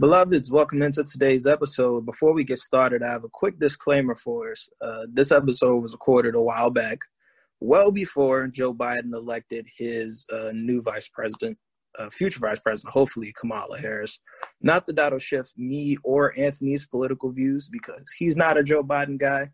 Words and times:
Beloveds, 0.00 0.50
welcome 0.50 0.80
into 0.80 1.04
today's 1.04 1.46
episode. 1.46 2.06
Before 2.06 2.32
we 2.32 2.42
get 2.42 2.58
started, 2.58 3.02
I 3.02 3.08
have 3.08 3.24
a 3.24 3.28
quick 3.28 3.58
disclaimer 3.58 4.14
for 4.14 4.50
us. 4.50 4.66
Uh, 4.80 5.06
this 5.12 5.30
episode 5.30 5.82
was 5.82 5.92
recorded 5.92 6.34
a 6.34 6.40
while 6.40 6.70
back, 6.70 7.00
well 7.60 7.90
before 7.90 8.46
Joe 8.46 8.72
Biden 8.72 9.12
elected 9.12 9.66
his 9.76 10.26
uh, 10.32 10.52
new 10.54 10.80
vice 10.80 11.06
president, 11.08 11.58
uh, 11.98 12.08
future 12.08 12.40
vice 12.40 12.58
president, 12.60 12.94
hopefully 12.94 13.34
Kamala 13.38 13.76
Harris. 13.78 14.18
Not 14.62 14.86
that 14.86 14.96
that'll 14.96 15.18
shift 15.18 15.58
me 15.58 15.98
or 16.02 16.32
Anthony's 16.34 16.86
political 16.86 17.30
views 17.30 17.68
because 17.68 18.10
he's 18.16 18.36
not 18.36 18.56
a 18.56 18.62
Joe 18.62 18.82
Biden 18.82 19.18
guy. 19.18 19.50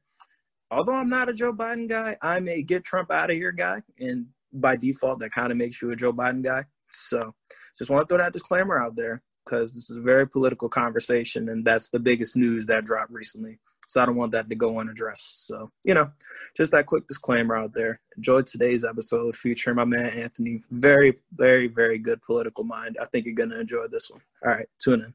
Although 0.71 0.95
I'm 0.95 1.11
not 1.11 1.29
a 1.29 1.35
Joe 1.35 1.55
Biden 1.55 1.89
guy, 1.89 2.17
I'm 2.23 2.49
a 2.49 2.63
get 2.63 2.85
Trump 2.85 3.11
out 3.11 3.31
of 3.31 3.37
here 3.37 3.51
guy. 3.51 3.83
And 3.99 4.27
by 4.53 4.77
default, 4.77 5.19
that 5.19 5.33
kind 5.33 5.51
of 5.51 5.59
makes 5.59 5.83
you 5.83 5.91
a 5.91 5.97
Joe 5.97 6.13
Biden 6.13 6.45
guy. 6.45 6.67
So 6.93 7.35
just 7.77 7.91
want 7.91 8.09
to 8.09 8.15
throw 8.15 8.23
that 8.23 8.33
disclaimer 8.33 8.81
out 8.81 8.95
there 8.95 9.25
because 9.47 9.73
this 9.75 9.89
is 9.89 9.97
a 9.97 10.01
very 10.01 10.29
political 10.29 10.69
conversation, 10.69 11.49
and 11.49 11.65
that's 11.65 11.91
the 11.91 12.01
biggest 12.01 12.37
news 12.37 12.67
that 12.67 12.85
dropped 12.85 13.13
recently. 13.13 13.59
So 13.89 14.01
I 14.01 14.07
don't 14.07 14.17
want 14.17 14.33
that 14.33 14.49
to 14.49 14.57
go 14.57 14.81
unaddressed. 14.81 15.47
So, 15.47 15.71
you 15.85 15.95
know, 15.95 16.11
just 16.57 16.73
that 16.73 16.87
quick 16.87 17.07
disclaimer 17.07 17.57
out 17.57 17.73
there. 17.73 18.01
Enjoy 18.17 18.43
today's 18.43 18.85
episode 18.85 19.37
featuring 19.37 19.77
my 19.77 19.85
man 19.85 20.07
Anthony. 20.07 20.65
Very, 20.73 21.21
very, 21.33 21.69
very 21.69 21.99
good 21.99 22.21
political 22.23 22.65
mind. 22.65 22.97
I 23.01 23.05
think 23.05 23.27
you're 23.27 23.37
going 23.37 23.51
to 23.51 23.61
enjoy 23.61 23.87
this 23.87 24.11
one. 24.11 24.21
All 24.45 24.51
right, 24.51 24.67
tune 24.81 25.15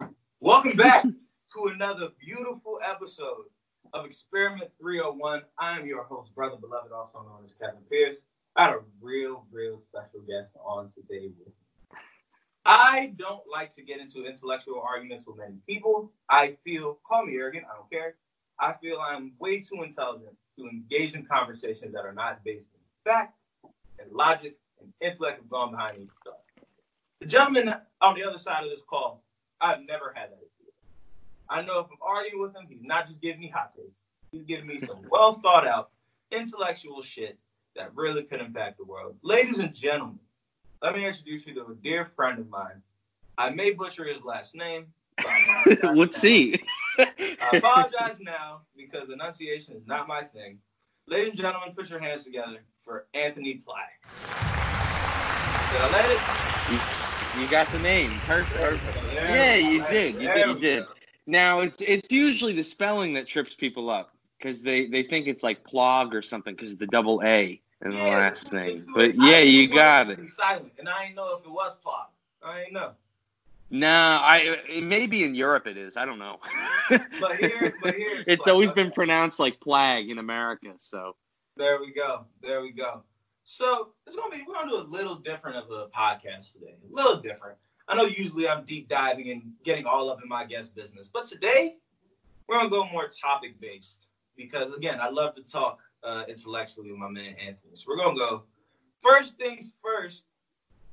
in. 0.00 0.08
Welcome 0.40 0.76
back 0.76 1.02
to 1.54 1.66
another 1.72 2.10
beautiful 2.20 2.78
episode 2.84 3.46
of 3.94 4.04
Experiment 4.04 4.70
301. 4.78 5.40
I'm 5.58 5.86
your 5.86 6.04
host, 6.04 6.34
Brother 6.34 6.56
Beloved, 6.60 6.92
also 6.92 7.22
known 7.22 7.46
as 7.46 7.54
Kevin 7.58 7.80
Pierce. 7.90 8.16
I 8.54 8.64
had 8.64 8.74
a 8.74 8.80
real, 9.00 9.46
real 9.50 9.80
special 9.88 10.20
guest 10.28 10.52
on 10.62 10.90
today 10.90 11.30
with. 11.38 11.54
I 12.66 13.12
don't 13.16 13.42
like 13.50 13.70
to 13.74 13.82
get 13.82 14.00
into 14.00 14.24
intellectual 14.24 14.80
arguments 14.80 15.26
with 15.26 15.36
many 15.36 15.56
people. 15.66 16.12
I 16.28 16.56
feel, 16.64 16.98
call 17.06 17.26
me 17.26 17.36
arrogant, 17.36 17.66
I 17.70 17.76
don't 17.76 17.90
care. 17.90 18.16
I 18.58 18.72
feel 18.80 18.98
I'm 19.00 19.32
way 19.38 19.60
too 19.60 19.82
intelligent 19.82 20.34
to 20.58 20.66
engage 20.66 21.14
in 21.14 21.26
conversations 21.26 21.92
that 21.92 22.04
are 22.04 22.14
not 22.14 22.42
based 22.44 22.68
in 22.74 22.80
fact 23.10 23.34
and 23.98 24.10
logic 24.12 24.56
and 24.80 24.92
intellect 25.00 25.38
have 25.38 25.50
gone 25.50 25.72
behind 25.72 25.98
each 26.00 26.08
other. 26.26 26.36
The 27.20 27.26
gentleman 27.26 27.74
on 28.00 28.14
the 28.14 28.24
other 28.24 28.38
side 28.38 28.64
of 28.64 28.70
this 28.70 28.82
call, 28.88 29.22
I've 29.60 29.84
never 29.86 30.12
had 30.14 30.30
that 30.30 30.38
issue. 30.38 30.70
I 31.48 31.62
know 31.62 31.80
if 31.80 31.86
I'm 31.86 31.98
arguing 32.00 32.40
with 32.40 32.54
him, 32.54 32.66
he's 32.68 32.82
not 32.82 33.08
just 33.08 33.20
giving 33.20 33.40
me 33.40 33.48
hot 33.48 33.74
takes. 33.76 33.96
He's 34.32 34.44
giving 34.44 34.66
me 34.66 34.78
some 34.78 35.02
well 35.10 35.34
thought 35.34 35.66
out 35.66 35.90
intellectual 36.30 37.02
shit 37.02 37.38
that 37.76 37.94
really 37.94 38.22
could 38.22 38.40
impact 38.40 38.78
the 38.78 38.84
world. 38.84 39.16
Ladies 39.22 39.58
and 39.58 39.74
gentlemen, 39.74 40.18
let 40.84 40.94
me 40.94 41.06
introduce 41.06 41.46
you 41.46 41.54
to 41.54 41.62
a 41.62 41.74
dear 41.82 42.04
friend 42.04 42.38
of 42.38 42.50
mine. 42.50 42.82
I 43.38 43.48
may 43.48 43.70
butcher 43.70 44.04
his 44.04 44.22
last 44.22 44.54
name. 44.54 44.88
Let's 45.82 46.20
see. 46.20 46.60
I 46.98 47.56
apologize 47.56 48.16
now 48.20 48.60
because 48.76 49.08
enunciation 49.08 49.76
is 49.76 49.86
not 49.86 50.06
my 50.06 50.20
thing. 50.20 50.58
Ladies 51.06 51.30
and 51.30 51.38
gentlemen, 51.38 51.70
put 51.74 51.88
your 51.88 52.00
hands 52.00 52.24
together 52.24 52.58
for 52.84 53.06
Anthony 53.14 53.62
Plagg. 53.66 53.96
Did 55.72 55.80
I 55.80 55.90
let 55.90 56.10
it? 56.10 56.20
You, 56.70 57.42
you 57.42 57.50
got 57.50 57.66
the 57.72 57.78
name. 57.78 58.10
Perfect. 58.26 58.60
Perfect. 58.60 58.98
Yeah, 59.10 59.54
you 59.54 59.86
did. 59.86 60.20
You 60.20 60.32
did. 60.34 60.46
You 60.48 60.54
did. 60.60 60.84
Now 61.26 61.60
it's 61.60 61.80
it's 61.80 62.12
usually 62.12 62.52
the 62.52 62.62
spelling 62.62 63.14
that 63.14 63.26
trips 63.26 63.54
people 63.54 63.88
up 63.88 64.10
because 64.38 64.62
they 64.62 64.84
they 64.84 65.02
think 65.02 65.28
it's 65.28 65.42
like 65.42 65.64
plog 65.64 66.12
or 66.12 66.20
something 66.20 66.54
because 66.54 66.72
of 66.72 66.78
the 66.78 66.86
double 66.86 67.22
A 67.24 67.62
in 67.82 67.90
the 67.92 67.96
yeah, 67.96 68.16
last 68.16 68.52
name. 68.52 68.86
But 68.94 69.14
yeah, 69.14 69.40
you 69.40 69.68
got 69.68 70.10
it. 70.10 70.30
Silent, 70.30 70.72
and 70.78 70.88
I 70.88 71.04
didn't 71.04 71.16
know 71.16 71.36
if 71.36 71.44
it 71.44 71.50
was 71.50 71.76
plot. 71.76 72.12
I 72.42 72.62
ain't 72.62 72.72
know. 72.72 72.92
Nah, 73.70 74.20
I 74.22 74.60
maybe 74.82 75.24
in 75.24 75.34
Europe. 75.34 75.66
It 75.66 75.76
is. 75.76 75.96
I 75.96 76.04
don't 76.04 76.18
know. 76.18 76.38
but 76.90 77.36
here, 77.36 77.72
but 77.82 77.94
here, 77.94 78.20
it's, 78.20 78.24
it's 78.26 78.48
always 78.48 78.70
okay. 78.70 78.84
been 78.84 78.92
pronounced 78.92 79.40
like 79.40 79.58
plague 79.60 80.10
in 80.10 80.18
America. 80.18 80.72
So 80.78 81.16
there 81.56 81.80
we 81.80 81.92
go. 81.92 82.24
There 82.42 82.60
we 82.62 82.70
go. 82.70 83.02
So 83.44 83.90
it's 84.06 84.16
gonna 84.16 84.34
be 84.34 84.44
we're 84.46 84.54
gonna 84.54 84.70
do 84.70 84.76
a 84.76 84.88
little 84.88 85.16
different 85.16 85.56
of 85.56 85.70
a 85.70 85.88
podcast 85.88 86.52
today. 86.52 86.76
A 86.90 86.94
little 86.94 87.20
different. 87.20 87.58
I 87.88 87.96
know 87.96 88.04
usually 88.04 88.48
I'm 88.48 88.64
deep 88.64 88.88
diving 88.88 89.30
and 89.30 89.42
getting 89.64 89.84
all 89.86 90.08
up 90.08 90.22
in 90.22 90.28
my 90.28 90.44
guest 90.44 90.74
business, 90.74 91.10
but 91.12 91.24
today 91.24 91.76
we're 92.46 92.56
gonna 92.56 92.70
go 92.70 92.86
more 92.86 93.08
topic 93.08 93.60
based 93.60 94.06
because 94.36 94.72
again, 94.72 94.98
I 95.00 95.08
love 95.08 95.34
to 95.34 95.42
talk 95.42 95.80
uh, 96.04 96.24
intellectually 96.28 96.90
with 96.90 97.00
my 97.00 97.08
man 97.08 97.34
Anthony. 97.40 97.74
So 97.74 97.86
we're 97.88 97.96
gonna 97.96 98.18
go. 98.18 98.44
First 99.00 99.38
things 99.38 99.72
first, 99.82 100.26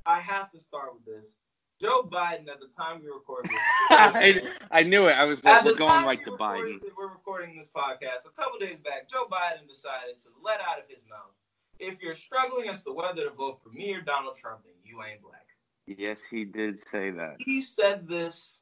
I 0.06 0.18
have 0.20 0.50
to 0.52 0.60
start 0.60 0.94
with 0.94 1.04
this. 1.04 1.36
Joe 1.80 2.08
Biden, 2.08 2.48
at 2.48 2.60
the 2.60 2.68
time 2.68 3.00
we 3.02 3.08
recorded 3.08 3.50
this, 3.50 3.58
I, 3.90 4.42
I, 4.70 4.82
knew 4.84 5.08
it. 5.08 5.18
I 5.18 5.24
was 5.24 5.44
like, 5.44 5.64
we're 5.64 5.74
going 5.74 6.04
right 6.04 6.24
to 6.24 6.30
Biden. 6.32 6.80
We're 6.96 7.08
recording 7.08 7.56
this 7.56 7.70
podcast. 7.74 8.24
A 8.24 8.40
couple 8.40 8.60
days 8.60 8.78
back, 8.78 9.08
Joe 9.08 9.26
Biden 9.28 9.68
decided 9.68 10.16
to 10.18 10.28
let 10.44 10.60
out 10.60 10.78
of 10.78 10.84
his 10.86 11.00
mouth, 11.10 11.32
if 11.80 12.00
you're 12.00 12.14
struggling 12.14 12.68
as 12.68 12.84
to 12.84 12.92
whether 12.92 13.24
to 13.24 13.30
vote 13.30 13.60
for 13.64 13.70
me 13.70 13.92
or 13.94 14.00
Donald 14.00 14.36
Trump, 14.36 14.60
then 14.64 14.74
you 14.84 15.02
ain't 15.02 15.22
black. 15.22 15.46
Yes, 15.88 16.22
he 16.22 16.44
did 16.44 16.78
say 16.78 17.10
that. 17.10 17.36
He 17.40 17.60
said 17.60 18.06
this 18.06 18.58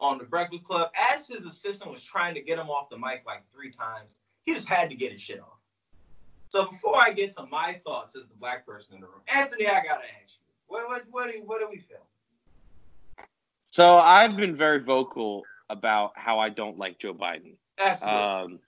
on 0.00 0.18
the 0.18 0.24
Breakfast 0.24 0.64
Club 0.64 0.90
as 1.12 1.28
his 1.28 1.46
assistant 1.46 1.92
was 1.92 2.02
trying 2.02 2.34
to 2.34 2.40
get 2.40 2.58
him 2.58 2.68
off 2.68 2.90
the 2.90 2.98
mic 2.98 3.22
like 3.26 3.44
three 3.52 3.70
times. 3.70 4.16
He 4.44 4.54
just 4.54 4.68
had 4.68 4.90
to 4.90 4.96
get 4.96 5.12
his 5.12 5.20
shit 5.20 5.40
off. 5.40 5.55
So 6.48 6.66
before 6.66 6.96
I 6.96 7.12
get 7.12 7.34
to 7.36 7.46
my 7.46 7.80
thoughts 7.84 8.16
as 8.16 8.28
the 8.28 8.34
black 8.34 8.66
person 8.66 8.94
in 8.94 9.00
the 9.00 9.06
room, 9.06 9.20
Anthony, 9.28 9.66
I 9.66 9.82
gotta 9.82 10.04
ask 10.22 10.38
you, 10.38 10.54
what 10.68 10.88
what 10.88 11.04
what 11.10 11.32
do, 11.32 11.42
what 11.44 11.60
do 11.60 11.68
we 11.70 11.78
feel? 11.78 12.06
So 13.66 13.98
I've 13.98 14.36
been 14.36 14.56
very 14.56 14.80
vocal 14.80 15.44
about 15.68 16.12
how 16.14 16.38
I 16.38 16.48
don't 16.48 16.78
like 16.78 16.98
Joe 16.98 17.14
Biden. 17.14 17.54
Absolutely. 17.78 18.20
Um, 18.20 18.58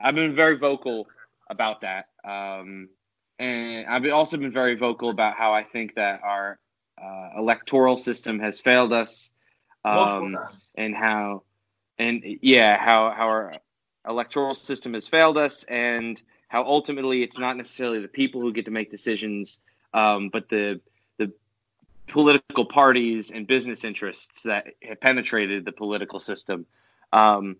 I've 0.00 0.14
been 0.14 0.34
very 0.34 0.56
vocal 0.56 1.08
about 1.50 1.80
that, 1.80 2.08
um, 2.24 2.88
and 3.38 3.86
I've 3.86 4.06
also 4.12 4.36
been 4.36 4.52
very 4.52 4.74
vocal 4.74 5.10
about 5.10 5.34
how 5.34 5.52
I 5.52 5.64
think 5.64 5.94
that 5.96 6.20
our 6.22 6.58
uh, 7.02 7.30
electoral 7.38 7.96
system 7.96 8.38
has 8.40 8.60
failed 8.60 8.92
us, 8.92 9.30
um, 9.84 10.36
and 10.76 10.94
how, 10.94 11.42
and 11.98 12.22
yeah, 12.42 12.78
how 12.78 13.10
how 13.10 13.26
our 13.26 13.54
electoral 14.06 14.54
system 14.54 14.94
has 14.94 15.08
failed 15.08 15.38
us, 15.38 15.64
and 15.64 16.22
how 16.52 16.62
ultimately 16.66 17.22
it's 17.22 17.38
not 17.38 17.56
necessarily 17.56 17.98
the 17.98 18.08
people 18.08 18.42
who 18.42 18.52
get 18.52 18.66
to 18.66 18.70
make 18.70 18.90
decisions, 18.90 19.58
um, 19.94 20.28
but 20.28 20.50
the 20.50 20.82
the 21.16 21.32
political 22.08 22.66
parties 22.66 23.30
and 23.30 23.46
business 23.46 23.84
interests 23.84 24.42
that 24.42 24.66
have 24.82 25.00
penetrated 25.00 25.64
the 25.64 25.72
political 25.72 26.20
system. 26.20 26.66
Um, 27.10 27.56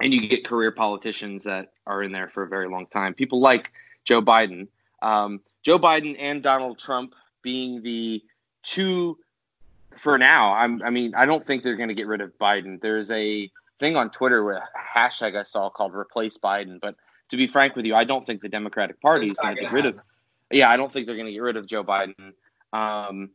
and 0.00 0.12
you 0.12 0.26
get 0.26 0.44
career 0.44 0.72
politicians 0.72 1.44
that 1.44 1.74
are 1.86 2.02
in 2.02 2.10
there 2.10 2.28
for 2.28 2.42
a 2.42 2.48
very 2.48 2.68
long 2.68 2.86
time. 2.86 3.14
People 3.14 3.40
like 3.40 3.70
Joe 4.02 4.20
Biden, 4.20 4.66
um, 5.00 5.40
Joe 5.62 5.78
Biden 5.78 6.16
and 6.18 6.42
Donald 6.42 6.80
Trump 6.80 7.14
being 7.40 7.82
the 7.82 8.20
two 8.64 9.16
for 10.00 10.18
now. 10.18 10.54
I'm, 10.54 10.82
I 10.82 10.90
mean, 10.90 11.14
I 11.14 11.24
don't 11.24 11.46
think 11.46 11.62
they're 11.62 11.76
going 11.76 11.88
to 11.88 11.94
get 11.94 12.08
rid 12.08 12.20
of 12.20 12.36
Biden. 12.40 12.80
There's 12.80 13.12
a 13.12 13.48
thing 13.78 13.96
on 13.96 14.10
Twitter 14.10 14.42
with 14.42 14.56
a 14.56 14.98
hashtag 14.98 15.36
I 15.36 15.44
saw 15.44 15.70
called 15.70 15.94
"replace 15.94 16.36
Biden," 16.36 16.80
but 16.80 16.96
to 17.30 17.36
be 17.36 17.46
frank 17.46 17.76
with 17.76 17.86
you, 17.86 17.94
I 17.94 18.04
don't 18.04 18.26
think 18.26 18.42
the 18.42 18.48
Democratic 18.48 19.00
Party 19.00 19.28
is 19.28 19.34
going 19.34 19.56
to 19.56 19.62
get 19.62 19.72
rid 19.72 19.86
of. 19.86 20.00
Yeah, 20.50 20.70
I 20.70 20.76
don't 20.76 20.92
think 20.92 21.06
they're 21.06 21.16
going 21.16 21.26
to 21.26 21.32
get 21.32 21.42
rid 21.42 21.56
of 21.56 21.66
Joe 21.66 21.82
Biden. 21.82 22.32
Um, 22.72 23.30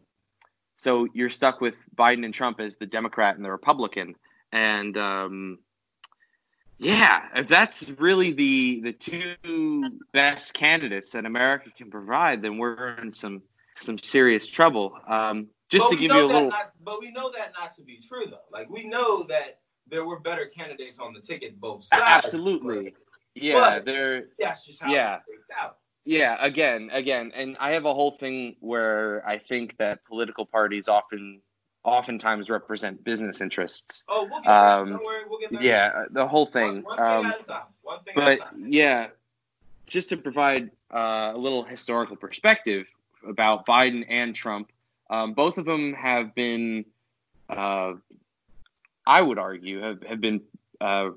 so 0.78 1.08
you're 1.14 1.30
stuck 1.30 1.60
with 1.60 1.78
Biden 1.96 2.24
and 2.24 2.34
Trump 2.34 2.60
as 2.60 2.78
the 2.78 2.86
Democrat 2.86 3.36
and 3.36 3.44
the 3.44 3.52
Republican, 3.52 4.16
and 4.52 4.98
um, 4.98 5.60
yeah, 6.78 7.24
if 7.36 7.48
that's 7.48 7.90
really 7.98 8.32
the 8.32 8.82
the 8.82 8.94
two 8.94 10.00
best 10.14 10.54
candidates 10.54 11.12
that 11.12 11.26
America 11.26 11.70
can 11.78 11.92
provide, 11.92 12.42
then 12.42 12.58
we're 12.58 12.96
in 12.96 13.12
some 13.12 13.42
some 13.82 14.00
serious 14.00 14.48
trouble. 14.48 14.98
Um, 15.08 15.48
just 15.70 15.86
but 15.90 15.92
to 15.92 15.96
give 15.98 16.16
you 16.16 16.26
a 16.26 16.28
little, 16.28 16.50
not, 16.50 16.72
but 16.82 17.02
we 17.02 17.12
know 17.12 17.32
that 17.32 17.52
not 17.60 17.76
to 17.76 17.84
be 17.84 18.00
true 18.00 18.26
though. 18.30 18.38
Like 18.52 18.70
we 18.70 18.86
know 18.86 19.24
that 19.24 19.60
there 19.88 20.06
were 20.06 20.20
better 20.20 20.46
candidates 20.46 21.00
on 21.00 21.14
the 21.14 21.20
ticket 21.20 21.60
both 21.60 21.84
sides. 21.84 22.04
Absolutely. 22.06 22.94
Yeah, 23.36 23.80
they're 23.80 24.26
that's 24.38 24.66
just 24.66 24.82
how 24.82 24.92
yeah. 24.92 25.20
Yeah, 26.06 26.38
again, 26.40 26.90
again, 26.92 27.32
and 27.36 27.56
I 27.60 27.74
have 27.74 27.86
a 27.86 27.94
whole 27.94 28.12
thing 28.12 28.56
where 28.62 29.22
I 29.28 29.38
think 29.38 29.78
that 29.78 30.04
political 30.06 30.46
parties 30.46 30.88
often 30.88 31.42
oftentimes 31.84 32.50
represent 32.50 33.04
business 33.04 33.42
interests. 33.42 34.04
Oh, 34.08 34.28
we'll 34.30 34.42
get 34.42 34.52
um, 34.52 34.90
Don't 34.90 35.06
worry, 35.06 35.24
we'll 35.30 35.40
get 35.40 35.62
Yeah, 35.62 36.06
the 36.10 36.28
whole 36.28 36.46
thing. 36.46 36.84
One, 36.84 36.84
one 36.84 36.98
thing 36.98 37.06
um, 37.06 37.26
at 37.26 37.42
a 37.42 37.44
time. 37.44 37.62
One 37.84 38.00
thing 38.04 38.14
but 38.16 38.40
yeah, 38.58 39.08
just 39.86 40.10
to 40.10 40.18
provide 40.18 40.72
uh, 40.92 41.32
a 41.34 41.38
little 41.38 41.64
historical 41.64 42.16
perspective 42.16 42.88
about 43.28 43.66
Biden 43.66 44.06
and 44.10 44.34
Trump, 44.34 44.72
um, 45.10 45.34
both 45.34 45.58
of 45.58 45.66
them 45.66 45.94
have 45.94 46.34
been, 46.36 46.86
uh, 47.50 47.94
I 49.06 49.22
would 49.22 49.40
argue, 49.40 49.82
have, 49.82 50.04
have 50.04 50.22
been 50.22 50.42
uh, 50.80 51.10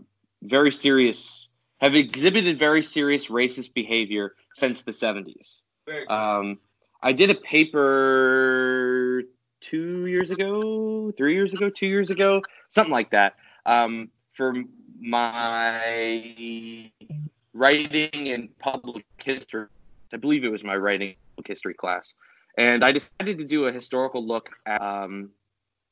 very 0.43 0.73
serious 0.73 1.49
have 1.83 1.97
exhibited 1.97 2.59
very 2.59 2.83
serious 2.83 3.27
racist 3.27 3.75
behavior 3.75 4.37
since 4.55 4.83
the 4.83 4.93
70s. 4.93 5.61
Um, 6.09 6.59
I 7.03 7.13
did 7.13 7.31
a 7.31 7.35
paper 7.35 9.25
two 9.61 10.07
years 10.07 10.31
ago, 10.31 11.13
three 11.17 11.35
years 11.35 11.53
ago, 11.53 11.69
two 11.69 11.87
years 11.87 12.11
ago, 12.11 12.41
something 12.69 12.93
like 12.93 13.11
that, 13.11 13.35
um, 13.67 14.11
for 14.33 14.55
my 15.01 16.91
writing 17.53 18.29
and 18.29 18.57
public 18.61 19.05
history. 19.19 19.67
I 20.15 20.19
believe 20.19 20.45
it 20.45 20.53
was 20.53 20.63
my 20.63 20.77
writing 20.77 21.17
history 21.45 21.75
class, 21.75 22.15
and 22.59 22.85
I 22.85 22.93
decided 22.93 23.39
to 23.39 23.45
do 23.45 23.67
a 23.67 23.73
historical 23.73 24.25
look 24.25 24.51
at 24.67 24.81
um, 24.81 25.31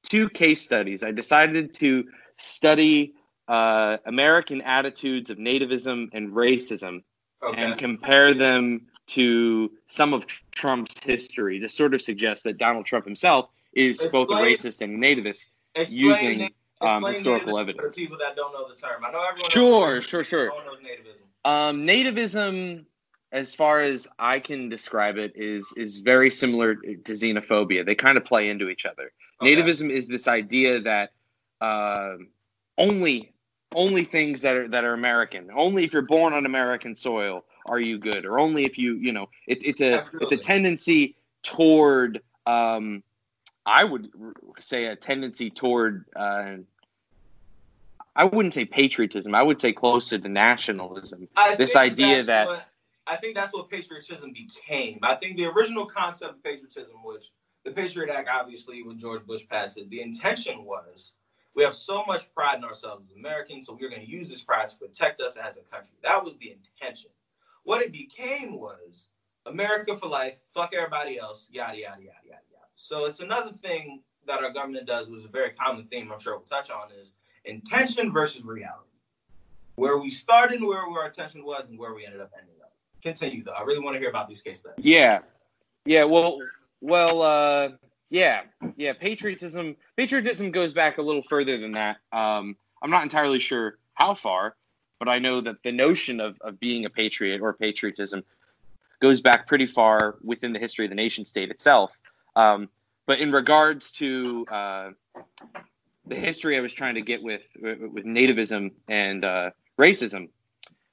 two 0.09 0.29
case 0.31 0.63
studies. 0.63 1.03
I 1.03 1.11
decided 1.11 1.75
to 1.75 2.05
study 2.37 3.15
uh, 3.51 3.99
American 4.07 4.63
attitudes 4.63 5.29
of 5.29 5.37
nativism 5.37 6.09
and 6.13 6.31
racism 6.31 7.03
okay. 7.43 7.61
and 7.61 7.77
compare 7.77 8.33
them 8.33 8.87
to 9.09 9.73
some 9.89 10.15
of 10.15 10.25
Trump's 10.53 10.95
history 11.03 11.59
to 11.59 11.69
sort 11.69 11.93
of 11.93 12.01
suggest 12.01 12.45
that 12.45 12.59
Donald 12.59 12.87
Trump 12.87 13.05
himself 13.05 13.51
is 13.73 14.01
explain, 14.01 14.13
both 14.13 14.29
a 14.31 14.41
racist 14.41 14.83
and 14.83 15.03
a 15.03 15.07
nativist 15.07 15.51
using 15.89 16.51
um, 16.81 17.03
historical 17.03 17.59
evidence. 17.59 17.97
For 17.97 18.01
people 18.01 18.19
that 18.19 18.37
don't 18.37 18.53
know 18.53 18.69
the 18.69 18.77
term, 18.77 19.05
I 19.05 19.11
know 19.11 19.25
everyone. 19.29 19.51
Sure, 19.51 20.01
sure, 20.01 20.23
sure. 20.23 20.53
Nativism. 20.53 21.51
Um, 21.51 21.85
nativism, 21.85 22.85
as 23.33 23.57
far 23.57 23.81
as 23.81 24.07
I 24.17 24.39
can 24.39 24.69
describe 24.69 25.19
it, 25.19 25.33
is 25.35 25.75
is 25.77 25.99
very 25.99 26.31
similar 26.31 26.77
to 26.77 27.13
xenophobia. 27.13 27.85
They 27.85 27.97
kind 27.97 28.17
of 28.17 28.25
play 28.25 28.49
into 28.49 28.69
each 28.69 28.87
other. 28.87 29.11
Okay. 29.43 29.57
Nativism 29.57 29.91
is 29.91 30.07
this 30.07 30.29
idea 30.29 30.83
that 30.83 31.11
uh, 31.61 32.15
only 32.79 33.33
only 33.75 34.05
things 34.05 34.43
that 34.43 34.57
are 34.57 34.69
that 34.69 34.85
are 34.85 34.95
American. 34.95 35.51
Only 35.55 35.85
if 35.85 35.93
you're 35.93 36.03
born 36.03 36.33
on 36.33 36.47
American 36.47 36.95
soil 36.95 37.45
are 37.67 37.81
you 37.81 37.99
good, 37.99 38.25
or 38.25 38.39
only 38.39 38.65
if 38.65 38.79
you 38.79 38.95
you 38.97 39.13
know 39.13 39.29
it's 39.47 39.65
it's 39.65 39.81
a 39.81 40.01
Absolutely. 40.01 40.25
it's 40.25 40.33
a 40.33 40.37
tendency 40.37 41.17
toward 41.43 42.21
um, 42.47 43.03
I 43.67 43.85
would 43.85 44.11
say 44.61 44.87
a 44.87 44.97
tendency 44.97 45.51
toward 45.51 46.05
uh, 46.17 46.57
I 48.17 48.25
wouldn't 48.25 48.55
say 48.55 48.65
patriotism. 48.65 49.35
I 49.35 49.43
would 49.43 49.61
say 49.61 49.73
closer 49.73 50.19
to 50.19 50.29
nationalism. 50.29 51.29
I 51.37 51.55
this 51.55 51.77
idea 51.77 52.23
that 52.25 52.49
what, 52.49 52.69
I 53.07 53.17
think 53.17 53.35
that's 53.35 53.53
what 53.53 53.71
patriotism 53.71 54.33
became. 54.33 54.99
I 55.03 55.15
think 55.15 55.37
the 55.37 55.47
original 55.47 55.87
concept 55.87 56.35
of 56.35 56.43
patriotism, 56.43 56.97
which 57.05 57.31
the 57.65 57.71
Patriot 57.71 58.11
Act, 58.11 58.29
obviously, 58.33 58.83
when 58.83 58.99
George 58.99 59.25
Bush 59.27 59.47
passed 59.49 59.79
it, 59.79 59.91
the 59.91 60.01
intention 60.01 60.65
was 60.65 61.13
we 61.55 61.63
have 61.63 61.75
so 61.75 62.05
much 62.07 62.33
pride 62.35 62.59
in 62.59 62.65
ourselves 62.65 63.05
as 63.11 63.17
Americans, 63.17 63.67
so 63.67 63.77
we're 63.79 63.91
going 63.91 64.05
to 64.05 64.09
use 64.09 64.29
this 64.29 64.43
pride 64.43 64.69
to 64.69 64.79
protect 64.79 65.21
us 65.21 65.37
as 65.37 65.57
a 65.57 65.63
country. 65.75 65.97
That 66.03 66.25
was 66.25 66.37
the 66.37 66.53
intention. 66.53 67.11
What 67.65 67.83
it 67.83 67.93
became 67.93 68.59
was 68.59 69.09
America 69.47 69.97
for 69.97 70.09
life, 70.09 70.39
fuck 70.55 70.73
everybody 70.75 71.19
else, 71.19 71.49
yada, 71.51 71.79
yada, 71.79 72.03
yada, 72.03 72.19
yada, 72.25 72.43
yada. 72.53 72.67
So 72.77 73.07
it's 73.07 73.21
another 73.21 73.53
thing 73.53 74.03
that 74.27 74.43
our 74.43 74.53
government 74.53 74.87
does, 74.87 75.09
which 75.09 75.21
is 75.21 75.27
a 75.27 75.31
very 75.31 75.51
common 75.51 75.87
theme 75.87 76.11
I'm 76.13 76.21
sure 76.21 76.37
we'll 76.37 76.45
touch 76.45 76.71
on, 76.71 76.89
is 77.01 77.15
intention 77.45 78.13
versus 78.13 78.45
reality. 78.45 78.87
Where 79.77 79.99
we 79.99 80.11
started 80.11 80.61
and 80.61 80.69
where 80.69 80.79
our 80.79 81.07
intention 81.07 81.45
was 81.45 81.69
and 81.69 81.79
where 81.79 81.95
we 81.95 82.05
ended 82.05 82.21
up 82.21 82.31
ending 82.39 82.57
up. 82.63 82.73
Continue, 83.03 83.43
though. 83.43 83.53
I 83.53 83.63
really 83.63 83.81
want 83.81 83.95
to 83.95 84.01
hear 84.01 84.11
about 84.11 84.29
these 84.29 84.43
case 84.43 84.61
studies. 84.61 84.85
Yeah. 84.85 85.21
Yeah, 85.87 86.05
well, 86.05 86.39
well, 86.83 87.23
uh, 87.23 87.71
yeah, 88.11 88.43
yeah. 88.77 88.93
Patriotism, 88.93 89.77
patriotism 89.97 90.51
goes 90.51 90.73
back 90.73 90.99
a 90.99 91.03
little 91.03 91.23
further 91.23 91.57
than 91.57 91.71
that. 91.73 91.99
Um, 92.13 92.57
I'm 92.83 92.91
not 92.91 93.05
entirely 93.05 93.39
sure 93.39 93.79
how 93.95 94.15
far, 94.15 94.57
but 94.99 95.09
I 95.09 95.19
know 95.19 95.41
that 95.41 95.63
the 95.63 95.73
notion 95.73 96.21
of, 96.21 96.37
of 96.41 96.59
being 96.59 96.85
a 96.85 96.91
patriot 96.91 97.41
or 97.41 97.53
patriotism 97.53 98.25
goes 99.01 99.21
back 99.21 99.47
pretty 99.47 99.67
far 99.67 100.17
within 100.23 100.53
the 100.53 100.59
history 100.59 100.85
of 100.85 100.91
the 100.91 100.97
nation 100.97 101.25
state 101.25 101.51
itself. 101.51 101.93
Um, 102.37 102.69
but 103.07 103.21
in 103.21 103.33
regards 103.33 103.93
to 103.93 104.45
uh, 104.51 104.91
the 106.07 106.17
history 106.17 106.57
I 106.57 106.61
was 106.61 106.73
trying 106.73 106.97
to 106.97 107.03
get 107.03 107.23
with 107.23 107.47
with 107.61 108.05
nativism 108.05 108.73
and 108.89 109.25
uh, 109.25 109.51
racism, 109.79 110.29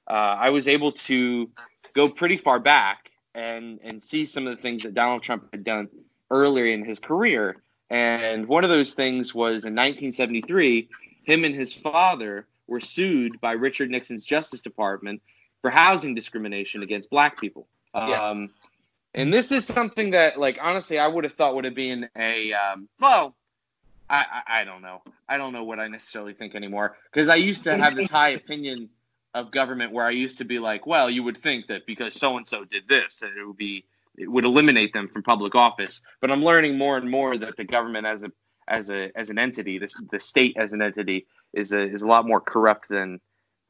uh, 0.08 0.36
I 0.38 0.50
was 0.50 0.68
able 0.68 0.92
to 0.92 1.50
go 1.94 2.08
pretty 2.08 2.36
far 2.36 2.60
back 2.60 3.10
and 3.34 3.80
and 3.82 4.02
see 4.02 4.26
some 4.26 4.46
of 4.46 4.56
the 4.56 4.62
things 4.62 4.82
that 4.84 4.94
Donald 4.94 5.22
Trump 5.22 5.48
had 5.52 5.64
done 5.64 5.88
earlier 6.30 6.66
in 6.66 6.84
his 6.84 6.98
career. 6.98 7.56
And 7.90 8.46
one 8.46 8.64
of 8.64 8.70
those 8.70 8.92
things 8.92 9.34
was 9.34 9.64
in 9.64 9.74
1973, 9.74 10.88
him 11.24 11.44
and 11.44 11.54
his 11.54 11.72
father 11.72 12.46
were 12.66 12.80
sued 12.80 13.40
by 13.40 13.52
Richard 13.52 13.90
Nixon's 13.90 14.24
Justice 14.24 14.60
Department 14.60 15.22
for 15.62 15.70
housing 15.70 16.14
discrimination 16.14 16.82
against 16.82 17.10
black 17.10 17.40
people. 17.40 17.66
Yeah. 17.94 18.30
Um, 18.30 18.50
and 19.14 19.32
this 19.32 19.50
is 19.50 19.64
something 19.64 20.10
that, 20.10 20.38
like, 20.38 20.58
honestly, 20.60 20.98
I 20.98 21.08
would 21.08 21.24
have 21.24 21.32
thought 21.32 21.54
would 21.54 21.64
have 21.64 21.74
been 21.74 22.08
a, 22.16 22.52
um, 22.52 22.88
well, 23.00 23.34
I, 24.10 24.24
I, 24.30 24.60
I, 24.60 24.64
don't 24.64 24.82
know. 24.82 25.02
I 25.28 25.38
don't 25.38 25.52
know 25.52 25.64
what 25.64 25.80
I 25.80 25.88
necessarily 25.88 26.34
think 26.34 26.54
anymore 26.54 26.96
because 27.10 27.28
I 27.28 27.36
used 27.36 27.64
to 27.64 27.76
have 27.76 27.96
this 27.96 28.10
high 28.10 28.28
opinion 28.40 28.90
of 29.34 29.50
government 29.50 29.92
where 29.92 30.06
I 30.06 30.10
used 30.10 30.38
to 30.38 30.44
be 30.44 30.58
like, 30.58 30.86
well, 30.86 31.10
you 31.10 31.22
would 31.22 31.36
think 31.36 31.66
that 31.68 31.86
because 31.86 32.14
so 32.14 32.36
and 32.36 32.46
so 32.46 32.64
did 32.64 32.88
this, 32.88 33.22
it 33.22 33.46
would 33.46 33.56
be 33.56 33.84
it 34.18 34.30
would 34.30 34.44
eliminate 34.44 34.92
them 34.92 35.08
from 35.08 35.22
public 35.22 35.54
office. 35.54 36.02
But 36.20 36.30
I'm 36.30 36.44
learning 36.44 36.76
more 36.76 36.96
and 36.96 37.10
more 37.10 37.36
that 37.38 37.56
the 37.56 37.64
government 37.64 38.06
as 38.06 38.24
a 38.24 38.32
as 38.68 38.90
a 38.90 39.10
as 39.16 39.30
an 39.30 39.38
entity, 39.38 39.78
this 39.78 40.00
the 40.10 40.20
state 40.20 40.56
as 40.56 40.72
an 40.72 40.82
entity 40.82 41.26
is 41.52 41.72
a 41.72 41.80
is 41.80 42.02
a 42.02 42.06
lot 42.06 42.26
more 42.26 42.40
corrupt 42.40 42.88
than 42.88 43.20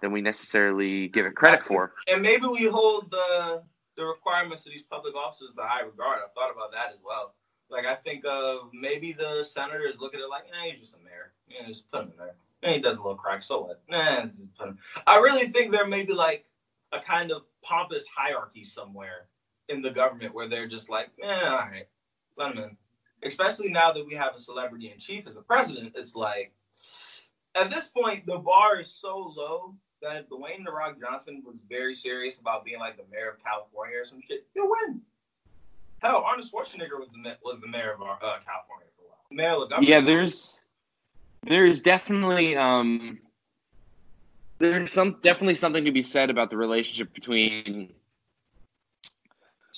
than 0.00 0.12
we 0.12 0.20
necessarily 0.20 1.08
give 1.08 1.26
it 1.26 1.34
credit 1.34 1.62
for. 1.62 1.94
And 2.10 2.22
maybe 2.22 2.46
we 2.46 2.66
hold 2.66 3.10
the 3.10 3.62
the 3.96 4.04
requirements 4.04 4.64
of 4.66 4.72
these 4.72 4.84
public 4.88 5.14
offices 5.14 5.50
to 5.56 5.62
high 5.62 5.82
regard. 5.82 6.20
I've 6.24 6.32
thought 6.32 6.52
about 6.52 6.72
that 6.72 6.90
as 6.92 6.98
well. 7.04 7.34
Like 7.68 7.86
I 7.86 7.96
think 7.96 8.24
of 8.26 8.70
maybe 8.72 9.12
the 9.12 9.42
senators 9.42 9.96
look 10.00 10.14
at 10.14 10.20
it 10.20 10.28
like, 10.28 10.44
eh, 10.44 10.70
he's 10.70 10.80
just 10.80 10.96
a 10.96 11.04
mayor. 11.04 11.32
Yeah, 11.48 11.66
just 11.66 11.90
put 11.90 12.02
him 12.02 12.12
in 12.12 12.16
there. 12.16 12.34
And 12.62 12.74
he 12.74 12.80
does 12.80 12.96
a 12.96 13.00
little 13.00 13.16
crack, 13.16 13.42
so 13.42 13.62
what? 13.62 13.82
Nah, 13.88 14.26
just 14.26 14.56
put 14.56 14.68
him. 14.68 14.78
I 15.06 15.18
really 15.18 15.48
think 15.48 15.70
there 15.70 15.86
may 15.86 16.04
be 16.04 16.14
like 16.14 16.44
a 16.92 17.00
kind 17.00 17.30
of 17.30 17.42
pompous 17.62 18.06
hierarchy 18.06 18.64
somewhere 18.64 19.26
in 19.68 19.82
the 19.82 19.90
government 19.90 20.34
where 20.34 20.48
they're 20.48 20.66
just 20.66 20.88
like, 20.88 21.10
yeah, 21.18 21.50
all 21.50 21.58
right, 21.58 21.88
let 22.36 22.52
him 22.52 22.58
in. 22.58 22.76
Especially 23.22 23.68
now 23.68 23.92
that 23.92 24.06
we 24.06 24.14
have 24.14 24.34
a 24.34 24.38
celebrity 24.38 24.90
in 24.92 24.98
chief 24.98 25.26
as 25.26 25.36
a 25.36 25.42
president, 25.42 25.92
it's 25.96 26.14
like 26.14 26.52
at 27.54 27.70
this 27.70 27.88
point 27.88 28.26
the 28.26 28.38
bar 28.38 28.80
is 28.80 28.90
so 28.90 29.32
low 29.36 29.74
that 30.02 30.16
if 30.16 30.28
Dwayne 30.28 30.64
the 30.64 30.70
Rock 30.70 30.96
Johnson 31.00 31.42
was 31.44 31.60
very 31.68 31.94
serious 31.94 32.38
about 32.38 32.64
being 32.64 32.78
like 32.78 32.96
the 32.96 33.04
mayor 33.10 33.30
of 33.30 33.42
California 33.42 33.98
or 33.98 34.04
some 34.04 34.20
shit, 34.26 34.46
he'll 34.54 34.68
win. 34.68 35.00
Hell, 35.98 36.22
Arnold 36.24 36.46
Schwarzenegger 36.48 36.98
was 36.98 37.08
the 37.10 37.36
was 37.42 37.60
the 37.60 37.66
mayor 37.66 37.92
of 37.92 38.02
uh, 38.02 38.16
California 38.20 38.86
for 38.96 39.02
a 39.02 39.08
while. 39.08 39.26
Mayor 39.32 39.76
of 39.76 39.82
yeah, 39.82 40.00
there's 40.00 40.60
there's 41.42 41.80
definitely 41.80 42.56
um 42.56 43.18
there's 44.58 44.92
some 44.92 45.18
definitely 45.22 45.56
something 45.56 45.84
to 45.84 45.92
be 45.92 46.02
said 46.02 46.30
about 46.30 46.50
the 46.50 46.56
relationship 46.56 47.12
between 47.14 47.92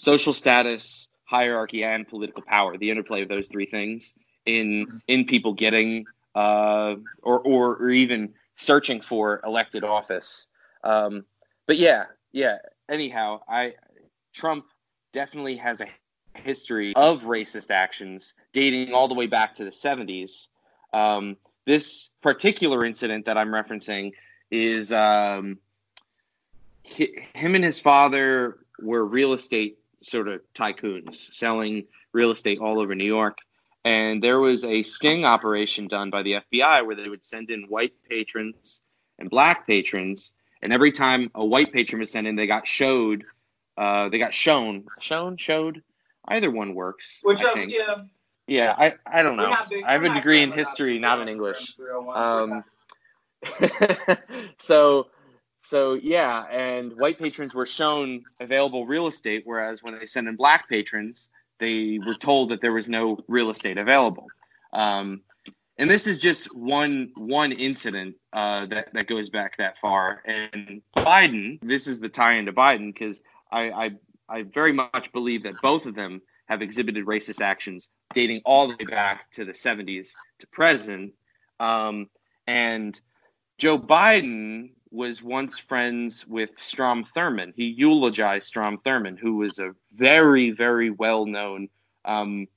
social 0.01 0.33
status, 0.33 1.09
hierarchy, 1.25 1.85
and 1.85 2.09
political 2.09 2.43
power. 2.43 2.77
The 2.77 2.91
interplay 2.91 3.23
of 3.23 3.29
those 3.29 3.49
three 3.49 3.67
things 3.67 4.15
in 4.47 5.01
in 5.07 5.27
people 5.27 5.53
getting 5.53 6.07
uh, 6.35 6.95
or, 7.23 7.41
or 7.41 7.77
or 7.77 7.91
even 7.91 8.33
searching 8.57 9.01
for 9.01 9.41
elected 9.45 9.85
office. 9.85 10.47
Um, 10.85 11.25
but 11.67 11.77
yeah, 11.77 12.05
yeah. 12.33 12.59
Anyhow, 12.89 13.41
I 13.49 13.75
Trump 14.33 14.65
definitely 15.13 15.57
has 15.57 15.81
a 15.81 15.87
history 16.35 16.95
of 16.97 17.23
racist 17.23 17.71
actions 17.71 18.35
dating 18.53 18.95
all 18.95 19.09
the 19.09 19.15
way 19.15 19.27
back 19.27 19.57
to 19.57 19.65
the 19.65 19.71
70s. 19.71 20.49
Um, 20.93 21.37
this 21.67 22.11
particular 22.23 22.85
incident 22.85 23.27
that 23.27 23.37
I'm 23.37 23.49
referencing 23.49 24.13
is 24.51 24.93
um, 24.93 25.59
him 26.85 27.55
and 27.55 27.65
his 27.65 27.79
father 27.79 28.59
were 28.81 29.05
real 29.05 29.35
estate 29.35 29.80
sort 30.03 30.29
of 30.29 30.41
tycoons 30.55 31.15
selling 31.15 31.85
real 32.13 32.31
estate 32.31 32.59
all 32.59 32.81
over 32.81 32.95
New 32.95 33.05
York. 33.07 33.39
And 33.85 34.23
there 34.23 34.41
was 34.41 34.65
a 34.65 34.83
sting 34.83 35.25
operation 35.25 35.89
done 35.89 36.11
by 36.11 36.23
the 36.23 36.35
FBI 36.35 36.87
where 36.87 36.97
they 36.97 37.09
would 37.09 37.25
send 37.25 37.51
in 37.51 37.63
white 37.65 37.95
patrons 38.09 38.83
and 39.19 39.31
black 39.31 39.67
patrons. 39.67 40.33
And 40.63 40.73
every 40.73 40.93
time 40.93 41.31
a 41.35 41.45
white 41.45 41.73
patron 41.73 42.01
was 42.01 42.11
sent 42.11 42.27
in, 42.27 42.37
they 42.37 42.47
got 42.47 42.67
showed, 42.67 43.25
uh, 43.79 44.11
they 44.11 44.19
got 44.19 44.35
shown, 44.35 44.85
shown, 45.01 45.37
showed. 45.37 45.83
Either 46.29 46.51
one 46.51 46.75
works. 46.75 47.21
Which 47.23 47.39
I 47.39 47.55
think. 47.55 47.73
Yeah. 47.73 47.97
Yeah, 48.47 48.75
I, 48.77 48.95
I 49.07 49.23
don't 49.23 49.37
know. 49.37 49.55
I 49.87 49.93
have 49.93 50.03
a 50.03 50.13
degree 50.13 50.43
in 50.43 50.51
history, 50.51 50.99
not 50.99 51.21
in 51.21 51.29
English. 51.29 51.77
Um, 52.13 52.65
so 54.59 55.07
so 55.63 55.95
yeah, 55.95 56.45
and 56.51 56.93
white 56.99 57.19
patrons 57.19 57.55
were 57.55 57.67
shown 57.67 58.23
available 58.41 58.87
real 58.87 59.07
estate, 59.07 59.43
whereas 59.45 59.83
when 59.83 59.99
they 59.99 60.07
sent 60.07 60.29
in 60.29 60.37
black 60.37 60.69
patrons, 60.69 61.31
they 61.59 61.99
were 62.07 62.15
told 62.15 62.51
that 62.51 62.61
there 62.61 62.73
was 62.73 62.89
no 62.89 63.19
real 63.29 63.51
estate 63.51 63.79
available. 63.79 64.27
Um, 64.73 65.23
and 65.79 65.91
this 65.91 66.07
is 66.07 66.19
just 66.19 66.55
one 66.55 67.11
one 67.17 67.53
incident 67.53 68.17
uh, 68.33 68.67
that 68.67 68.93
that 68.93 69.07
goes 69.07 69.31
back 69.31 69.57
that 69.57 69.79
far. 69.79 70.23
And 70.27 70.83
Biden, 70.97 71.59
this 71.63 71.87
is 71.87 72.01
the 72.01 72.09
tie 72.09 72.35
into 72.35 72.53
Biden 72.53 72.93
because 72.93 73.23
I, 73.51 73.71
I 73.71 73.91
I 74.29 74.43
very 74.43 74.73
much 74.73 75.13
believe 75.13 75.43
that 75.45 75.55
both 75.63 75.87
of 75.87 75.95
them 75.95 76.23
have 76.49 76.63
exhibited 76.63 77.07
racist 77.07 77.41
actions 77.41 77.91
dating 78.13 78.43
all 78.45 78.69
the 78.69 78.77
way 78.79 78.85
back 78.85 79.31
to 79.33 79.45
the 79.45 79.53
70s 79.53 80.13
to 80.41 80.47
present. 80.49 81.13
Um, 81.61 82.09
and 82.47 83.01
Joe 83.57 83.79
Biden 83.79 84.71
was 84.91 85.23
once 85.23 85.59
friends 85.59 86.27
with 86.27 86.59
Strom 86.59 87.05
Thurmond. 87.05 87.53
He 87.55 87.67
eulogized 87.67 88.47
Strom 88.47 88.79
Thurmond, 88.79 89.19
who 89.19 89.37
was 89.37 89.59
a 89.59 89.75
very, 89.95 90.51
very 90.51 90.91
well 90.91 91.27
known 91.27 91.69
um, 92.05 92.49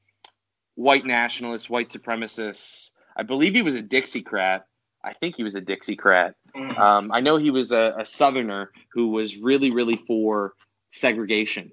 white 0.76 1.06
nationalist, 1.06 1.70
white 1.70 1.90
supremacist. 1.90 2.92
I 3.16 3.24
believe 3.24 3.54
he 3.54 3.62
was 3.62 3.76
a 3.76 3.84
Dixiecrat. 3.84 4.64
I 5.04 5.14
think 5.14 5.36
he 5.36 5.44
was 5.44 5.56
a 5.56 5.62
Dixiecrat. 5.62 6.34
Mm. 6.56 6.78
Um, 6.80 7.12
I 7.12 7.20
know 7.20 7.38
he 7.38 7.52
was 7.52 7.72
a, 7.72 7.96
a, 8.00 8.06
Southerner 8.06 8.72
who 8.94 9.10
was 9.10 9.38
really, 9.38 9.72
really 9.72 9.98
for 10.08 10.54
segregation. 10.92 11.72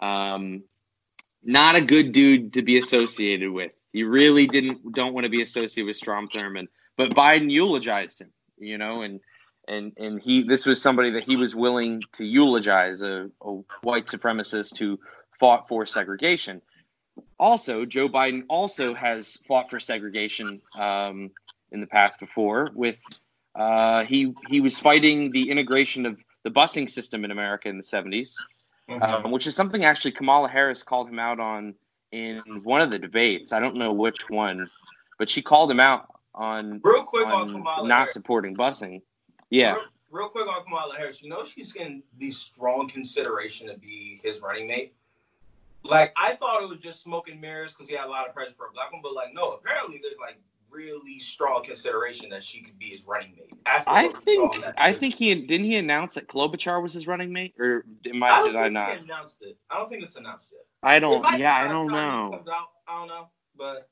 Um, 0.00 0.62
not 1.42 1.74
a 1.74 1.84
good 1.84 2.12
dude 2.12 2.52
to 2.54 2.62
be 2.62 2.78
associated 2.78 3.50
with. 3.50 3.72
You 3.92 4.08
really 4.08 4.46
didn't 4.46 4.92
don't 4.92 5.14
want 5.14 5.24
to 5.24 5.30
be 5.30 5.42
associated 5.42 5.86
with 5.86 5.96
Strom 5.96 6.28
Thurmond, 6.28 6.68
but 6.96 7.10
Biden 7.10 7.50
eulogized 7.50 8.20
him. 8.20 8.30
You 8.58 8.78
know, 8.78 9.02
and 9.02 9.20
and 9.68 9.92
and 9.96 10.20
he 10.20 10.42
this 10.42 10.66
was 10.66 10.80
somebody 10.80 11.10
that 11.10 11.24
he 11.24 11.36
was 11.36 11.54
willing 11.54 12.02
to 12.12 12.24
eulogize 12.24 13.02
a, 13.02 13.30
a 13.42 13.52
white 13.82 14.06
supremacist 14.06 14.78
who 14.78 14.98
fought 15.38 15.68
for 15.68 15.86
segregation. 15.86 16.62
Also, 17.38 17.84
Joe 17.84 18.08
Biden 18.08 18.44
also 18.48 18.94
has 18.94 19.38
fought 19.48 19.70
for 19.70 19.80
segregation 19.80 20.60
um, 20.78 21.30
in 21.72 21.80
the 21.80 21.86
past 21.86 22.20
before. 22.20 22.70
With 22.74 22.98
uh, 23.54 24.04
he 24.04 24.34
he 24.48 24.60
was 24.60 24.78
fighting 24.78 25.30
the 25.32 25.50
integration 25.50 26.06
of 26.06 26.18
the 26.44 26.50
busing 26.50 26.88
system 26.88 27.24
in 27.24 27.30
America 27.30 27.68
in 27.68 27.76
the 27.76 27.82
70s, 27.82 28.34
mm-hmm. 28.88 29.02
um, 29.02 29.30
which 29.32 29.46
is 29.46 29.56
something 29.56 29.84
actually 29.84 30.12
Kamala 30.12 30.48
Harris 30.48 30.82
called 30.82 31.08
him 31.08 31.18
out 31.18 31.40
on 31.40 31.74
in 32.12 32.38
one 32.62 32.80
of 32.80 32.90
the 32.90 32.98
debates. 32.98 33.52
I 33.52 33.60
don't 33.60 33.76
know 33.76 33.92
which 33.92 34.28
one, 34.30 34.70
but 35.18 35.28
she 35.28 35.42
called 35.42 35.70
him 35.70 35.80
out 35.80 36.06
on 36.34 36.80
real 36.84 37.02
quick 37.02 37.26
on, 37.26 37.66
on 37.66 37.88
not 37.88 37.96
Harris. 37.96 38.12
supporting 38.12 38.54
busing. 38.54 39.02
Yeah. 39.50 39.74
Real, 39.74 39.84
real, 40.10 40.28
quick 40.28 40.46
on 40.48 40.64
Kamala 40.64 40.96
Harris, 40.96 41.22
you 41.22 41.28
know 41.28 41.44
she's 41.44 41.72
getting 41.72 42.02
the 42.18 42.30
strong 42.30 42.88
consideration 42.88 43.68
to 43.68 43.78
be 43.78 44.20
his 44.22 44.40
running 44.40 44.66
mate. 44.66 44.94
Like 45.82 46.12
I 46.16 46.34
thought 46.34 46.62
it 46.62 46.68
was 46.68 46.78
just 46.78 47.02
smoking 47.02 47.40
mirrors 47.40 47.72
because 47.72 47.88
he 47.88 47.94
had 47.94 48.06
a 48.06 48.10
lot 48.10 48.26
of 48.26 48.34
pressure 48.34 48.54
for 48.56 48.66
a 48.66 48.72
black 48.72 48.92
one, 48.92 49.02
but 49.02 49.14
like 49.14 49.32
no, 49.32 49.52
apparently 49.52 50.00
there's 50.02 50.18
like 50.20 50.38
really 50.68 51.18
strong 51.18 51.64
consideration 51.64 52.28
that 52.30 52.42
she 52.42 52.60
could 52.60 52.78
be 52.78 52.90
his 52.90 53.04
running 53.06 53.34
mate. 53.36 53.54
I 53.66 54.08
think 54.08 54.64
I 54.76 54.92
think 54.92 55.14
he 55.14 55.34
didn't 55.34 55.66
he 55.66 55.76
announce 55.76 56.14
that 56.14 56.28
Klobuchar 56.28 56.82
was 56.82 56.92
his 56.92 57.06
running 57.06 57.32
mate, 57.32 57.54
or 57.58 57.84
am 58.10 58.22
I, 58.22 58.28
I 58.28 58.42
did 58.46 58.56
I 58.56 58.68
not? 58.68 58.98
announced 58.98 59.42
it. 59.42 59.56
I 59.70 59.78
don't 59.78 59.88
think 59.88 60.02
it's 60.02 60.16
announced 60.16 60.48
yet. 60.52 60.62
I 60.82 60.98
don't. 60.98 61.38
Yeah, 61.38 61.56
I 61.56 61.68
don't 61.68 61.88
know. 61.88 62.42
Out, 62.52 62.68
I 62.88 62.98
don't 62.98 63.08
know, 63.08 63.28
but 63.56 63.88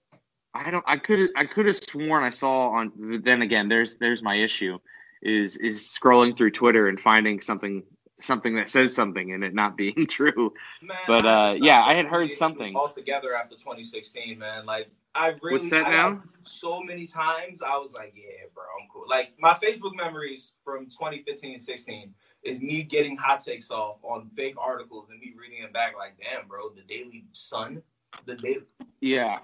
I 0.53 0.71
don't. 0.71 0.85
I 0.87 0.97
could. 0.97 1.31
I 1.37 1.45
could 1.45 1.67
have 1.67 1.77
sworn 1.77 2.25
I 2.25 2.31
saw 2.31 2.71
on. 2.71 3.21
Then 3.25 3.43
again, 3.43 3.69
there's 3.69 3.97
there's 3.97 4.23
my 4.23 4.35
issue 4.35 4.79
is 5.25 5.57
is 5.57 5.81
scrolling 5.81 6.37
through 6.37 6.51
Twitter 6.51 6.89
and 6.89 7.01
finding 7.01 7.41
something 7.41 7.83
something 8.21 8.55
that 8.57 8.71
says 8.71 8.95
something 8.95 9.33
and 9.33 9.45
it 9.45 9.55
not 9.55 9.77
being 9.77 10.07
true. 10.09 10.53
Man, 10.83 10.97
but 11.07 11.27
uh, 11.27 11.57
yeah, 11.59 11.83
I 11.83 11.95
had 11.95 12.07
heard 12.07 12.33
something 12.33 12.77
all 12.77 12.89
together 12.89 13.35
after 13.35 13.57
2016. 13.57 14.39
Man, 14.39 14.67
like 14.67 14.89
I 15.15 15.29
really 15.43 15.53
what's 15.53 15.71
that 15.71 15.87
I 15.87 15.91
now? 15.91 16.23
So 16.45 16.83
many 16.83 17.07
times 17.07 17.63
I 17.63 17.77
was 17.79 17.93
like, 17.93 18.15
yeah, 18.17 18.47
bro, 18.55 18.65
I'm 18.65 18.89
cool. 18.93 19.05
Like 19.09 19.33
my 19.39 19.55
Facebook 19.55 19.95
memories 19.95 20.55
from 20.65 20.87
2015 20.87 21.55
and 21.55 21.63
16 21.63 22.15
is 22.43 22.61
me 22.61 22.83
getting 22.83 23.17
hot 23.17 23.41
takes 23.41 23.71
off 23.71 23.97
on 24.03 24.31
fake 24.37 24.57
articles 24.59 25.09
and 25.11 25.19
me 25.21 25.33
reading 25.39 25.63
them 25.63 25.73
back 25.73 25.95
like, 25.97 26.17
damn, 26.19 26.47
bro, 26.47 26.71
the 26.71 26.83
Daily 26.83 27.25
Sun, 27.33 27.83
the 28.27 28.37
Daily. 28.37 28.67
Yeah. 29.01 29.39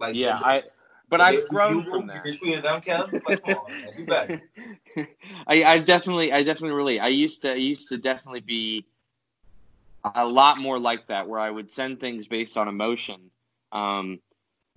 Like 0.00 0.16
yeah, 0.16 0.36
I 0.42 0.64
but 1.08 1.20
I've 1.20 1.48
grown 1.48 1.84
from 1.84 2.06
that. 2.08 2.24
You're 2.42 2.60
them, 2.60 2.80
Kev? 2.80 3.12
Like, 3.28 3.44
come 3.44 3.58
on, 3.58 3.70
man. 3.70 3.88
You 3.96 4.06
better. 4.06 4.42
I, 5.46 5.64
I 5.64 5.78
definitely, 5.78 6.32
I 6.32 6.42
definitely 6.42 6.76
relate. 6.76 7.00
I 7.00 7.08
used 7.08 7.42
to, 7.42 7.52
I 7.52 7.56
used 7.56 7.88
to 7.88 7.98
definitely 7.98 8.40
be 8.40 8.86
a 10.14 10.26
lot 10.26 10.58
more 10.58 10.78
like 10.78 11.06
that, 11.08 11.28
where 11.28 11.40
I 11.40 11.50
would 11.50 11.70
send 11.70 12.00
things 12.00 12.26
based 12.26 12.56
on 12.56 12.68
emotion. 12.68 13.30
Um, 13.72 14.20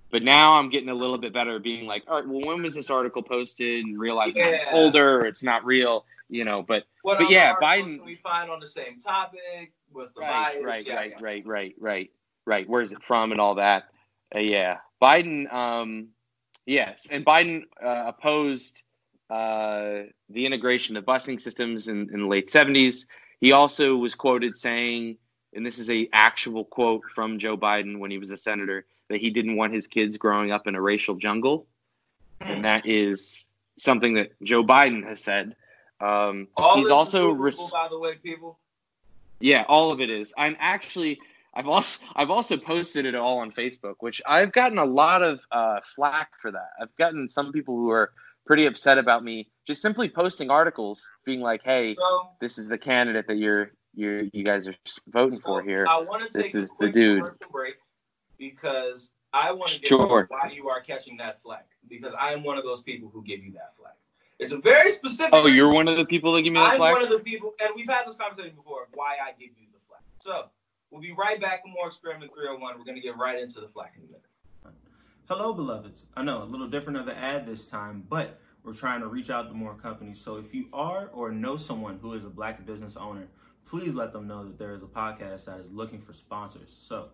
but 0.10 0.24
now 0.24 0.56
I'm 0.56 0.70
getting 0.70 0.90
a 0.90 0.96
little 0.96 1.18
bit 1.18 1.34
better, 1.34 1.60
being 1.60 1.86
like, 1.86 2.04
all 2.08 2.20
right, 2.20 2.28
well, 2.28 2.46
when 2.46 2.64
was 2.64 2.76
this 2.76 2.90
article 2.90 3.22
posted, 3.22 3.86
and 3.86 4.00
realizing 4.00 4.42
yeah. 4.42 4.52
it's 4.52 4.68
older, 4.72 5.26
it's 5.26 5.44
not 5.44 5.66
real, 5.66 6.06
you 6.30 6.44
know. 6.44 6.64
But, 6.64 6.86
what 7.02 7.20
but 7.20 7.30
yeah, 7.30 7.56
Biden. 7.56 8.04
We 8.06 8.16
find 8.16 8.50
on 8.50 8.60
the 8.60 8.68
same 8.68 9.00
topic. 9.00 9.74
Was 9.94 10.14
the 10.14 10.22
right, 10.22 10.54
bias? 10.54 10.66
Right, 10.66 10.88
yeah, 10.88 10.96
right, 10.96 11.12
yeah. 11.12 11.18
right, 11.22 11.48
right, 11.48 11.76
right, 11.80 12.12
right. 12.46 12.70
Where's 12.70 12.92
it 12.92 13.04
from, 13.04 13.32
and 13.32 13.42
all 13.42 13.56
that. 13.56 13.90
Uh, 14.36 14.40
yeah, 14.40 14.78
Biden. 15.02 15.52
Um, 15.52 16.10
Yes, 16.70 17.08
and 17.10 17.26
Biden 17.26 17.62
uh, 17.82 18.04
opposed 18.08 18.84
uh, 19.30 20.04
the 20.30 20.46
integration 20.46 20.98
of 20.98 21.06
busing 21.06 21.40
systems 21.40 21.88
in, 21.88 22.10
in 22.14 22.22
the 22.22 22.28
late 22.28 22.50
70s. 22.50 23.06
He 23.40 23.52
also 23.52 23.96
was 23.96 24.16
quoted 24.16 24.58
saying, 24.58 25.18
and 25.54 25.66
this 25.66 25.80
is 25.80 25.90
a 25.90 26.08
actual 26.14 26.66
quote 26.66 27.04
from 27.14 27.40
Joe 27.40 27.58
Biden 27.58 28.00
when 28.00 28.12
he 28.12 28.18
was 28.18 28.32
a 28.32 28.38
senator, 28.38 28.86
that 29.10 29.20
he 29.20 29.30
didn't 29.30 29.56
want 29.56 29.74
his 29.74 29.88
kids 29.88 30.18
growing 30.18 30.52
up 30.52 30.68
in 30.68 30.76
a 30.76 30.82
racial 30.82 31.16
jungle, 31.16 31.68
and 32.42 32.66
that 32.66 32.86
is 32.86 33.46
something 33.78 34.16
that 34.16 34.32
Joe 34.44 34.64
Biden 34.64 35.06
has 35.06 35.24
said. 35.24 35.56
Um, 36.02 36.48
he's 36.76 36.90
also, 36.90 37.30
res- 37.30 37.70
by 37.72 37.88
the 37.90 37.98
way, 37.98 38.16
people. 38.16 38.60
Yeah, 39.40 39.66
all 39.68 39.92
of 39.92 40.02
it 40.02 40.10
is. 40.10 40.34
I'm 40.38 40.58
actually 40.60 41.20
I've 41.58 41.68
also 41.68 42.00
I've 42.16 42.30
also 42.30 42.56
posted 42.56 43.06
it 43.06 43.16
all 43.16 43.40
on 43.40 43.52
Facebook, 43.52 43.96
which 44.00 44.22
I've 44.28 44.52
gotten 44.52 44.78
a 44.78 44.86
lot 44.86 45.24
of 45.24 45.40
uh, 45.52 45.80
flack 45.96 46.30
for 46.40 46.52
that. 46.52 46.70
I've 46.80 46.96
gotten 46.98 47.28
some 47.28 47.52
people 47.52 47.76
who 47.76 47.90
are 47.90 48.12
pretty 48.48 48.66
upset 48.66 48.98
about 48.98 49.24
me 49.24 49.50
just 49.68 49.82
simply 49.82 50.10
posting 50.10 50.50
articles, 50.50 51.10
being 51.26 51.42
like, 51.42 51.62
"Hey, 51.64 51.96
so, 51.96 52.30
this 52.42 52.58
is 52.58 52.68
the 52.68 52.78
candidate 52.78 53.28
that 53.28 53.38
you're 53.38 53.72
you 53.94 54.30
you 54.34 54.44
guys 54.44 54.68
are 54.68 54.76
voting 55.10 55.38
so 55.38 55.44
for 55.44 55.62
here. 55.62 55.86
I 55.88 56.00
want 56.00 56.32
to 56.32 56.38
this 56.38 56.56
is 56.56 56.72
the 56.80 56.90
dude." 56.90 57.26
Break 57.52 57.76
because 58.38 59.12
I 59.34 59.52
want 59.52 59.72
to 59.72 59.80
get 59.80 59.90
sure. 59.90 60.26
why 60.30 60.52
you 60.54 60.70
are 60.70 60.82
catching 60.82 61.18
that 61.18 61.42
flag 61.44 61.64
because 61.88 62.14
I 62.18 62.34
am 62.34 62.44
one 62.44 62.58
of 62.58 62.64
those 62.64 62.82
people 62.82 63.10
who 63.10 63.24
give 63.24 63.44
you 63.44 63.52
that 63.54 63.74
flag. 63.78 63.94
It's 64.40 64.52
a 64.52 64.60
very 64.60 64.92
specific. 64.92 65.34
Oh, 65.34 65.48
you're 65.48 65.72
one 65.72 65.88
of 65.88 65.98
the 65.98 66.06
people 66.06 66.32
that 66.34 66.44
give 66.44 66.54
me 66.54 66.60
that 66.60 66.74
I'm 66.74 66.78
flack. 66.78 66.96
I'm 66.96 67.02
one 67.02 67.12
of 67.12 67.18
the 67.18 67.24
people, 67.24 67.54
and 67.60 67.72
we've 67.76 67.90
had 67.90 68.08
this 68.08 68.16
conversation 68.16 68.56
before. 68.56 68.88
Why 68.94 69.18
I 69.22 69.32
give 69.32 69.50
you 69.58 69.68
the 69.74 69.80
flag. 69.88 70.02
So 70.22 70.50
We'll 70.92 71.02
be 71.02 71.12
right 71.12 71.40
back 71.40 71.64
with 71.64 71.74
more 71.74 71.88
Experiment 71.88 72.32
301. 72.34 72.78
We're 72.78 72.86
going 72.86 72.96
to 72.96 73.02
get 73.02 73.18
right 73.18 73.40
into 73.40 73.60
the 73.60 73.68
flack 73.68 73.94
in 73.98 74.04
a 74.04 74.06
minute. 74.08 74.24
Hello, 75.30 75.52
beloveds. 75.52 76.06
I 76.16 76.24
know 76.24 76.42
a 76.42 76.46
little 76.46 76.70
different 76.70 77.00
of 77.00 77.10
an 77.10 77.18
ad 77.18 77.46
this 77.46 77.68
time, 77.68 78.02
but 78.08 78.40
we're 78.64 78.74
trying 78.74 79.02
to 79.02 79.08
reach 79.08 79.30
out 79.30 79.50
to 79.50 79.54
more 79.54 79.74
companies. 79.74 80.22
So 80.22 80.38
if 80.38 80.56
you 80.56 80.68
are 80.72 81.10
or 81.14 81.34
know 81.34 81.58
someone 81.58 82.00
who 82.02 82.14
is 82.14 82.24
a 82.24 82.30
black 82.30 82.66
business 82.66 82.96
owner, 82.96 83.28
please 83.66 83.94
let 83.94 84.14
them 84.14 84.26
know 84.26 84.46
that 84.46 84.58
there 84.58 84.74
is 84.74 84.84
a 84.84 84.86
podcast 84.86 85.44
that 85.44 85.60
is 85.60 85.70
looking 85.70 86.00
for 86.00 86.14
sponsors. 86.14 86.74
So 86.82 87.10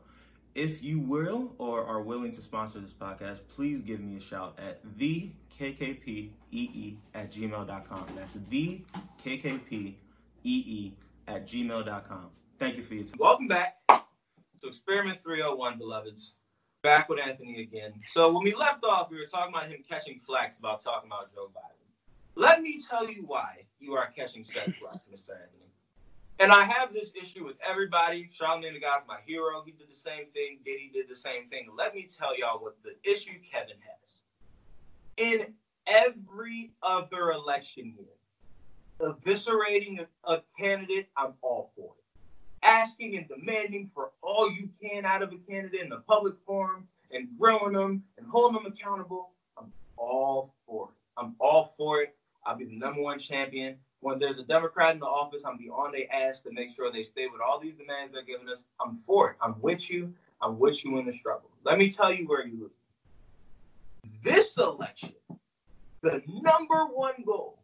if 0.53 0.83
you 0.83 0.99
will 0.99 1.55
or 1.57 1.83
are 1.83 2.03
willing 2.03 2.31
to 2.33 2.41
sponsor 2.43 2.79
this 2.79 2.93
podcast, 2.93 3.39
please 3.47 3.81
give 3.81 3.99
me 3.99 4.17
a 4.17 4.21
shout 4.21 4.59
at 4.59 4.81
the 4.99 5.31
KKPEE 5.59 6.97
at 7.15 7.33
gmail.com. 7.33 8.05
That's 8.15 8.37
the 8.47 8.81
KKPEE 9.25 10.91
at 11.27 11.47
gmail.com. 11.47 12.29
Thank 12.59 12.77
you 12.77 12.83
for 12.83 12.93
your 12.93 13.05
time. 13.05 13.17
Welcome 13.17 13.47
back 13.47 13.77
to 13.89 14.67
Experiment 14.67 15.17
301, 15.23 15.79
beloveds. 15.79 16.35
Back 16.83 17.07
with 17.07 17.25
Anthony 17.25 17.61
again. 17.61 17.93
So 18.07 18.33
when 18.33 18.43
we 18.43 18.53
left 18.53 18.83
off, 18.83 19.09
we 19.09 19.17
were 19.17 19.25
talking 19.25 19.55
about 19.55 19.69
him 19.69 19.81
catching 19.89 20.19
flax 20.19 20.59
about 20.59 20.83
talking 20.83 21.09
about 21.09 21.33
Joe 21.33 21.49
Biden. 21.55 21.87
Let 22.35 22.61
me 22.61 22.77
tell 22.77 23.09
you 23.09 23.23
why 23.25 23.63
you 23.79 23.93
are 23.93 24.07
catching 24.07 24.43
such 24.43 24.63
flack, 24.81 24.95
Mr. 25.09 25.29
Anthony. 25.29 25.71
And 26.39 26.51
I 26.51 26.65
have 26.65 26.91
this 26.91 27.13
issue 27.15 27.45
with 27.45 27.55
everybody. 27.65 28.27
Charlamagne 28.27 28.73
the 28.73 28.81
God's 28.81 29.07
my 29.07 29.19
hero. 29.25 29.63
He 29.65 29.71
did 29.71 29.89
the 29.89 29.95
same 29.95 30.25
thing. 30.33 30.59
Diddy 30.65 30.91
did 30.93 31.07
the 31.07 31.15
same 31.15 31.47
thing. 31.49 31.69
Let 31.73 31.95
me 31.95 32.05
tell 32.05 32.37
y'all 32.37 32.61
what 32.61 32.75
the 32.83 32.95
issue 33.09 33.39
Kevin 33.49 33.77
has. 34.01 34.19
In 35.15 35.53
every 35.87 36.73
other 36.81 37.31
election 37.31 37.93
year, 37.97 39.09
eviscerating 39.09 40.05
a, 40.25 40.33
a 40.33 40.43
candidate, 40.59 41.07
I'm 41.15 41.35
all 41.41 41.71
for 41.77 41.93
it 41.97 42.02
asking 42.63 43.17
and 43.17 43.27
demanding 43.27 43.91
for 43.93 44.11
all 44.21 44.49
you 44.51 44.69
can 44.81 45.05
out 45.05 45.21
of 45.21 45.31
a 45.31 45.37
candidate 45.49 45.81
in 45.81 45.89
the 45.89 45.99
public 46.07 46.35
forum 46.45 46.87
and 47.11 47.27
grilling 47.37 47.73
them 47.73 48.03
and 48.17 48.27
holding 48.27 48.61
them 48.61 48.71
accountable, 48.71 49.31
I'm 49.57 49.71
all 49.97 50.53
for 50.65 50.89
it. 50.89 50.95
I'm 51.17 51.35
all 51.39 51.73
for 51.77 52.01
it. 52.01 52.15
I'll 52.45 52.57
be 52.57 52.65
the 52.65 52.77
number 52.77 53.01
one 53.01 53.19
champion. 53.19 53.77
When 53.99 54.19
there's 54.19 54.37
a 54.37 54.43
Democrat 54.43 54.93
in 54.93 54.99
the 54.99 55.05
office, 55.05 55.43
I'm 55.45 55.57
be 55.57 55.69
on 55.69 55.93
their 55.93 56.11
ass 56.13 56.41
to 56.41 56.51
make 56.51 56.73
sure 56.73 56.91
they 56.91 57.03
stay 57.03 57.27
with 57.27 57.41
all 57.41 57.59
these 57.59 57.75
demands 57.75 58.13
they're 58.13 58.23
giving 58.23 58.49
us. 58.49 58.59
I'm 58.81 58.97
for 58.97 59.31
it. 59.31 59.37
I'm 59.41 59.55
with 59.61 59.89
you. 59.89 60.13
I'm 60.41 60.59
with 60.59 60.83
you 60.83 60.97
in 60.99 61.05
the 61.05 61.13
struggle. 61.13 61.49
Let 61.63 61.77
me 61.77 61.89
tell 61.89 62.11
you 62.11 62.27
where 62.27 62.45
you 62.45 62.59
lose. 62.59 62.71
This 64.23 64.57
election, 64.57 65.13
the 66.01 66.21
number 66.27 66.85
one 66.85 67.23
goal 67.25 67.63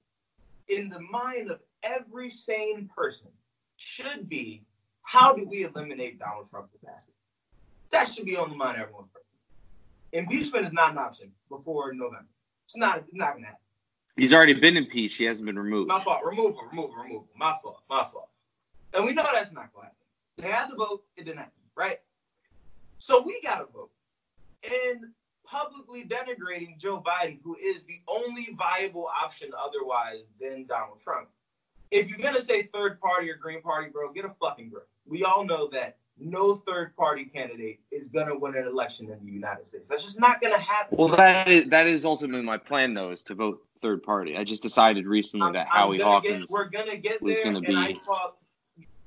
in 0.70 0.90
the 0.90 1.02
mind 1.02 1.52
of 1.52 1.60
every 1.84 2.30
sane 2.30 2.90
person 2.96 3.32
should 3.76 4.30
be 4.30 4.64
how 5.10 5.34
do 5.34 5.44
we 5.44 5.64
eliminate 5.64 6.20
Donald 6.20 6.48
Trump 6.48 6.70
the 6.72 6.88
fastest? 6.88 7.18
That 7.90 8.14
should 8.14 8.26
be 8.26 8.38
on 8.38 8.52
the 8.52 8.56
mind 8.56 8.78
of 8.78 8.84
everyone. 8.84 9.06
Impeachment 10.12 10.68
is 10.68 10.72
not 10.72 10.92
an 10.92 11.00
option 11.00 11.32
before 11.50 11.92
November. 11.94 12.28
It's 12.66 12.78
not. 12.78 13.00
It's 13.00 13.08
not 13.12 13.34
gonna 13.34 13.48
happen. 13.48 13.62
He's 14.18 14.36
already 14.36 14.54
been 14.54 14.78
impeached. 14.78 15.18
He 15.18 15.26
hasn't 15.26 15.48
been 15.48 15.58
removed. 15.58 15.88
My 15.88 16.00
fault. 16.00 16.22
Remove 16.24 16.52
him. 16.52 16.70
Remove 16.70 16.92
him. 16.92 17.00
Remove 17.02 17.22
him. 17.24 17.30
My 17.36 17.58
fault. 17.64 17.82
My 17.90 18.04
fault. 18.04 18.30
And 18.94 19.04
we 19.04 19.14
know 19.14 19.26
that's 19.34 19.52
not 19.52 19.74
gonna 19.74 19.88
happen. 19.88 19.98
They 20.38 20.48
had 20.48 20.68
to 20.68 20.76
vote. 20.76 21.04
It 21.18 21.24
didn't 21.26 21.40
happen. 21.40 21.54
Right. 21.76 22.02
So 23.00 23.24
we 23.26 23.42
got 23.42 23.60
to 23.60 23.74
vote. 23.74 23.90
And 24.64 25.06
publicly 25.44 26.04
denigrating 26.04 26.78
Joe 26.78 27.02
Biden, 27.04 27.40
who 27.44 27.56
is 27.56 27.84
the 27.86 28.00
only 28.08 28.50
viable 28.60 29.08
option 29.08 29.50
otherwise 29.58 30.26
than 30.40 30.68
Donald 30.68 31.02
Trump. 31.02 31.30
If 31.90 32.08
you're 32.10 32.20
gonna 32.20 32.42
say 32.42 32.70
third 32.72 33.02
party 33.02 33.28
or 33.32 33.38
Green 33.38 33.64
Party, 33.64 33.90
bro, 33.90 34.14
get 34.14 34.26
a 34.26 34.36
fucking 34.40 34.70
grip. 34.70 34.88
We 35.10 35.24
all 35.24 35.44
know 35.44 35.68
that 35.70 35.98
no 36.20 36.58
third 36.58 36.96
party 36.96 37.26
candidate 37.26 37.80
is 37.92 38.08
gonna 38.10 38.38
win 38.38 38.56
an 38.56 38.68
election 38.68 39.10
in 39.10 39.26
the 39.26 39.32
United 39.32 39.68
States. 39.68 39.88
That's 39.90 40.04
just 40.04 40.20
not 40.20 40.42
gonna 40.42 40.60
happen. 40.60 40.98
Well, 40.98 41.10
that 41.10 41.48
is 41.48 41.66
that 41.70 41.88
is 41.88 42.06
ultimately 42.06 42.44
my 42.44 42.58
plan, 42.58 42.94
though, 42.94 43.12
is 43.12 43.24
to 43.24 43.36
vote 43.36 43.66
third 43.82 44.04
party. 44.04 44.38
I 44.38 44.44
just 44.44 44.62
decided 44.62 45.08
recently 45.08 45.48
I'm, 45.48 45.54
that 45.54 45.68
I'm 45.72 45.78
Howie 45.88 45.98
gonna 45.98 46.12
Hawkins. 46.12 46.46
Get, 46.46 46.50
we're 46.50 46.70
gonna 46.70 46.98
get 46.98 47.22
was 47.22 47.36
there, 47.36 47.46
gonna 47.46 47.62
be- 47.62 47.76
I 47.76 47.94
thought, 47.94 48.38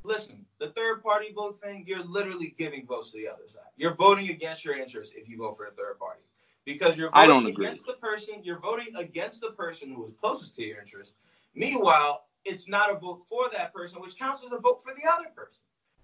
listen, 0.02 0.44
the 0.58 0.70
third 0.70 1.02
party 1.02 1.32
vote 1.32 1.60
thing, 1.62 1.84
you're 1.86 2.02
literally 2.04 2.54
giving 2.58 2.86
votes 2.86 3.12
to 3.12 3.18
the 3.18 3.28
other 3.28 3.44
side. 3.52 3.62
You're 3.76 3.94
voting 3.94 4.30
against 4.30 4.64
your 4.64 4.76
interests 4.76 5.14
if 5.16 5.28
you 5.28 5.38
vote 5.38 5.56
for 5.56 5.66
a 5.66 5.72
third 5.72 5.98
party, 5.98 6.22
because 6.64 6.96
you're 6.96 7.10
voting 7.10 7.46
against 7.48 7.86
the 7.86 7.94
person. 7.94 8.36
You're 8.42 8.60
voting 8.60 8.96
against 8.96 9.42
the 9.42 9.50
person 9.50 9.92
who 9.92 10.06
is 10.06 10.14
closest 10.20 10.56
to 10.56 10.64
your 10.64 10.80
interest. 10.80 11.12
Meanwhile, 11.54 12.24
it's 12.46 12.68
not 12.68 12.90
a 12.90 12.94
vote 12.98 13.24
for 13.28 13.50
that 13.52 13.74
person, 13.74 14.00
which 14.00 14.16
counts 14.16 14.42
as 14.44 14.52
a 14.52 14.58
vote 14.58 14.80
for 14.82 14.94
the 14.94 15.08
other 15.08 15.28
person. 15.34 15.60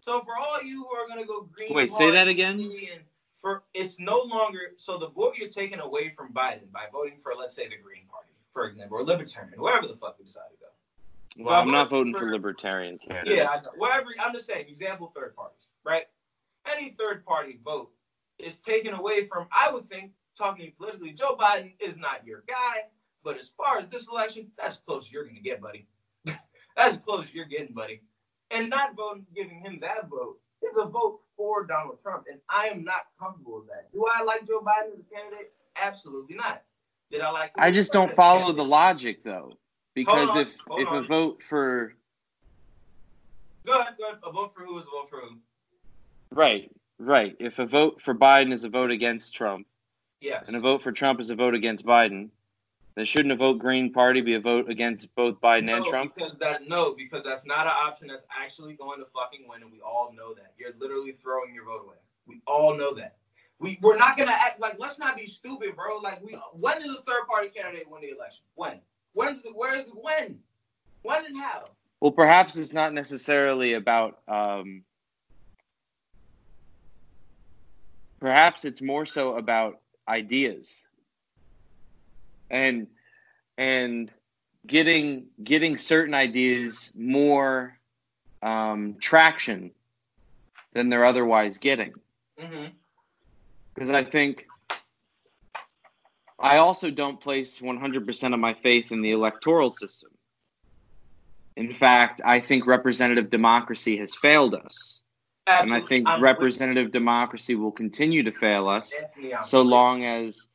So 0.09 0.23
for 0.23 0.39
all 0.39 0.63
you 0.63 0.85
who 0.85 0.95
are 0.95 1.07
gonna 1.07 1.27
go 1.27 1.43
green, 1.43 1.75
Wait, 1.75 1.93
say 1.93 2.11
that 2.11 2.29
again? 2.29 2.61
and 2.61 3.03
For 3.43 3.65
it's 3.75 4.01
no 4.01 4.23
longer 4.23 4.73
so 4.79 4.97
the 4.97 5.11
vote 5.11 5.35
you're 5.37 5.51
taking 5.51 5.81
away 5.81 6.15
from 6.17 6.33
Biden 6.33 6.73
by 6.73 6.87
voting 6.91 7.19
for, 7.23 7.35
let's 7.35 7.55
say, 7.55 7.69
the 7.69 7.77
Green 7.77 8.07
Party, 8.11 8.31
for 8.55 8.69
example, 8.69 8.97
or 8.97 9.05
Libertarian, 9.05 9.61
wherever 9.61 9.87
the 9.87 9.97
fuck 9.97 10.17
you 10.19 10.25
decide 10.25 10.49
to 10.51 10.57
go. 10.57 11.45
well, 11.45 11.61
I'm 11.61 11.71
not 11.71 11.91
voting 11.91 12.15
for 12.15 12.21
for- 12.21 12.33
libertarian 12.33 12.97
candidates. 12.97 13.37
Yeah, 13.37 13.51
I 13.53 13.61
know. 13.61 13.73
whatever. 13.77 14.07
I'm 14.19 14.33
just 14.33 14.47
saying, 14.47 14.67
example, 14.67 15.13
third 15.15 15.37
parties, 15.37 15.67
right? 15.85 16.07
Any 16.65 16.97
third 16.99 17.23
party 17.27 17.61
vote 17.63 17.91
is 18.39 18.61
taken 18.61 18.95
away 18.95 19.27
from. 19.27 19.47
I 19.53 19.71
would 19.71 19.91
think, 19.91 20.13
talking 20.39 20.73
politically, 20.79 21.13
Joe 21.13 21.37
Biden 21.39 21.75
is 21.81 21.99
not 21.99 22.27
your 22.27 22.45
guy. 22.49 22.85
But 23.23 23.37
as 23.37 23.51
far 23.51 23.79
as 23.79 23.89
this 23.89 24.09
election, 24.09 24.51
that's 24.57 24.77
as 24.77 24.81
close 24.87 25.13
you're 25.13 25.27
gonna 25.27 25.41
get, 25.41 25.61
buddy. 25.61 25.87
that's 26.25 26.39
as 26.79 26.97
close 26.97 27.35
you're 27.35 27.45
getting, 27.45 27.75
buddy. 27.75 28.01
And 28.51 28.71
not 28.71 28.97
voting, 28.97 29.27
giving 29.35 29.61
him 29.61 29.79
that 29.81 30.09
vote 30.09 30.39
is 30.63 30.77
a 30.77 30.87
vote 30.87 31.21
for 31.37 31.65
Donald 31.67 31.99
Trump, 32.03 32.25
and 32.31 32.41
I 32.49 32.69
am 32.69 32.83
not 32.83 33.03
comfortable 33.21 33.59
with 33.61 33.69
that. 33.69 33.93
Do 33.93 34.05
I 34.13 34.23
like 34.23 34.47
Joe 34.47 34.61
Biden 34.61 34.95
as 34.95 35.01
a 35.01 35.15
candidate? 35.15 35.53
Absolutely 35.81 36.35
not. 36.37 36.63
Did 37.11 37.21
I 37.21 37.31
like? 37.31 37.53
I 37.57 37.71
just 37.71 37.93
don't 37.93 38.07
president? 38.09 38.17
follow 38.17 38.53
the 38.53 38.65
logic 38.65 39.23
though, 39.23 39.53
because 39.95 40.31
on, 40.31 40.39
if 40.39 40.55
hold 40.67 40.81
if 40.83 40.89
a 40.91 41.07
vote 41.07 41.43
for 41.43 41.95
Go 43.67 43.79
ahead, 43.81 43.95
go 43.99 44.05
ahead. 44.07 44.19
A 44.25 44.33
vote 44.33 44.55
for 44.55 44.65
who 44.65 44.79
is 44.79 44.85
a 44.87 44.91
vote 44.91 45.11
for 45.11 45.21
who? 45.21 45.37
right, 46.33 46.71
right, 46.99 47.37
if 47.39 47.59
a 47.59 47.67
vote 47.67 48.01
for 48.03 48.15
Biden 48.15 48.53
is 48.53 48.65
a 48.65 48.69
vote 48.69 48.91
against 48.91 49.35
Trump, 49.35 49.67
Yes. 50.21 50.49
and 50.49 50.57
a 50.57 50.61
vote 50.61 50.83
for 50.83 50.91
Trump 50.93 51.21
is 51.21 51.31
a 51.31 51.35
vote 51.37 51.55
against 51.55 51.85
Biden, 51.85 52.31
then 52.99 53.07
shouldn't 53.07 53.31
a 53.31 53.37
vote 53.37 53.61
Green 53.61 53.93
Party 53.93 54.21
be 54.21 54.35
a 54.35 54.41
vote 54.41 54.69
against 54.69 55.15
both 55.15 55.41
Biden 55.41 55.73
and 55.73 55.85
Trump? 55.85 56.17
Because 56.17 56.33
that 56.41 56.67
no, 56.67 56.95
because 56.95 57.23
that's 57.25 57.47
not 57.47 57.67
an 57.67 57.73
option 57.73 58.09
that's 58.09 58.25
actually 58.37 58.75
going 58.75 58.99
to 58.99 59.07
fucking 59.15 59.47
win, 59.49 59.63
and 59.63 59.71
we 59.71 59.81
all 59.81 60.13
know 60.17 60.35
that. 60.35 60.55
You're 60.59 60.73
literally 60.81 61.17
throwing 61.23 61.55
your 61.55 61.65
vote 61.65 61.85
away. 61.85 61.97
We 62.27 62.43
all 62.49 62.77
know 62.77 62.93
that. 62.95 63.19
We 63.61 63.79
we're 63.83 63.97
not 63.97 64.17
gonna 64.17 64.33
act 64.33 64.61
like 64.61 64.77
let's 64.81 64.99
not 64.99 65.17
be 65.17 65.29
stupid, 65.29 65.77
bro. 65.77 65.99
Like 65.99 66.21
we 66.25 66.37
when 66.53 66.83
does 66.83 66.93
a 66.93 67.03
third 67.03 67.27
party 67.29 67.51
candidate 67.51 67.89
win 67.89 68.03
the 68.03 68.09
election? 68.09 68.43
When? 68.57 68.81
When's 69.13 69.43
the 69.43 69.51
where's 69.55 69.85
the 69.85 69.93
when? 69.93 70.41
When 71.03 71.25
and 71.25 71.39
how? 71.39 71.67
Well, 72.01 72.11
perhaps 72.11 72.57
it's 72.57 72.73
not 72.73 72.93
necessarily 72.93 73.75
about. 73.75 74.19
Um, 74.27 74.83
perhaps 78.19 78.65
it's 78.65 78.83
more 78.83 79.07
so 79.07 79.37
about 79.37 79.81
ideas, 80.09 80.85
and 82.51 82.89
and 83.59 84.11
getting 84.67 85.27
getting 85.45 85.77
certain 85.77 86.15
ideas 86.15 86.91
more 86.95 87.77
um, 88.43 88.95
traction 89.01 89.71
than 90.73 90.89
they're 90.89 91.05
otherwise 91.05 91.59
getting. 91.59 91.93
Mm-hmm. 92.41 92.67
Because 93.75 93.91
I 93.91 94.05
think 94.05 94.47
I 96.39 96.59
also 96.59 96.91
don't 96.91 97.21
place 97.21 97.59
100% 97.59 98.35
of 98.35 98.41
my 98.41 98.55
faith 98.55 98.93
in 98.93 99.03
the 99.03 99.11
electoral 99.11 99.71
system. 99.71 100.11
In 101.57 101.75
fact, 101.75 102.21
I 102.25 102.39
think 102.39 102.67
representative 102.67 103.31
democracy 103.31 103.97
has 103.99 104.15
failed 104.15 104.55
us. 104.55 105.03
And 105.49 105.73
I 105.73 105.81
think 105.81 106.07
representative 106.21 106.93
democracy 106.93 107.55
will 107.55 107.73
continue 107.73 108.23
to 108.23 108.31
fail 108.31 108.69
us 108.69 108.95
so 109.43 109.63
long 109.63 110.05
as 110.05 110.49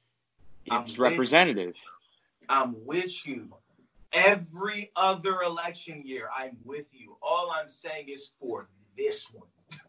I'm 0.70 0.82
it's 0.82 1.00
representative. 1.00 1.74
I'm 2.50 2.76
with 2.86 3.26
you. 3.26 3.54
Every 4.12 4.92
other 4.96 5.42
election 5.42 6.04
year, 6.06 6.30
I'm 6.36 6.58
with 6.64 6.86
you. 6.92 7.18
All 7.22 7.52
I'm 7.52 7.70
saying 7.70 8.10
is 8.10 8.32
for 8.40 8.70
this 8.96 9.26
one, 9.32 9.48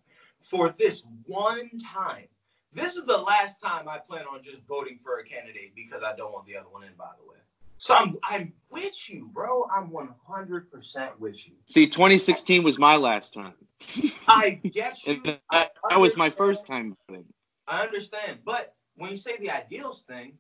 for 0.43 0.71
this 0.79 1.05
one 1.27 1.71
time. 1.93 2.27
This 2.73 2.97
is 2.97 3.05
the 3.05 3.19
last 3.19 3.61
time 3.61 3.89
I 3.89 3.99
plan 3.99 4.25
on 4.33 4.43
just 4.43 4.61
voting 4.67 4.99
for 5.03 5.19
a 5.19 5.25
candidate 5.25 5.75
because 5.77 6.03
I 6.03 6.17
don't 6.17 6.33
want 6.33 6.47
the 6.47 6.57
other 6.57 6.69
one 6.69 6.83
in, 6.85 6.91
by 6.99 7.11
the 7.21 7.31
way. 7.31 7.37
So 7.79 7.95
I'm 7.95 8.17
I'm 8.25 8.53
with 8.71 9.09
you, 9.09 9.29
bro. 9.33 9.69
I'm 9.75 9.91
100% 9.91 11.19
with 11.19 11.47
you. 11.47 11.55
See, 11.67 11.87
2016 11.87 12.63
was 12.63 12.79
my 12.79 12.97
last 12.97 13.35
time. 13.35 13.55
I 14.27 14.51
get 14.51 15.07
you. 15.07 15.21
I 15.25 15.39
that, 15.51 15.73
that 15.91 16.01
was 16.01 16.17
my 16.17 16.31
first 16.31 16.67
time 16.67 16.97
voting. 17.09 17.27
I 17.67 17.83
understand. 17.83 18.39
But 18.45 18.75
when 18.97 19.11
you 19.11 19.17
say 19.17 19.37
the 19.39 19.51
ideals 19.51 20.05
thing, 20.09 20.35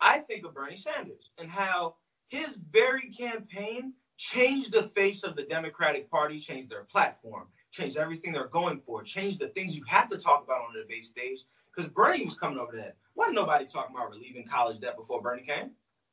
I 0.00 0.20
think 0.20 0.44
of 0.44 0.54
Bernie 0.54 0.76
Sanders 0.76 1.30
and 1.38 1.50
how 1.50 1.96
his 2.28 2.56
very 2.70 3.10
campaign 3.10 3.92
changed 4.16 4.72
the 4.72 4.82
face 4.82 5.22
of 5.22 5.36
the 5.36 5.44
Democratic 5.44 6.10
Party, 6.10 6.40
changed 6.40 6.70
their 6.70 6.84
platform, 6.84 7.46
changed 7.70 7.96
everything 7.96 8.32
they're 8.32 8.48
going 8.48 8.80
for, 8.80 9.02
changed 9.02 9.40
the 9.40 9.48
things 9.48 9.76
you 9.76 9.84
have 9.86 10.08
to 10.10 10.18
talk 10.18 10.44
about 10.44 10.62
on 10.62 10.72
the 10.74 10.80
debate 10.80 11.06
stage. 11.06 11.40
Because 11.74 11.90
Bernie 11.90 12.24
was 12.24 12.36
coming 12.36 12.58
over 12.58 12.74
that. 12.76 12.96
Wasn't 13.14 13.36
nobody 13.36 13.64
talking 13.66 13.94
about 13.94 14.10
relieving 14.10 14.46
college 14.46 14.80
debt 14.80 14.96
before 14.96 15.22
Bernie 15.22 15.42
came. 15.46 15.70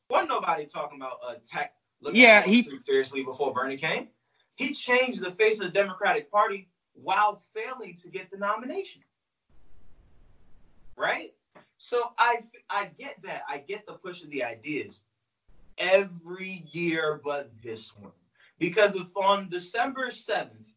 Wasn't 0.09 0.29
nobody 0.29 0.65
talking 0.65 0.99
about 0.99 1.19
uh, 1.27 1.35
tech. 1.47 1.73
looking 2.01 2.21
Yeah, 2.21 2.43
he- 2.43 2.69
seriously 2.85 3.23
before 3.23 3.53
Bernie 3.53 3.77
came. 3.77 4.09
He 4.55 4.73
changed 4.73 5.21
the 5.21 5.31
face 5.31 5.59
of 5.59 5.67
the 5.67 5.73
Democratic 5.73 6.31
Party 6.31 6.69
while 6.93 7.41
failing 7.53 7.95
to 8.03 8.09
get 8.09 8.29
the 8.31 8.37
nomination. 8.37 9.01
Right? 10.95 11.33
So 11.85 12.13
I 12.17 12.41
I 12.67 12.85
get 12.97 13.21
that. 13.21 13.43
I 13.47 13.59
get 13.59 13.85
the 13.85 13.93
push 13.93 14.23
of 14.23 14.31
the 14.31 14.43
ideas 14.43 15.03
every 15.77 16.65
year 16.71 17.21
but 17.23 17.47
this 17.63 17.95
one. 17.95 18.11
Because 18.57 18.95
if 18.95 19.15
on 19.15 19.49
December 19.49 20.07
7th, 20.07 20.71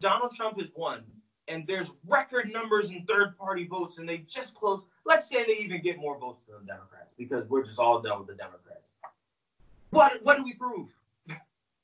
Donald 0.00 0.34
Trump 0.34 0.58
has 0.58 0.68
won 0.74 1.04
and 1.46 1.64
there's 1.68 1.92
record 2.08 2.50
numbers 2.52 2.90
in 2.90 3.04
third 3.04 3.38
party 3.38 3.68
votes 3.68 3.98
and 3.98 4.08
they 4.08 4.18
just 4.28 4.56
close, 4.56 4.84
let's 5.04 5.28
say 5.28 5.44
they 5.44 5.62
even 5.62 5.80
get 5.80 5.96
more 5.98 6.18
votes 6.18 6.42
than 6.42 6.56
the 6.58 6.72
Democrats 6.72 7.14
because 7.16 7.48
we're 7.48 7.62
just 7.62 7.78
all 7.78 8.00
done 8.00 8.18
with 8.18 8.26
the 8.26 8.34
Democrats. 8.34 8.90
What 9.90 10.24
what 10.24 10.38
do 10.38 10.42
we 10.42 10.54
prove? 10.54 10.88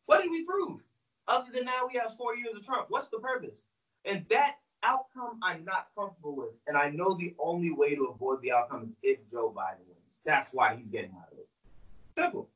What 0.07 0.21
did 0.21 0.33
we 0.33 0.43
prove? 0.43 0.81
Other 1.29 1.53
than 1.53 1.65
now 1.65 1.87
we 1.87 1.97
have 1.97 2.17
four 2.17 2.35
years 2.35 2.57
of 2.57 2.67
Trump. 2.67 2.87
What's 2.89 3.09
the 3.09 3.21
purpose? 3.21 3.63
And 4.05 4.27
that 4.31 4.57
outcome 4.83 5.39
I'm 5.43 5.65
not 5.65 5.89
comfortable 5.97 6.37
with. 6.37 6.51
And 6.67 6.77
I 6.77 6.91
know 6.91 7.15
the 7.15 7.35
only 7.39 7.71
way 7.71 7.95
to 7.95 8.07
avoid 8.07 8.43
the 8.43 8.53
outcome 8.53 8.83
is 8.83 8.91
if 9.03 9.19
Joe 9.31 9.53
Biden 9.57 9.87
wins. 9.87 10.21
That's 10.25 10.53
why 10.53 10.77
he's 10.77 10.91
getting 10.91 11.13
out 11.13 11.33
of 11.33 11.39
it. 11.39 11.49
Simple. 12.17 12.49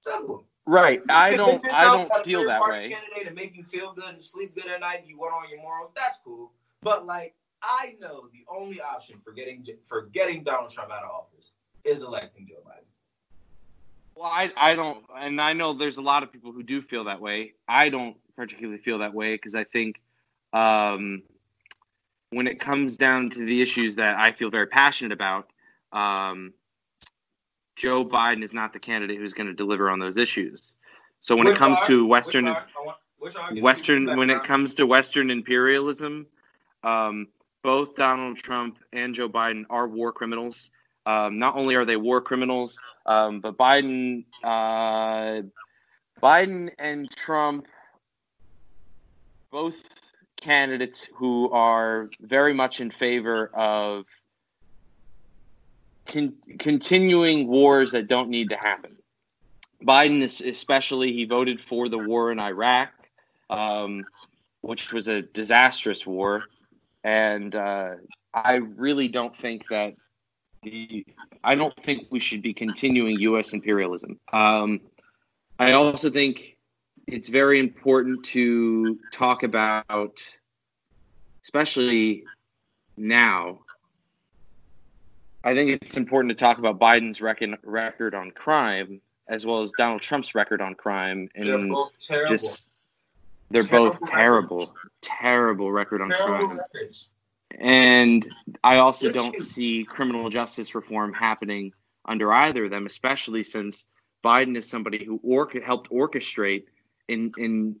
Simple. 0.00 0.44
Right. 0.66 1.00
I 1.08 1.34
don't 1.34 1.66
I 1.68 1.84
don't 1.84 2.24
feel 2.24 2.46
that 2.46 2.62
way. 2.62 2.90
Candidate 2.90 3.26
and 3.26 3.34
make 3.34 3.56
you 3.56 3.64
feel 3.64 3.92
good 3.94 4.14
and 4.14 4.24
sleep 4.24 4.54
good 4.54 4.66
at 4.66 4.80
night. 4.80 5.04
You 5.06 5.18
went 5.18 5.32
on 5.32 5.48
your 5.48 5.60
morals. 5.60 5.92
That's 5.96 6.18
cool. 6.24 6.52
But 6.82 7.06
like, 7.06 7.34
I 7.62 7.96
know 8.00 8.28
the 8.32 8.44
only 8.48 8.80
option 8.80 9.16
for 9.24 9.32
getting 9.32 9.66
for 9.88 10.02
getting 10.12 10.44
Donald 10.44 10.70
Trump 10.70 10.92
out 10.92 11.04
of 11.04 11.10
office 11.10 11.52
is 11.84 12.02
electing 12.02 12.46
Joe 12.48 12.56
Biden. 12.66 12.84
Well, 14.14 14.30
I, 14.32 14.52
I 14.56 14.74
don't, 14.74 15.04
and 15.16 15.40
I 15.40 15.52
know 15.52 15.72
there's 15.72 15.96
a 15.96 16.02
lot 16.02 16.24
of 16.24 16.32
people 16.32 16.50
who 16.50 16.64
do 16.64 16.82
feel 16.82 17.04
that 17.04 17.20
way. 17.20 17.54
I 17.68 17.88
don't 17.88 18.16
particularly 18.34 18.78
feel 18.78 18.98
that 18.98 19.14
way 19.14 19.34
because 19.34 19.54
I 19.54 19.62
think 19.62 20.02
um, 20.52 21.22
when 22.30 22.46
it 22.46 22.60
comes 22.60 22.96
down 22.96 23.30
to 23.30 23.44
the 23.44 23.62
issues 23.62 23.96
that 23.96 24.18
I 24.18 24.32
feel 24.32 24.50
very 24.50 24.66
passionate 24.66 25.12
about, 25.12 25.50
um, 25.92 26.52
Joe 27.76 28.04
Biden 28.04 28.42
is 28.42 28.52
not 28.52 28.72
the 28.72 28.78
candidate 28.78 29.18
who's 29.18 29.32
going 29.32 29.46
to 29.46 29.54
deliver 29.54 29.88
on 29.90 29.98
those 29.98 30.16
issues. 30.16 30.72
So 31.20 31.36
when 31.36 31.46
Which 31.46 31.56
it 31.56 31.58
comes 31.58 31.78
are- 31.78 31.86
to 31.86 32.06
Western, 32.06 32.46
which 32.46 32.56
are- 32.56 32.98
which 33.18 33.36
are- 33.36 33.54
Western, 33.54 34.16
when 34.16 34.30
it 34.30 34.42
comes 34.42 34.74
to 34.74 34.86
Western 34.86 35.30
imperialism, 35.30 36.26
um, 36.82 37.28
both 37.62 37.94
Donald 37.96 38.38
Trump 38.38 38.78
and 38.92 39.14
Joe 39.14 39.28
Biden 39.28 39.64
are 39.70 39.88
war 39.88 40.12
criminals. 40.12 40.70
Um, 41.06 41.38
not 41.38 41.56
only 41.56 41.74
are 41.74 41.84
they 41.84 41.96
war 41.96 42.20
criminals, 42.20 42.78
um, 43.06 43.40
but 43.40 43.56
Biden, 43.56 44.24
uh, 44.44 45.42
Biden 46.22 46.70
and 46.78 47.10
Trump, 47.10 47.66
both 49.50 50.07
candidates 50.40 51.08
who 51.14 51.50
are 51.50 52.08
very 52.20 52.54
much 52.54 52.80
in 52.80 52.90
favor 52.90 53.50
of 53.54 54.06
con- 56.06 56.34
continuing 56.58 57.46
wars 57.46 57.92
that 57.92 58.08
don't 58.08 58.28
need 58.28 58.50
to 58.50 58.56
happen. 58.56 58.96
Biden, 59.84 60.20
is, 60.20 60.40
especially, 60.40 61.12
he 61.12 61.24
voted 61.24 61.60
for 61.60 61.88
the 61.88 61.98
war 61.98 62.32
in 62.32 62.40
Iraq, 62.40 62.90
um, 63.50 64.04
which 64.62 64.92
was 64.92 65.06
a 65.08 65.22
disastrous 65.22 66.04
war, 66.06 66.44
and 67.04 67.54
uh, 67.54 67.90
I 68.34 68.54
really 68.54 69.08
don't 69.08 69.34
think 69.34 69.68
that 69.68 69.94
the 70.62 71.06
I 71.44 71.54
don't 71.54 71.76
think 71.76 72.08
we 72.10 72.18
should 72.18 72.42
be 72.42 72.52
continuing 72.52 73.18
U.S. 73.20 73.52
imperialism. 73.52 74.18
Um, 74.32 74.80
I 75.60 75.72
also 75.72 76.10
think 76.10 76.57
it's 77.10 77.28
very 77.28 77.58
important 77.58 78.22
to 78.26 78.98
talk 79.10 79.42
about, 79.42 80.36
especially 81.42 82.24
now. 82.96 83.60
I 85.42 85.54
think 85.54 85.70
it's 85.82 85.96
important 85.96 86.30
to 86.30 86.34
talk 86.34 86.58
about 86.58 86.78
Biden's 86.78 87.20
rec- 87.20 87.42
record 87.62 88.14
on 88.14 88.30
crime 88.32 89.00
as 89.28 89.44
well 89.46 89.62
as 89.62 89.72
Donald 89.76 90.00
Trump's 90.02 90.34
record 90.34 90.60
on 90.62 90.74
crime, 90.74 91.28
and 91.34 91.46
They're 91.48 91.68
both 91.68 91.92
terrible. 92.00 92.30
just 92.30 92.66
they're 93.50 93.62
Terrible 93.62 93.90
both 93.90 94.10
terrible, 94.10 94.58
records. 94.58 94.78
terrible 95.02 95.72
record 95.72 96.00
on 96.02 96.08
terrible 96.10 96.48
crime. 96.48 96.58
records. 96.74 97.08
And 97.58 98.28
I 98.62 98.76
also 98.78 99.10
don't 99.10 99.40
see 99.40 99.84
criminal 99.84 100.28
justice 100.28 100.74
reform 100.74 101.14
happening 101.14 101.72
under 102.04 102.30
either 102.32 102.66
of 102.66 102.70
them, 102.70 102.84
especially 102.86 103.42
since 103.42 103.86
Biden 104.24 104.56
is 104.56 104.68
somebody 104.68 105.04
who 105.04 105.18
or- 105.22 105.50
helped 105.64 105.90
orchestrate 105.90 106.64
in 107.08 107.32
in 107.38 107.76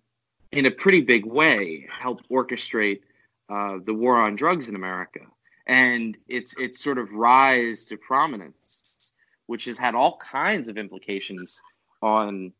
in 0.52 0.66
a 0.66 0.70
pretty 0.70 1.00
big 1.00 1.26
way, 1.26 1.86
helped 1.90 2.28
orchestrate 2.30 3.00
uh, 3.48 3.78
the 3.84 3.94
war 3.94 4.18
on 4.18 4.34
drugs 4.34 4.68
in 4.68 4.74
America, 4.74 5.20
and 5.66 6.16
it's 6.28 6.54
it's 6.58 6.82
sort 6.82 6.98
of 6.98 7.12
rise 7.12 7.84
to 7.86 7.96
prominence, 7.96 9.12
which 9.46 9.64
has 9.66 9.78
had 9.78 9.94
all 9.94 10.16
kinds 10.16 10.68
of 10.68 10.76
implications 10.76 11.62
on, 12.02 12.52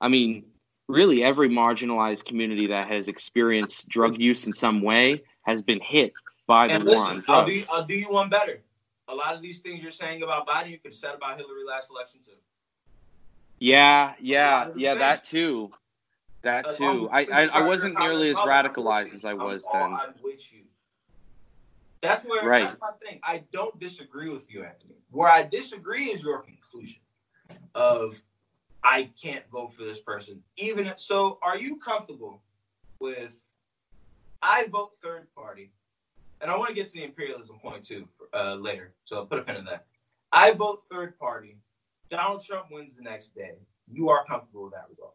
I 0.00 0.08
mean, 0.08 0.44
really 0.88 1.22
every 1.22 1.48
marginalized 1.48 2.24
community 2.24 2.66
that 2.68 2.86
has 2.86 3.08
experienced 3.08 3.88
drug 3.88 4.18
use 4.18 4.46
in 4.46 4.52
some 4.52 4.82
way 4.82 5.22
has 5.42 5.62
been 5.62 5.80
hit 5.80 6.12
by 6.46 6.66
the 6.68 6.74
And 6.74 6.84
war 6.84 6.94
listen, 6.94 7.16
on 7.16 7.24
I'll 7.28 7.46
do. 7.46 7.62
I'll 7.70 7.84
do 7.84 7.94
you 7.94 8.10
one 8.10 8.28
better. 8.28 8.60
A 9.08 9.14
lot 9.14 9.34
of 9.34 9.42
these 9.42 9.60
things 9.60 9.82
you're 9.82 9.90
saying 9.90 10.22
about 10.22 10.46
Biden, 10.46 10.70
you 10.70 10.78
could 10.78 10.92
have 10.92 10.98
said 10.98 11.14
about 11.14 11.38
Hillary 11.38 11.64
last 11.66 11.90
election 11.90 12.20
too. 12.26 12.32
Yeah, 13.58 14.14
yeah, 14.20 14.70
yeah, 14.76 14.94
that 14.94 15.24
too. 15.24 15.70
That 16.48 16.66
As 16.66 16.78
too. 16.78 17.10
I, 17.12 17.26
I, 17.30 17.42
I 17.48 17.62
wasn't 17.66 17.98
nearly 17.98 18.30
as 18.30 18.36
common 18.36 18.72
color, 18.72 18.90
I'm 18.92 19.06
radicalized 19.06 19.14
as. 19.14 19.24
I 19.26 19.34
was 19.34 19.66
then. 19.70 19.92
I'm 19.92 20.14
with 20.22 20.50
you. 20.50 20.62
That's 22.00 22.24
where 22.24 22.42
Right. 22.48 22.66
that's 22.66 22.80
my 22.80 22.92
thing. 23.04 23.20
I 23.22 23.44
don't 23.52 23.78
disagree 23.78 24.30
with 24.30 24.50
you, 24.50 24.64
Anthony. 24.64 24.94
Where 25.10 25.28
I 25.28 25.42
disagree 25.42 26.06
is 26.06 26.22
your 26.22 26.38
conclusion 26.38 27.00
of 27.74 28.22
I 28.82 29.10
can't 29.22 29.44
vote 29.50 29.74
for 29.74 29.82
this 29.82 30.00
person. 30.00 30.42
Even 30.56 30.86
if, 30.86 30.98
so, 30.98 31.38
are 31.42 31.58
you 31.58 31.76
comfortable 31.76 32.42
with 32.98 33.34
I 34.40 34.68
vote 34.68 34.92
third 35.02 35.26
party? 35.34 35.70
And 36.40 36.50
I 36.50 36.56
want 36.56 36.70
to 36.70 36.74
get 36.74 36.86
to 36.86 36.92
the 36.92 37.04
imperialism 37.04 37.58
point 37.58 37.84
too 37.84 38.08
uh, 38.32 38.54
later. 38.54 38.94
So 39.04 39.16
I'll 39.16 39.26
put 39.26 39.38
a 39.38 39.42
pin 39.42 39.56
in 39.56 39.66
that. 39.66 39.84
I 40.32 40.52
vote 40.52 40.84
third 40.90 41.18
party. 41.18 41.58
Donald 42.10 42.42
Trump 42.42 42.68
wins 42.70 42.96
the 42.96 43.02
next 43.02 43.34
day. 43.34 43.56
You 43.86 44.08
are 44.08 44.24
comfortable 44.24 44.64
with 44.64 44.72
that 44.72 44.86
result? 44.88 45.14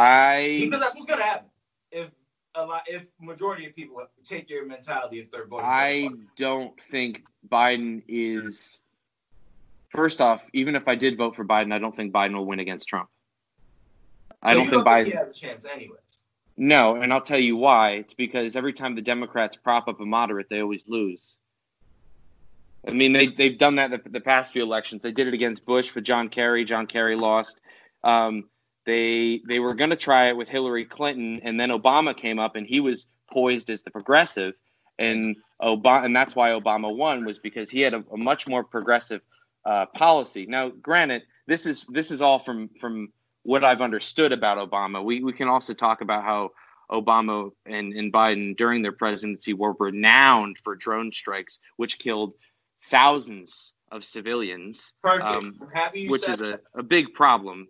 I 0.00 0.60
Because 0.64 0.80
that's 0.80 0.94
what's 0.94 1.06
gonna 1.06 1.22
happen 1.22 1.48
if 1.92 2.10
a 2.54 2.64
lot 2.64 2.84
if 2.88 3.04
majority 3.20 3.66
of 3.66 3.76
people 3.76 4.02
take 4.24 4.48
your 4.48 4.64
mentality 4.64 5.18
if 5.18 5.30
they're 5.30 5.46
voting. 5.46 5.66
I 5.66 6.08
don't 6.36 6.80
think 6.82 7.24
Biden 7.46 8.02
is. 8.08 8.82
First 9.90 10.20
off, 10.20 10.48
even 10.52 10.74
if 10.76 10.86
I 10.86 10.94
did 10.94 11.18
vote 11.18 11.36
for 11.36 11.44
Biden, 11.44 11.72
I 11.72 11.78
don't 11.78 11.94
think 11.94 12.12
Biden 12.12 12.34
will 12.34 12.46
win 12.46 12.60
against 12.60 12.88
Trump. 12.88 13.08
I 14.42 14.54
don't 14.54 14.70
think 14.70 14.84
don't 14.84 14.86
Biden. 14.86 15.04
think 15.04 15.16
has 15.16 15.30
a 15.30 15.34
chance 15.34 15.66
anyway. 15.66 15.98
No, 16.56 16.96
and 16.96 17.12
I'll 17.12 17.20
tell 17.20 17.38
you 17.38 17.56
why. 17.56 17.90
It's 17.90 18.14
because 18.14 18.56
every 18.56 18.72
time 18.72 18.94
the 18.94 19.02
Democrats 19.02 19.56
prop 19.56 19.88
up 19.88 20.00
a 20.00 20.06
moderate, 20.06 20.48
they 20.48 20.62
always 20.62 20.84
lose. 20.86 21.34
I 22.86 22.92
mean, 22.92 23.12
they 23.12 23.26
they've 23.26 23.58
done 23.58 23.76
that 23.76 23.90
the, 23.90 24.08
the 24.08 24.20
past 24.20 24.52
few 24.52 24.62
elections. 24.62 25.02
They 25.02 25.12
did 25.12 25.26
it 25.26 25.34
against 25.34 25.66
Bush 25.66 25.94
with 25.94 26.04
John 26.04 26.30
Kerry. 26.30 26.64
John 26.64 26.86
Kerry 26.86 27.16
lost. 27.16 27.60
Um, 28.02 28.44
they 28.90 29.40
they 29.46 29.60
were 29.60 29.74
going 29.74 29.90
to 29.90 29.96
try 29.96 30.28
it 30.28 30.36
with 30.36 30.48
Hillary 30.48 30.84
Clinton, 30.84 31.40
and 31.44 31.58
then 31.58 31.70
Obama 31.70 32.16
came 32.16 32.38
up, 32.40 32.56
and 32.56 32.66
he 32.66 32.80
was 32.80 33.06
poised 33.32 33.70
as 33.70 33.84
the 33.84 33.90
progressive, 33.90 34.54
and 34.98 35.36
Obama, 35.62 36.04
and 36.04 36.16
that's 36.16 36.34
why 36.34 36.50
Obama 36.50 36.94
won 36.94 37.24
was 37.24 37.38
because 37.38 37.70
he 37.70 37.80
had 37.82 37.94
a, 37.94 38.02
a 38.12 38.16
much 38.16 38.48
more 38.48 38.64
progressive 38.64 39.20
uh, 39.64 39.86
policy. 39.86 40.44
Now, 40.46 40.70
granted, 40.70 41.22
this 41.46 41.66
is 41.66 41.86
this 41.88 42.10
is 42.10 42.20
all 42.20 42.40
from 42.40 42.68
from 42.80 43.12
what 43.44 43.64
I've 43.64 43.80
understood 43.80 44.32
about 44.32 44.58
Obama. 44.58 45.04
We 45.04 45.22
we 45.22 45.32
can 45.32 45.46
also 45.46 45.72
talk 45.72 46.00
about 46.00 46.24
how 46.24 46.50
Obama 46.90 47.52
and, 47.66 47.92
and 47.92 48.12
Biden 48.12 48.56
during 48.56 48.82
their 48.82 48.92
presidency 48.92 49.54
were 49.54 49.74
renowned 49.78 50.56
for 50.64 50.74
drone 50.74 51.12
strikes, 51.12 51.60
which 51.76 52.00
killed 52.00 52.34
thousands 52.90 53.74
of 53.92 54.04
civilians, 54.04 54.94
Um, 55.22 55.56
I'm 55.62 55.70
happy 55.70 56.00
you 56.00 56.10
which 56.10 56.28
is 56.28 56.40
a, 56.40 56.58
a 56.74 56.82
big 56.82 57.14
problem. 57.14 57.68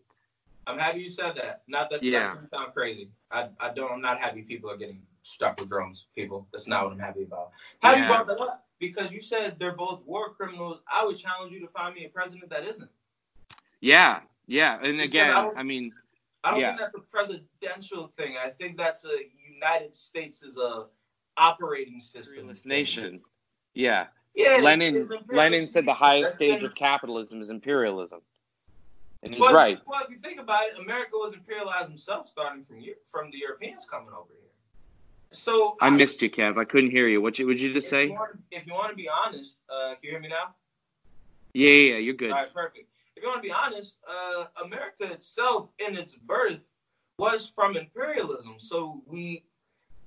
I'm 0.70 0.78
happy 0.78 1.00
you 1.00 1.08
said 1.08 1.34
that. 1.36 1.62
Not 1.68 1.90
that 1.90 2.02
Yeah. 2.02 2.34
that 2.34 2.50
sound 2.54 2.72
crazy. 2.74 3.10
I, 3.30 3.48
I 3.60 3.70
don't 3.70 3.92
I'm 3.92 4.00
not 4.00 4.18
happy 4.18 4.42
people 4.42 4.70
are 4.70 4.76
getting 4.76 5.02
stuck 5.22 5.58
with 5.60 5.68
drones, 5.68 6.06
people. 6.14 6.46
That's 6.52 6.66
not 6.68 6.84
what 6.84 6.92
I'm 6.92 6.98
happy 6.98 7.22
about. 7.24 7.50
How 7.82 7.94
do 7.94 8.00
you 8.00 8.06
brought 8.06 8.26
that 8.28 8.40
up? 8.40 8.66
Because 8.78 9.10
you 9.12 9.20
said 9.20 9.56
they're 9.58 9.74
both 9.76 10.02
war 10.06 10.30
criminals. 10.34 10.80
I 10.90 11.04
would 11.04 11.18
challenge 11.18 11.52
you 11.52 11.60
to 11.60 11.68
find 11.68 11.94
me 11.94 12.06
a 12.06 12.08
president 12.08 12.50
that 12.50 12.64
isn't. 12.64 12.90
Yeah, 13.80 14.20
yeah, 14.46 14.76
and 14.82 14.98
Because 14.98 15.04
again, 15.04 15.30
I 15.32 15.52
I 15.56 15.62
mean, 15.62 15.92
I 16.44 16.50
don't 16.50 16.60
Yeah. 16.60 16.68
think 16.76 16.80
that's 16.80 16.94
a 16.96 17.00
presidential 17.00 18.12
thing. 18.16 18.36
I 18.36 18.50
think 18.50 18.76
that's 18.78 19.04
a 19.04 19.16
United 19.52 19.94
States 19.94 20.42
is 20.42 20.56
a 20.56 20.86
operating 21.36 22.00
system. 22.00 22.54
thing. 22.54 22.68
nation. 22.68 23.20
Yeah, 23.74 24.06
Yeah, 24.34 24.58
Lenin. 24.62 25.08
Lenin 25.30 25.68
said 25.68 25.86
the 25.86 25.94
highest 25.94 26.24
That's 26.24 26.34
stage 26.36 26.62
of 26.62 26.74
capitalism 26.74 27.40
is 27.40 27.50
imperialism, 27.50 28.20
and 29.22 29.34
he's 29.34 29.40
Well, 29.40 29.54
right. 29.54 29.78
Well, 29.86 30.00
if 30.04 30.10
you 30.10 30.18
think 30.18 30.40
about 30.40 30.68
it, 30.68 30.78
America 30.78 31.12
was 31.14 31.34
imperialized 31.34 31.88
himself, 31.88 32.28
starting 32.28 32.64
from 32.64 32.82
from 33.06 33.30
the 33.30 33.38
Europeans 33.38 33.86
coming 33.88 34.12
over 34.12 34.30
here. 34.30 34.48
So 35.32 35.76
I 35.80 35.90
missed 35.90 36.22
you, 36.22 36.30
Kev. 36.30 36.58
I 36.58 36.64
couldn't 36.64 36.90
hear 36.90 37.06
you. 37.06 37.20
What 37.20 37.38
you 37.38 37.46
would 37.46 37.60
you 37.60 37.72
just 37.72 37.88
say? 37.88 38.06
You 38.06 38.12
want, 38.12 38.38
if 38.50 38.66
you 38.66 38.72
want 38.72 38.90
to 38.90 38.96
be 38.96 39.08
honest, 39.08 39.58
uh, 39.68 39.90
can 39.90 39.98
you 40.02 40.10
hear 40.10 40.20
me 40.20 40.28
now? 40.28 40.54
Yeah, 41.52 41.70
yeah, 41.70 41.92
yeah, 41.92 41.98
you're 41.98 42.14
good. 42.14 42.32
All 42.32 42.38
right, 42.38 42.52
perfect. 42.52 42.88
If 43.16 43.22
you 43.22 43.28
want 43.28 43.42
to 43.42 43.48
be 43.48 43.52
honest, 43.52 43.98
uh, 44.08 44.46
America 44.64 45.12
itself, 45.12 45.68
in 45.78 45.96
its 45.96 46.14
birth, 46.14 46.60
was 47.18 47.52
from 47.54 47.76
imperialism. 47.76 48.54
So 48.58 49.02
we, 49.06 49.44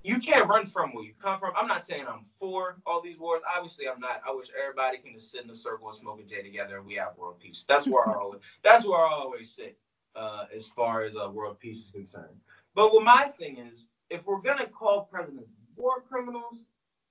you 0.03 0.19
can't 0.19 0.47
run 0.47 0.65
from 0.65 0.91
where 0.93 1.05
you 1.05 1.13
come 1.21 1.39
from. 1.39 1.53
I'm 1.55 1.67
not 1.67 1.85
saying 1.85 2.05
I'm 2.07 2.25
for 2.39 2.77
all 2.85 3.01
these 3.01 3.17
wars. 3.17 3.41
Obviously, 3.55 3.87
I'm 3.87 3.99
not. 3.99 4.21
I 4.27 4.33
wish 4.33 4.49
everybody 4.61 4.97
can 4.97 5.13
just 5.13 5.31
sit 5.31 5.43
in 5.43 5.49
a 5.49 5.55
circle 5.55 5.87
and 5.87 5.97
smoke 5.97 6.19
a 6.19 6.23
J 6.23 6.41
together, 6.43 6.77
and 6.77 6.85
we 6.85 6.95
have 6.95 7.17
world 7.17 7.39
peace. 7.39 7.65
That's 7.67 7.87
where 7.87 8.07
I 8.07 8.13
always. 8.19 8.41
That's 8.63 8.85
where 8.85 8.99
I 8.99 9.09
always 9.11 9.51
sit, 9.55 9.77
uh, 10.15 10.45
as 10.53 10.67
far 10.67 11.03
as 11.03 11.15
uh, 11.15 11.29
world 11.29 11.59
peace 11.59 11.85
is 11.85 11.91
concerned. 11.91 12.35
But 12.75 12.93
what 12.93 13.03
my 13.03 13.25
thing 13.39 13.57
is, 13.57 13.89
if 14.09 14.25
we're 14.25 14.41
gonna 14.41 14.67
call 14.67 15.07
presidents 15.11 15.49
war 15.75 16.01
criminals, 16.01 16.59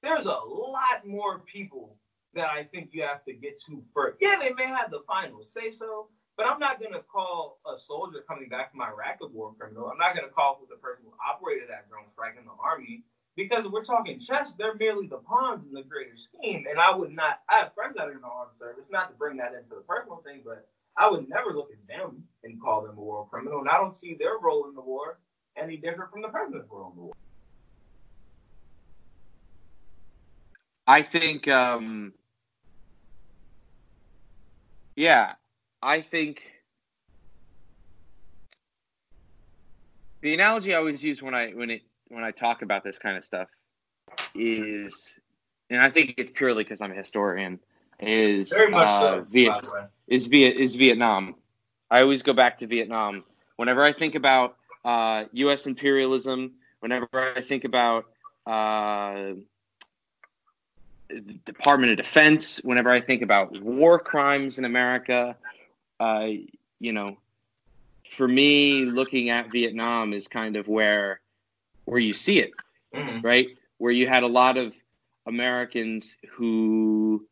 there's 0.02 0.26
a 0.26 0.38
lot 0.46 1.06
more 1.06 1.40
people 1.40 1.96
that 2.34 2.50
I 2.50 2.64
think 2.64 2.90
you 2.92 3.02
have 3.02 3.24
to 3.24 3.32
get 3.32 3.60
to 3.62 3.82
first. 3.94 4.18
Yeah, 4.20 4.38
they 4.40 4.52
may 4.52 4.66
have 4.66 4.90
the 4.90 5.02
final 5.06 5.44
say 5.46 5.70
so, 5.70 6.08
but 6.42 6.50
I'm 6.50 6.58
not 6.58 6.82
gonna 6.82 7.02
call 7.02 7.60
a 7.72 7.76
soldier 7.76 8.24
coming 8.26 8.48
back 8.48 8.72
from 8.72 8.82
Iraq 8.82 9.18
a 9.22 9.28
war 9.28 9.54
criminal. 9.56 9.86
I'm 9.86 9.98
not 9.98 10.16
gonna 10.16 10.32
call 10.32 10.60
the 10.68 10.76
person 10.76 11.04
who 11.04 11.12
operated 11.22 11.68
that 11.68 11.88
drone 11.88 12.08
strike 12.08 12.34
in 12.36 12.44
the 12.44 12.50
army 12.60 13.04
because 13.36 13.64
we're 13.66 13.84
talking 13.84 14.18
chess. 14.18 14.52
They're 14.52 14.74
merely 14.74 15.06
the 15.06 15.18
pawns 15.18 15.64
in 15.64 15.72
the 15.72 15.82
greater 15.82 16.16
scheme, 16.16 16.64
and 16.68 16.80
I 16.80 16.94
would 16.94 17.12
not. 17.12 17.42
I 17.48 17.58
have 17.58 17.74
friends 17.74 17.94
that 17.96 18.08
are 18.08 18.12
in 18.12 18.20
the 18.20 18.26
armed 18.26 18.58
service. 18.58 18.86
Not 18.90 19.10
to 19.10 19.16
bring 19.16 19.36
that 19.36 19.54
into 19.54 19.76
the 19.76 19.82
personal 19.86 20.16
thing, 20.26 20.42
but 20.44 20.66
I 20.96 21.08
would 21.08 21.28
never 21.28 21.52
look 21.52 21.70
at 21.70 21.86
them 21.86 22.24
and 22.42 22.60
call 22.60 22.82
them 22.82 22.98
a 22.98 23.00
war 23.00 23.28
criminal, 23.30 23.60
and 23.60 23.68
I 23.68 23.76
don't 23.76 23.94
see 23.94 24.16
their 24.18 24.38
role 24.38 24.68
in 24.68 24.74
the 24.74 24.80
war 24.80 25.18
any 25.56 25.76
different 25.76 26.10
from 26.10 26.22
the 26.22 26.28
president's 26.28 26.66
role 26.72 26.90
in 26.90 26.96
the 26.96 27.02
war. 27.02 27.12
I 30.88 31.02
think, 31.02 31.46
um, 31.46 32.14
yeah, 34.96 35.34
I 35.82 36.00
think 36.00 36.42
the 40.20 40.32
analogy 40.32 40.74
I 40.74 40.78
always 40.78 41.02
use 41.02 41.22
when 41.22 41.34
I 41.34 41.50
when 41.50 41.70
it 41.70 41.82
when 42.08 42.22
I 42.22 42.30
talk 42.30 42.62
about 42.62 42.84
this 42.84 42.98
kind 42.98 43.16
of 43.16 43.24
stuff 43.24 43.48
is, 44.34 45.18
and 45.70 45.80
I 45.80 45.90
think 45.90 46.14
it's 46.18 46.30
purely 46.30 46.62
because 46.62 46.80
I'm 46.80 46.92
a 46.92 46.94
historian, 46.94 47.58
is 47.98 48.50
Very 48.50 48.70
much 48.70 48.88
uh, 48.88 49.00
so. 49.00 49.26
Viet, 49.30 49.48
by 49.48 49.60
the 49.60 49.70
way. 49.74 49.84
is 50.08 50.26
Viet 50.26 50.58
is 50.58 50.76
Vietnam. 50.76 51.34
I 51.90 52.00
always 52.00 52.22
go 52.22 52.32
back 52.32 52.58
to 52.58 52.66
Vietnam 52.66 53.24
whenever 53.56 53.82
I 53.82 53.92
think 53.92 54.14
about 54.14 54.56
uh, 54.84 55.24
U.S. 55.32 55.66
imperialism. 55.66 56.52
Whenever 56.80 57.08
I 57.36 57.40
think 57.40 57.64
about 57.64 58.06
uh, 58.46 59.34
the 61.08 61.20
Department 61.44 61.92
of 61.92 61.96
Defense, 61.96 62.58
whenever 62.64 62.90
I 62.90 63.00
think 63.00 63.22
about 63.22 63.60
war 63.60 63.98
crimes 63.98 64.58
in 64.58 64.64
America, 64.64 65.36
uh, 66.02 66.28
you 66.80 66.92
know, 66.92 67.16
for 68.10 68.26
me, 68.26 68.84
looking 68.86 69.30
at 69.30 69.52
Vietnam 69.52 70.12
is 70.12 70.26
kind 70.28 70.56
of 70.56 70.66
where 70.66 71.20
where 71.84 72.00
you 72.00 72.14
see 72.14 72.38
it 72.40 72.52
Mhm. 72.94 73.22
right? 73.24 73.48
Where 73.78 73.92
you 73.92 74.06
had 74.08 74.22
a 74.22 74.28
lot 74.28 74.58
of 74.58 74.74
Americans 75.26 76.16
who 76.30 77.26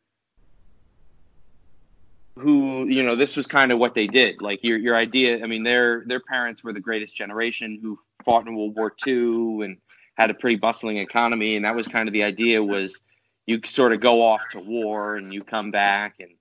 who 2.37 2.87
you 2.87 3.03
know 3.03 3.15
this 3.15 3.35
was 3.35 3.45
kind 3.45 3.71
of 3.71 3.77
what 3.77 3.93
they 3.93 4.07
did 4.07 4.41
like 4.41 4.63
your 4.63 4.77
your 4.77 4.95
idea 4.95 5.43
i 5.43 5.47
mean 5.47 5.63
their 5.63 6.05
their 6.05 6.21
parents 6.21 6.63
were 6.63 6.71
the 6.71 6.79
greatest 6.79 7.13
generation 7.15 7.77
who 7.81 7.99
fought 8.23 8.47
in 8.47 8.55
world 8.55 8.73
war 8.73 8.93
ii 9.05 9.65
and 9.65 9.77
had 10.15 10.29
a 10.29 10.33
pretty 10.33 10.55
bustling 10.55 10.97
economy 10.97 11.57
and 11.57 11.65
that 11.65 11.75
was 11.75 11.87
kind 11.89 12.07
of 12.07 12.13
the 12.13 12.23
idea 12.23 12.63
was 12.63 13.01
you 13.47 13.59
sort 13.65 13.91
of 13.91 13.99
go 13.99 14.21
off 14.23 14.41
to 14.49 14.59
war 14.61 15.17
and 15.17 15.33
you 15.33 15.43
come 15.43 15.71
back 15.71 16.15
and 16.21 16.31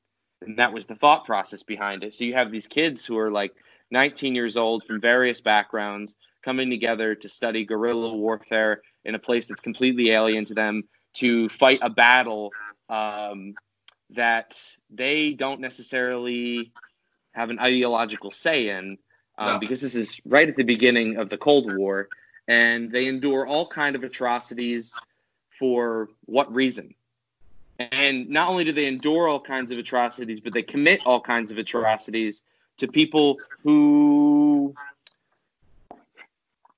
and 0.42 0.58
that 0.58 0.72
was 0.72 0.86
the 0.86 0.94
thought 0.94 1.24
process 1.24 1.62
behind 1.62 2.04
it 2.04 2.14
so 2.14 2.24
you 2.24 2.34
have 2.34 2.50
these 2.50 2.66
kids 2.66 3.04
who 3.04 3.18
are 3.18 3.30
like 3.30 3.52
19 3.90 4.34
years 4.34 4.56
old 4.56 4.84
from 4.84 5.00
various 5.00 5.40
backgrounds 5.40 6.16
coming 6.42 6.70
together 6.70 7.14
to 7.14 7.28
study 7.28 7.64
guerrilla 7.64 8.16
warfare 8.16 8.80
in 9.04 9.14
a 9.14 9.18
place 9.18 9.46
that's 9.46 9.60
completely 9.60 10.10
alien 10.10 10.44
to 10.44 10.54
them 10.54 10.80
to 11.12 11.48
fight 11.48 11.78
a 11.82 11.90
battle 11.90 12.50
um, 12.88 13.54
that 14.10 14.58
they 14.90 15.32
don't 15.32 15.60
necessarily 15.60 16.72
have 17.32 17.50
an 17.50 17.58
ideological 17.58 18.30
say 18.30 18.68
in 18.68 18.96
um, 19.38 19.54
No. 19.54 19.58
because 19.58 19.80
this 19.80 19.94
is 19.94 20.20
right 20.24 20.48
at 20.48 20.56
the 20.56 20.64
beginning 20.64 21.16
of 21.16 21.28
the 21.28 21.38
cold 21.38 21.76
war 21.76 22.08
and 22.48 22.90
they 22.90 23.06
endure 23.06 23.46
all 23.46 23.66
kind 23.66 23.94
of 23.94 24.02
atrocities 24.02 24.92
for 25.58 26.08
what 26.24 26.52
reason 26.52 26.94
and 27.92 28.28
not 28.28 28.48
only 28.48 28.64
do 28.64 28.72
they 28.72 28.86
endure 28.86 29.28
all 29.28 29.40
kinds 29.40 29.72
of 29.72 29.78
atrocities 29.78 30.40
but 30.40 30.52
they 30.52 30.62
commit 30.62 31.06
all 31.06 31.20
kinds 31.20 31.50
of 31.50 31.58
atrocities 31.58 32.42
to 32.76 32.86
people 32.88 33.38
who 33.62 34.74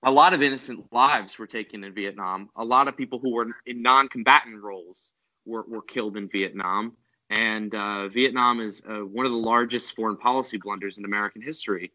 a 0.03 0.11
lot 0.11 0.35
of 0.35 0.43
innocent 0.43 0.93
lives 0.93 1.39
were 1.39 1.47
taken 1.47 1.85
in 1.85 1.93
Vietnam. 1.93 2.51
A 2.57 2.65
lot 2.65 2.89
of 2.89 2.97
people 2.97 3.19
who 3.19 3.31
were 3.31 3.47
in 3.67 3.83
non-combatant 3.83 4.61
roles 4.61 5.15
were, 5.47 5.63
were 5.63 5.83
killed 5.83 6.17
in 6.17 6.29
Vietnam. 6.29 6.97
And 7.31 7.75
uh, 7.75 8.09
Vietnam 8.09 8.61
is 8.61 8.83
uh, 8.89 9.07
one 9.07 9.25
of 9.27 9.33
the 9.33 9.39
largest 9.39 9.95
foreign 9.95 10.17
policy 10.17 10.59
blunders 10.59 10.99
in 10.99 11.05
American 11.05 11.41
history. 11.41 11.93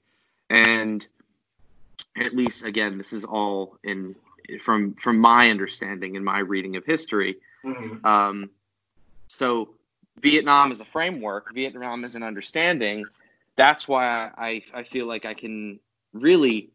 And 0.50 1.06
at 2.16 2.36
least, 2.36 2.66
again, 2.66 2.98
this 2.98 3.14
is 3.14 3.26
all 3.26 3.78
in 3.84 4.16
from 4.62 4.94
from 4.94 5.20
my 5.20 5.50
understanding 5.50 6.16
and 6.16 6.24
my 6.24 6.40
reading 6.40 6.78
of 6.78 6.86
history. 6.86 7.36
Mhm. 7.66 8.04
Um, 8.06 8.50
so 9.38 9.70
Vietnam 10.20 10.72
is 10.72 10.82
a 10.82 10.86
framework. 10.86 11.54
Vietnam 11.54 12.04
is 12.04 12.16
an 12.16 12.24
understanding. 12.24 13.06
That's 13.56 13.88
why 13.88 14.32
I, 14.36 14.64
I 14.74 14.84
feel 14.84 15.06
like 15.06 15.26
I 15.26 15.36
can 15.36 15.80
really 16.14 16.72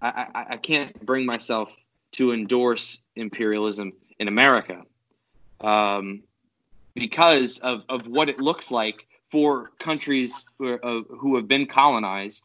I, 0.00 0.26
I, 0.34 0.46
I 0.50 0.56
can't 0.56 1.04
bring 1.04 1.26
myself 1.26 1.70
to 2.12 2.32
endorse 2.32 3.00
imperialism 3.16 3.92
in 4.18 4.28
America 4.28 4.82
um, 5.60 6.22
because 6.94 7.58
of, 7.58 7.84
of 7.88 8.06
what 8.06 8.28
it 8.28 8.40
looks 8.40 8.70
like 8.70 9.06
for 9.30 9.70
countries 9.78 10.46
who, 10.58 10.68
are, 10.68 10.84
uh, 10.84 11.02
who 11.18 11.36
have 11.36 11.46
been 11.46 11.66
colonized 11.66 12.44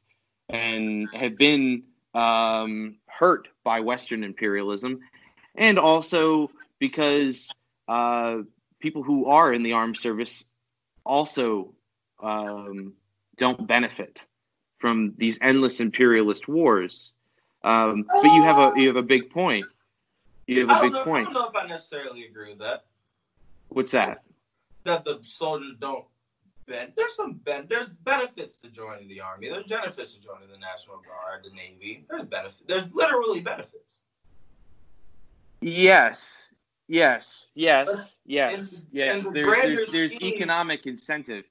and 0.49 1.07
have 1.13 1.37
been 1.37 1.83
um, 2.13 2.95
hurt 3.07 3.47
by 3.63 3.79
Western 3.79 4.23
imperialism, 4.23 4.99
and 5.55 5.79
also 5.79 6.51
because 6.79 7.53
uh, 7.87 8.39
people 8.83 9.01
who 9.01 9.27
are 9.27 9.53
in 9.53 9.63
the 9.63 9.71
armed 9.71 9.95
service 9.95 10.43
also 11.05 11.73
um, 12.21 12.93
don't 13.37 13.65
benefit 13.65 14.27
from 14.77 15.13
these 15.17 15.39
endless 15.41 15.79
imperialist 15.79 16.49
wars. 16.49 17.13
Um, 17.63 18.05
but 18.11 18.29
you 18.29 18.43
have 18.43 18.59
a 18.59 18.73
you 18.75 18.87
have 18.87 18.97
a 18.97 19.01
big 19.01 19.29
point. 19.31 19.65
You 20.47 20.67
have 20.67 20.77
a 20.77 20.81
big 20.81 20.91
know, 20.91 21.01
I 21.01 21.23
don't 21.23 21.33
know 21.33 21.47
if 21.47 21.55
I 21.55 21.65
necessarily 21.65 22.25
agree 22.25 22.49
with 22.49 22.59
that. 22.59 22.83
What's 23.69 23.93
that? 23.93 24.23
That 24.83 25.05
the 25.05 25.19
soldiers 25.21 25.75
don't 25.79 26.03
ben- 26.67 26.91
there's 26.97 27.15
some 27.15 27.35
ben- 27.35 27.67
there's 27.69 27.87
benefits 27.87 28.57
to 28.57 28.67
joining 28.67 29.07
the 29.07 29.21
army. 29.21 29.47
There's 29.47 29.65
benefits 29.65 30.13
to 30.15 30.21
joining 30.21 30.49
the 30.49 30.57
National 30.57 30.97
Guard, 30.97 31.45
the 31.45 31.55
Navy. 31.55 32.05
There's 32.09 32.25
benefits. 32.25 32.61
There's 32.67 32.93
literally 32.93 33.39
benefits. 33.39 33.99
Yes, 35.61 36.52
yes, 36.87 37.49
yes, 37.55 38.17
yes, 38.25 38.83
yes. 38.91 39.23
There's 39.31 39.57
there's 39.61 39.91
there's 39.91 40.15
scheme- 40.15 40.33
economic 40.33 40.85
incentive, 40.85 41.45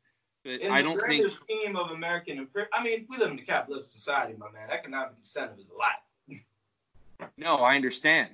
but 0.44 0.60
In 0.60 0.70
I 0.70 0.82
don't 0.82 1.00
think. 1.02 1.26
scheme 1.38 1.76
of 1.76 1.90
American 1.90 2.48
I 2.72 2.82
mean, 2.82 3.06
we 3.08 3.16
live 3.18 3.30
in 3.30 3.38
a 3.38 3.42
capitalist 3.42 3.92
society, 3.92 4.34
my 4.38 4.50
man. 4.50 4.70
Economic 4.70 5.12
incentive 5.18 5.58
is 5.58 5.66
a 5.68 5.74
lot. 5.74 6.40
No, 7.36 7.56
I 7.56 7.76
understand. 7.76 8.30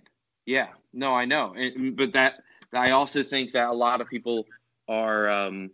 Yeah, 0.47 0.69
no, 0.93 1.15
I 1.15 1.25
know, 1.27 1.55
and, 1.55 1.95
but 1.97 2.13
that 2.15 2.43
I 2.73 2.91
also 2.91 3.23
think 3.23 3.53
that 3.53 3.69
a 3.69 3.73
lot 3.73 4.01
of 4.01 4.09
people 4.09 4.47
are. 4.89 5.29
Um, 5.29 5.71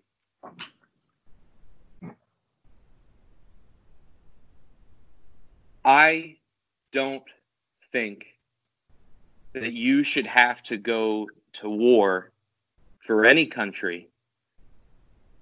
I 5.85 6.37
don't 6.93 7.23
think 7.93 8.34
that 9.55 9.73
you 9.73 10.03
should 10.03 10.27
have 10.27 10.63
to 10.65 10.77
go 10.77 11.29
to 11.55 11.69
war 11.69 12.33
for 12.99 13.25
any 13.25 13.47
country 13.47 14.09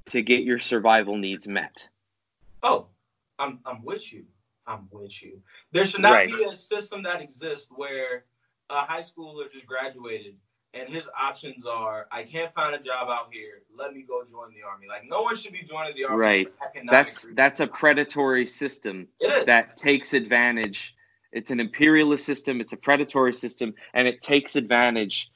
to 0.07 0.23
get 0.23 0.45
your 0.45 0.59
survival 0.59 1.17
needs 1.17 1.49
met. 1.49 1.89
Oh, 2.63 2.87
I'm 3.39 3.61
I'm 3.65 3.83
with 3.85 4.13
you. 4.13 4.25
I'm 4.67 4.89
with 4.93 5.23
you. 5.23 5.41
There 5.73 5.87
should 5.87 6.03
not 6.03 6.13
Right. 6.13 6.29
be 6.29 6.45
a 6.45 6.57
system 6.57 7.03
that 7.03 7.21
exists 7.21 7.69
where 7.75 8.25
a 8.71 8.81
high 8.81 9.01
schooler 9.01 9.51
just 9.51 9.67
graduated 9.67 10.37
and 10.75 10.89
his 10.89 11.09
options 11.21 11.67
are 11.67 12.07
I 12.11 12.23
can't 12.23 12.53
find 12.55 12.75
a 12.75 12.79
job 12.79 13.09
out 13.11 13.29
here. 13.33 13.63
Let 13.75 13.95
me 13.95 14.03
go 14.03 14.25
join 14.25 14.53
the 14.55 14.63
army. 14.63 14.87
Like 14.89 15.09
no 15.09 15.23
one 15.23 15.37
should 15.37 15.53
be 15.53 15.63
joining 15.63 15.97
the 15.97 16.05
army. 16.05 16.19
Right. 16.19 16.49
That's 16.91 17.25
reasons. 17.25 17.37
that's 17.37 17.61
a 17.61 17.67
predatory 17.67 18.47
system 18.47 19.09
that 19.47 19.77
takes 19.77 20.13
advantage. 20.13 20.95
It's 21.33 21.51
an 21.51 21.61
imperialist 21.61 22.25
system. 22.25 22.61
It's 22.61 22.73
a 22.73 22.77
predatory 22.77 23.33
system, 23.33 23.75
and 23.95 24.07
it 24.07 24.23
takes 24.23 24.55
advantage 24.57 25.31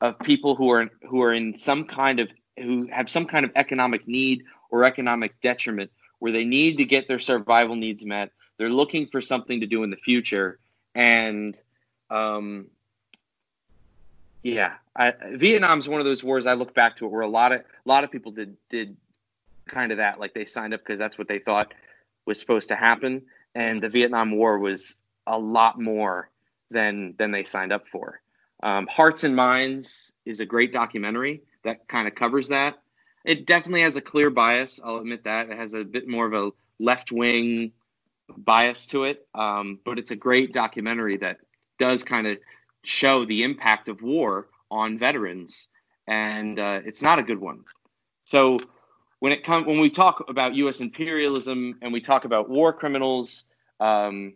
of 0.00 0.18
people 0.20 0.54
who 0.54 0.70
are 0.70 0.90
who 1.08 1.22
are 1.22 1.32
in 1.32 1.56
some 1.56 1.84
kind 1.84 2.20
of 2.20 2.30
who 2.58 2.88
have 2.90 3.08
some 3.08 3.26
kind 3.26 3.44
of 3.44 3.52
economic 3.54 4.06
need 4.08 4.44
or 4.70 4.84
economic 4.84 5.40
detriment 5.40 5.90
where 6.18 6.32
they 6.32 6.44
need 6.44 6.76
to 6.78 6.84
get 6.84 7.06
their 7.08 7.20
survival 7.20 7.76
needs 7.76 8.04
met. 8.04 8.32
They're 8.58 8.70
looking 8.70 9.06
for 9.06 9.20
something 9.20 9.60
to 9.60 9.66
do 9.66 9.82
in 9.82 9.90
the 9.90 9.96
future, 9.96 10.58
and 10.94 11.56
um, 12.10 12.66
yeah, 14.42 14.74
I, 14.96 15.12
Vietnam's 15.32 15.88
one 15.88 16.00
of 16.00 16.06
those 16.06 16.24
wars. 16.24 16.46
I 16.46 16.54
look 16.54 16.74
back 16.74 16.96
to 16.96 17.06
it 17.06 17.12
where 17.12 17.22
a 17.22 17.28
lot 17.28 17.52
of 17.52 17.60
a 17.60 17.88
lot 17.88 18.04
of 18.04 18.10
people 18.10 18.32
did 18.32 18.56
did 18.68 18.96
kind 19.68 19.92
of 19.92 19.98
that, 19.98 20.18
like 20.18 20.34
they 20.34 20.44
signed 20.44 20.74
up 20.74 20.80
because 20.80 20.98
that's 20.98 21.18
what 21.18 21.28
they 21.28 21.38
thought 21.38 21.72
was 22.24 22.40
supposed 22.40 22.68
to 22.68 22.76
happen, 22.76 23.22
and 23.54 23.80
the 23.80 23.88
Vietnam 23.88 24.32
War 24.32 24.58
was 24.58 24.96
a 25.26 25.38
lot 25.38 25.80
more 25.80 26.30
than 26.70 27.14
than 27.18 27.30
they 27.30 27.44
signed 27.44 27.72
up 27.72 27.86
for. 27.88 28.20
Um, 28.62 28.86
Hearts 28.86 29.24
and 29.24 29.36
Minds 29.36 30.12
is 30.24 30.40
a 30.40 30.46
great 30.46 30.72
documentary 30.72 31.42
that 31.64 31.86
kind 31.88 32.08
of 32.08 32.14
covers 32.14 32.48
that. 32.48 32.78
It 33.24 33.46
definitely 33.46 33.82
has 33.82 33.96
a 33.96 34.00
clear 34.00 34.30
bias. 34.30 34.80
I'll 34.82 34.98
admit 34.98 35.24
that 35.24 35.50
it 35.50 35.56
has 35.56 35.74
a 35.74 35.84
bit 35.84 36.08
more 36.08 36.26
of 36.26 36.32
a 36.32 36.50
left 36.78 37.12
wing 37.12 37.72
bias 38.38 38.86
to 38.86 39.04
it, 39.04 39.26
um, 39.34 39.78
but 39.84 39.98
it's 39.98 40.10
a 40.10 40.16
great 40.16 40.52
documentary 40.52 41.16
that 41.18 41.38
does 41.78 42.02
kind 42.02 42.26
of 42.26 42.38
show 42.84 43.24
the 43.24 43.42
impact 43.42 43.88
of 43.88 44.02
war 44.02 44.48
on 44.70 44.98
veterans, 44.98 45.68
and 46.06 46.58
uh, 46.58 46.80
it's 46.84 47.02
not 47.02 47.18
a 47.18 47.22
good 47.22 47.40
one. 47.40 47.64
So 48.24 48.58
when 49.20 49.32
it 49.32 49.44
comes 49.44 49.66
when 49.66 49.80
we 49.80 49.90
talk 49.90 50.24
about 50.28 50.54
U.S. 50.56 50.80
imperialism 50.80 51.78
and 51.82 51.92
we 51.92 52.00
talk 52.00 52.24
about 52.24 52.48
war 52.48 52.72
criminals, 52.72 53.44
um, 53.80 54.34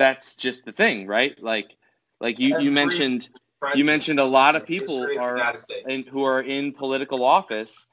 that's 0.00 0.34
just 0.34 0.64
the 0.64 0.72
thing, 0.72 1.06
right? 1.06 1.36
Like, 1.42 1.76
like 2.20 2.38
you, 2.38 2.58
you 2.58 2.70
mentioned 2.70 3.28
you 3.76 3.84
mentioned 3.84 4.18
a 4.18 4.24
lot 4.24 4.56
of 4.56 4.66
people 4.66 4.96
history 5.02 5.16
of 5.18 5.66
the 5.68 5.84
are 5.84 5.90
in, 5.90 6.04
who 6.04 6.24
are 6.24 6.40
in 6.40 6.72
political 6.72 7.22
office 7.22 7.86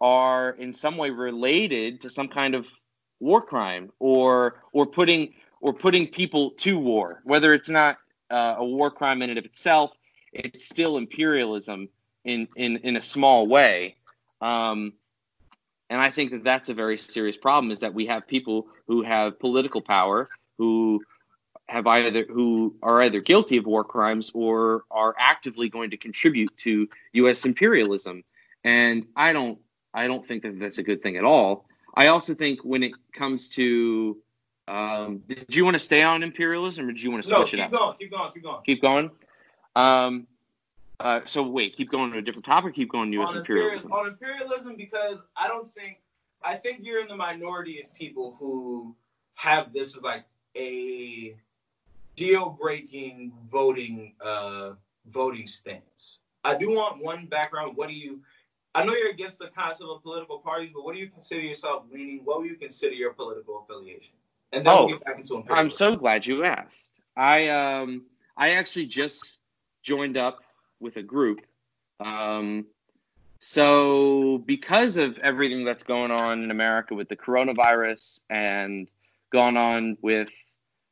are 0.00 0.50
in 0.50 0.74
some 0.74 0.96
way 0.96 1.10
related 1.10 2.00
to 2.00 2.10
some 2.10 2.26
kind 2.26 2.56
of 2.56 2.66
war 3.20 3.40
crime 3.40 3.92
or 4.00 4.60
or 4.72 4.86
putting 4.86 5.34
or 5.60 5.72
putting 5.72 6.08
people 6.08 6.50
to 6.50 6.76
war 6.76 7.20
whether 7.22 7.52
it's 7.52 7.68
not 7.68 7.98
uh, 8.32 8.56
a 8.58 8.64
war 8.64 8.90
crime 8.90 9.22
in 9.22 9.30
and 9.30 9.38
of 9.38 9.44
itself. 9.44 9.92
It's 10.32 10.64
still 10.64 10.96
imperialism 10.96 11.88
in 12.24 12.48
in 12.56 12.78
in 12.78 12.96
a 12.96 13.02
small 13.02 13.46
way. 13.46 13.96
Um, 14.40 14.94
and 15.90 16.00
I 16.00 16.10
think 16.10 16.32
that 16.32 16.42
that's 16.42 16.70
a 16.70 16.74
very 16.74 16.98
serious 16.98 17.36
problem. 17.36 17.70
Is 17.70 17.80
that 17.80 17.94
we 17.94 18.06
have 18.06 18.26
people 18.26 18.66
who 18.88 19.02
have 19.02 19.38
political 19.38 19.80
power 19.80 20.28
who 20.58 21.04
have 21.72 21.86
either 21.86 22.24
who 22.28 22.74
are 22.82 23.00
either 23.02 23.20
guilty 23.20 23.56
of 23.56 23.64
war 23.64 23.82
crimes 23.82 24.30
or 24.34 24.84
are 24.90 25.14
actively 25.18 25.70
going 25.70 25.90
to 25.90 25.96
contribute 25.96 26.54
to 26.58 26.86
U.S. 27.14 27.46
imperialism. 27.46 28.22
And 28.62 29.06
I 29.16 29.32
don't 29.32 29.58
I 29.94 30.06
don't 30.06 30.24
think 30.24 30.42
that 30.42 30.60
that's 30.60 30.78
a 30.78 30.82
good 30.82 31.02
thing 31.02 31.16
at 31.16 31.24
all. 31.24 31.66
I 31.94 32.08
also 32.08 32.34
think 32.34 32.60
when 32.62 32.82
it 32.82 32.92
comes 33.12 33.48
to 33.50 34.18
um, 34.68 35.22
did 35.26 35.54
you 35.54 35.64
want 35.64 35.74
to 35.74 35.78
stay 35.78 36.02
on 36.02 36.22
imperialism 36.22 36.88
or 36.88 36.92
did 36.92 37.02
you 37.02 37.10
want 37.10 37.24
to 37.24 37.28
switch 37.28 37.54
no, 37.54 37.58
it 37.58 37.64
up? 37.64 37.70
Going, 37.72 37.96
keep 37.98 38.10
going, 38.10 38.32
keep 38.32 38.42
going, 38.42 38.62
keep 38.64 38.82
going. 38.82 39.10
Um, 39.74 40.26
uh, 41.00 41.20
so 41.24 41.42
wait, 41.42 41.74
keep 41.74 41.90
going 41.90 42.12
to 42.12 42.18
a 42.18 42.22
different 42.22 42.44
topic. 42.44 42.74
Keep 42.74 42.92
going 42.92 43.10
to 43.10 43.16
U.S. 43.18 43.30
On 43.30 43.36
imperialism. 43.38 43.92
On 43.92 44.06
imperialism, 44.06 44.76
because 44.76 45.18
I 45.36 45.48
don't 45.48 45.74
think 45.74 45.98
I 46.44 46.54
think 46.54 46.80
you're 46.82 47.00
in 47.00 47.08
the 47.08 47.16
minority 47.16 47.82
of 47.82 47.92
people 47.94 48.36
who 48.38 48.94
have 49.34 49.72
this 49.72 49.96
like 49.96 50.24
a 50.54 51.34
deal 52.16 52.56
breaking 52.60 53.32
voting 53.50 54.14
uh, 54.20 54.72
voting 55.10 55.46
stance. 55.46 56.20
I 56.44 56.56
do 56.56 56.70
want 56.70 57.02
one 57.02 57.26
background. 57.26 57.76
What 57.76 57.88
do 57.88 57.94
you? 57.94 58.20
I 58.74 58.84
know 58.84 58.94
you're 58.94 59.10
against 59.10 59.38
the 59.38 59.48
concept 59.48 59.90
of 59.90 60.02
political 60.02 60.38
parties, 60.38 60.70
but 60.74 60.84
what 60.84 60.94
do 60.94 61.00
you 61.00 61.08
consider 61.08 61.40
yourself 61.40 61.84
leaning? 61.92 62.24
What 62.24 62.40
would 62.40 62.48
you 62.48 62.56
consider 62.56 62.94
your 62.94 63.12
political 63.12 63.62
affiliation? 63.62 64.14
And 64.52 64.66
then 64.66 64.72
oh, 64.72 64.86
we'll 64.86 64.96
get 64.96 65.04
back 65.04 65.18
into 65.18 65.42
I'm 65.50 65.70
so 65.70 65.96
glad 65.96 66.26
you 66.26 66.44
asked. 66.44 66.92
I 67.16 67.48
um 67.48 68.06
I 68.36 68.50
actually 68.50 68.86
just 68.86 69.40
joined 69.82 70.16
up 70.16 70.40
with 70.80 70.96
a 70.96 71.02
group. 71.02 71.42
Um, 72.00 72.66
so 73.38 74.38
because 74.38 74.96
of 74.96 75.18
everything 75.18 75.64
that's 75.64 75.82
going 75.82 76.10
on 76.10 76.42
in 76.42 76.50
America 76.50 76.94
with 76.94 77.08
the 77.08 77.16
coronavirus 77.16 78.20
and 78.30 78.88
gone 79.30 79.56
on 79.56 79.96
with 80.00 80.32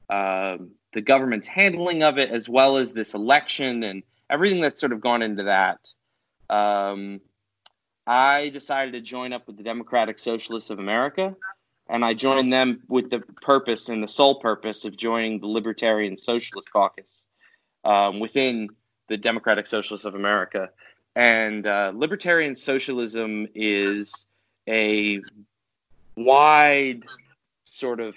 um, 0.09 0.72
the 0.92 1.00
government's 1.00 1.46
handling 1.46 2.03
of 2.03 2.18
it, 2.18 2.31
as 2.31 2.48
well 2.48 2.76
as 2.76 2.92
this 2.92 3.14
election 3.14 3.85
and 3.85 4.03
everything 4.29 4.61
that's 4.61 4.81
sort 4.81 4.92
of 4.92 5.00
gone 5.00 5.22
into 5.22 5.44
that, 5.44 5.79
um, 6.48 7.20
I 8.07 8.48
decided 8.48 8.92
to 8.92 9.00
join 9.00 9.33
up 9.33 9.46
with 9.46 9.57
the 9.57 9.62
Democratic 9.62 10.18
Socialists 10.18 10.70
of 10.70 10.79
America. 10.79 11.37
And 11.88 12.05
I 12.05 12.14
joined 12.14 12.53
them 12.53 12.83
with 12.88 13.11
the 13.11 13.18
purpose 13.18 13.88
and 13.88 14.03
the 14.03 14.09
sole 14.09 14.37
purpose 14.37 14.85
of 14.85 14.96
joining 14.96 15.40
the 15.40 15.48
Libertarian 15.48 16.16
Socialist 16.16 16.72
Caucus 16.72 17.24
um, 17.85 18.20
within 18.20 18.68
the 19.09 19.16
Democratic 19.16 19.66
Socialists 19.66 20.05
of 20.05 20.14
America. 20.14 20.70
And 21.16 21.66
uh, 21.66 21.90
libertarian 21.94 22.55
socialism 22.55 23.48
is 23.57 24.26
a 24.68 25.20
wide 26.14 27.05
sort 27.64 27.98
of 27.98 28.14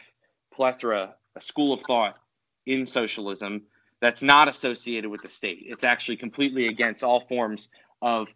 plethora, 0.54 1.16
a 1.36 1.42
school 1.42 1.74
of 1.74 1.82
thought 1.82 2.20
in 2.66 2.86
socialism 2.86 3.64
that's 4.04 4.22
not 4.22 4.50
associated 4.50 5.10
with 5.10 5.22
the 5.22 5.30
state. 5.30 5.64
It's 5.66 5.86
actually 5.86 6.18
completely 6.18 6.68
against 6.68 7.04
all 7.04 7.22
forms 7.22 7.70
of 8.02 8.28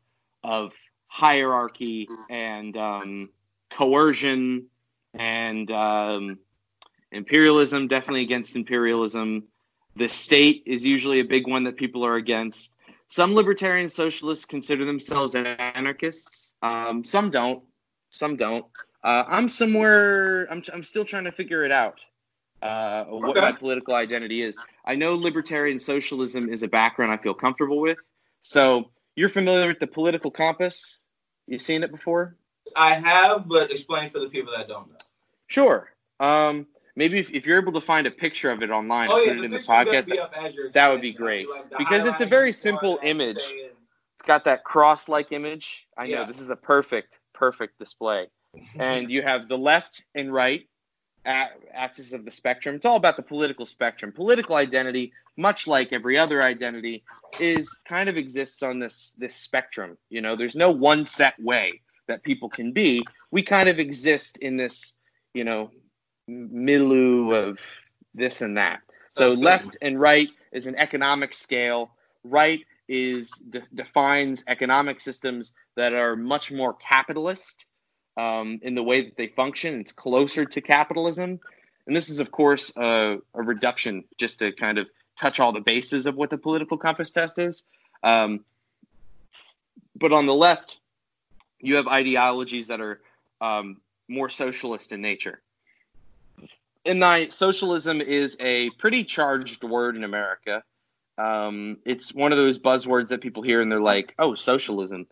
of 0.41 0.73
hierarchy 1.07 2.07
and 2.29 2.77
um, 2.77 3.29
coercion 3.69 4.67
and 5.13 5.69
um, 5.69 6.39
imperialism. 7.11 7.89
Definitely 7.89 8.21
against 8.21 8.55
imperialism. 8.55 9.43
The 9.97 10.07
state 10.07 10.63
is 10.65 10.85
usually 10.85 11.19
a 11.19 11.25
big 11.25 11.49
one 11.49 11.65
that 11.65 11.75
people 11.75 12.05
are 12.05 12.15
against. 12.15 12.71
Some 13.09 13.33
libertarian 13.33 13.89
socialists 13.89 14.45
consider 14.45 14.85
themselves 14.85 15.35
anarchists. 15.35 16.55
Um, 16.61 17.03
some 17.03 17.29
don't. 17.29 17.61
Some 18.09 18.37
don't. 18.37 18.65
Uh, 19.03 19.25
I'm 19.27 19.49
somewhere. 19.49 20.47
I'm. 20.49 20.63
I'm 20.73 20.83
still 20.83 21.03
trying 21.03 21.25
to 21.25 21.31
figure 21.33 21.65
it 21.65 21.73
out 21.73 21.99
uh, 22.61 23.05
what 23.05 23.35
my 23.35 23.51
political 23.51 23.93
identity 23.93 24.41
is. 24.41 24.57
I 24.85 24.95
know 24.95 25.15
libertarian 25.15 25.79
socialism 25.79 26.49
is 26.49 26.63
a 26.63 26.67
background 26.67 27.11
I 27.11 27.17
feel 27.17 27.33
comfortable 27.33 27.79
with. 27.79 27.99
So 28.41 28.91
you're 29.15 29.29
familiar 29.29 29.67
with 29.67 29.79
the 29.79 29.87
political 29.87 30.31
compass? 30.31 31.01
You've 31.47 31.61
seen 31.61 31.83
it 31.83 31.91
before? 31.91 32.35
I 32.75 32.95
have, 32.95 33.47
but 33.47 33.71
explain 33.71 34.09
for 34.09 34.19
the 34.19 34.29
people 34.29 34.53
that 34.57 34.67
don't 34.67 34.89
know. 34.89 34.97
Sure. 35.47 35.91
Um, 36.19 36.67
maybe 36.95 37.19
if, 37.19 37.31
if 37.31 37.45
you're 37.45 37.61
able 37.61 37.73
to 37.73 37.81
find 37.81 38.07
a 38.07 38.11
picture 38.11 38.51
of 38.51 38.61
it 38.61 38.69
online, 38.69 39.09
oh, 39.09 39.15
put 39.15 39.27
yeah, 39.27 39.41
it 39.41 39.45
in 39.45 39.51
the 39.51 39.59
podcast, 39.59 40.73
that 40.73 40.89
would 40.89 41.01
be 41.01 41.13
great. 41.13 41.49
Like 41.49 41.77
because 41.77 42.05
it's 42.05 42.21
a 42.21 42.25
very 42.25 42.51
simple 42.51 42.99
image. 43.03 43.37
It's 43.37 44.25
got 44.25 44.45
that 44.45 44.63
cross-like 44.63 45.31
image. 45.31 45.85
I 45.97 46.05
yeah. 46.05 46.17
know 46.17 46.25
this 46.25 46.41
is 46.41 46.49
a 46.49 46.55
perfect, 46.55 47.19
perfect 47.33 47.79
display. 47.79 48.27
and 48.79 49.11
you 49.11 49.21
have 49.21 49.47
the 49.47 49.57
left 49.57 50.01
and 50.15 50.33
right 50.33 50.67
axis 51.27 52.13
of 52.13 52.25
the 52.25 52.31
spectrum. 52.31 52.75
It's 52.75 52.85
all 52.85 52.95
about 52.95 53.17
the 53.17 53.23
political 53.23 53.65
spectrum. 53.65 54.11
Political 54.11 54.55
identity, 54.55 55.11
much 55.35 55.67
like 55.67 55.91
every 55.91 56.17
other 56.17 56.41
identity, 56.41 57.03
is 57.39 57.77
kind 57.87 58.09
of 58.09 58.17
exists 58.17 58.63
on 58.63 58.79
this 58.79 59.13
this 59.17 59.35
spectrum. 59.35 59.97
You 60.09 60.21
know, 60.21 60.35
there's 60.35 60.55
no 60.55 60.71
one 60.71 61.05
set 61.05 61.39
way 61.39 61.81
that 62.07 62.23
people 62.23 62.49
can 62.49 62.71
be. 62.71 63.01
We 63.31 63.43
kind 63.43 63.67
of 63.69 63.79
exist 63.79 64.37
in 64.37 64.55
this, 64.55 64.93
you 65.33 65.43
know, 65.43 65.71
milieu 66.27 67.31
of 67.31 67.59
this 68.15 68.41
and 68.41 68.57
that. 68.57 68.79
So 69.13 69.29
left 69.29 69.77
and 69.81 69.99
right 69.99 70.29
is 70.51 70.67
an 70.67 70.75
economic 70.75 71.33
scale. 71.33 71.91
Right 72.23 72.63
is 72.87 73.31
de- 73.31 73.63
defines 73.73 74.43
economic 74.47 75.01
systems 75.01 75.53
that 75.75 75.93
are 75.93 76.15
much 76.15 76.51
more 76.51 76.73
capitalist 76.75 77.65
um, 78.17 78.59
in 78.63 78.75
the 78.75 78.83
way 78.83 79.03
that 79.03 79.15
they 79.15 79.27
function. 79.27 79.79
It's 79.79 79.91
closer 79.91 80.43
to 80.43 80.61
capitalism. 80.61 81.39
And 81.85 81.95
this 81.95 82.09
is, 82.09 82.19
of 82.19 82.31
course, 82.31 82.71
a, 82.75 83.19
a 83.33 83.41
reduction 83.41 84.03
just 84.17 84.39
to 84.39 84.51
kind 84.51 84.77
of 84.77 84.87
touch 85.15 85.39
all 85.39 85.53
the 85.53 85.61
bases 85.61 86.05
of 86.05 86.15
what 86.15 86.29
the 86.29 86.37
political 86.37 86.77
compass 86.77 87.11
test 87.11 87.39
is. 87.39 87.63
Um, 88.03 88.43
but 89.95 90.11
on 90.11 90.25
the 90.25 90.33
left, 90.33 90.79
you 91.59 91.75
have 91.75 91.87
ideologies 91.87 92.67
that 92.67 92.81
are 92.81 93.01
um, 93.39 93.77
more 94.07 94.29
socialist 94.29 94.91
in 94.91 95.01
nature. 95.01 95.41
And 96.85 97.03
I, 97.03 97.29
socialism 97.29 98.01
is 98.01 98.37
a 98.39 98.69
pretty 98.71 99.03
charged 99.03 99.63
word 99.63 99.95
in 99.95 100.03
America. 100.03 100.63
Um, 101.17 101.77
it's 101.83 102.13
one 102.13 102.31
of 102.31 102.37
those 102.37 102.59
buzzwords 102.59 103.07
that 103.09 103.21
people 103.21 103.43
hear 103.43 103.61
and 103.61 103.71
they're 103.71 103.81
like, 103.81 104.13
"Oh, 104.19 104.35
socialism. 104.35 105.07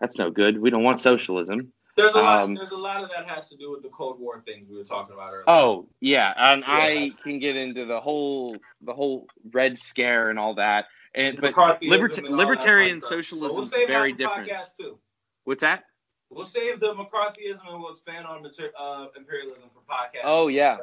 That's 0.00 0.18
no 0.18 0.30
good. 0.30 0.60
We 0.60 0.70
don't 0.70 0.82
want 0.82 1.00
socialism." 1.00 1.72
There's 1.98 2.14
a 2.14 2.18
lot. 2.18 2.42
Um, 2.44 2.54
there's 2.54 2.70
a 2.70 2.76
lot 2.76 3.02
of 3.02 3.10
that 3.10 3.28
has 3.28 3.48
to 3.48 3.56
do 3.56 3.72
with 3.72 3.82
the 3.82 3.88
Cold 3.88 4.20
War 4.20 4.40
things 4.46 4.68
we 4.70 4.76
were 4.76 4.84
talking 4.84 5.14
about 5.14 5.32
earlier. 5.32 5.44
Oh 5.48 5.88
yeah, 6.00 6.32
and 6.36 6.62
yeah. 6.66 6.74
I 6.74 7.10
can 7.24 7.40
get 7.40 7.56
into 7.56 7.84
the 7.86 8.00
whole 8.00 8.54
the 8.82 8.94
whole 8.94 9.26
Red 9.50 9.78
Scare 9.78 10.30
and 10.30 10.38
all 10.38 10.54
that. 10.54 10.86
And 11.14 11.40
but 11.40 11.54
liberta- 11.54 12.28
libertarian 12.28 13.00
socialism 13.00 13.56
we'll 13.56 13.64
is 13.64 13.74
very 13.88 14.12
different. 14.12 14.48
Too. 14.78 14.98
What's 15.44 15.62
that? 15.62 15.84
We'll 16.30 16.44
save 16.44 16.78
the 16.78 16.94
McCarthyism 16.94 17.66
and 17.68 17.80
we'll 17.80 17.90
expand 17.90 18.26
on 18.26 18.42
mater- 18.42 18.72
uh, 18.78 19.06
imperialism 19.16 19.62
for 19.74 19.80
podcast. 19.80 20.20
Oh 20.24 20.48
yeah. 20.48 20.76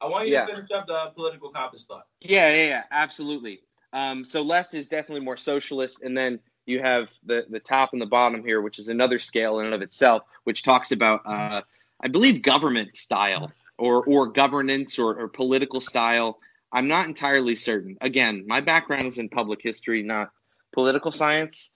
I 0.00 0.06
want 0.06 0.26
you 0.26 0.32
yeah. 0.32 0.46
to 0.46 0.54
finish 0.54 0.70
up 0.70 0.86
the 0.86 1.12
political 1.14 1.50
compass 1.50 1.84
thought. 1.84 2.06
Yeah, 2.20 2.50
yeah, 2.50 2.66
yeah, 2.66 2.82
absolutely. 2.90 3.60
Um, 3.92 4.24
so 4.24 4.42
left 4.42 4.74
is 4.74 4.88
definitely 4.88 5.24
more 5.24 5.36
socialist, 5.36 6.00
and 6.02 6.16
then 6.16 6.40
you 6.66 6.80
have 6.80 7.12
the 7.24 7.46
the 7.48 7.60
top 7.60 7.92
and 7.92 8.00
the 8.00 8.06
bottom 8.06 8.42
here, 8.44 8.60
which 8.60 8.78
is 8.78 8.88
another 8.88 9.18
scale 9.18 9.60
in 9.60 9.66
and 9.66 9.74
of 9.74 9.82
itself, 9.82 10.22
which 10.44 10.62
talks 10.62 10.92
about 10.92 11.22
uh, 11.26 11.62
I 12.00 12.08
believe 12.08 12.42
government 12.42 12.96
style 12.96 13.52
or 13.78 14.04
or 14.04 14.26
governance 14.26 14.98
or, 14.98 15.14
or 15.14 15.28
political 15.28 15.80
style. 15.80 16.38
I'm 16.72 16.88
not 16.88 17.06
entirely 17.06 17.54
certain. 17.54 17.96
Again, 18.00 18.44
my 18.46 18.60
background 18.60 19.06
is 19.06 19.18
in 19.18 19.28
public 19.28 19.60
history, 19.62 20.02
not 20.02 20.32
political 20.72 21.12
science. 21.12 21.70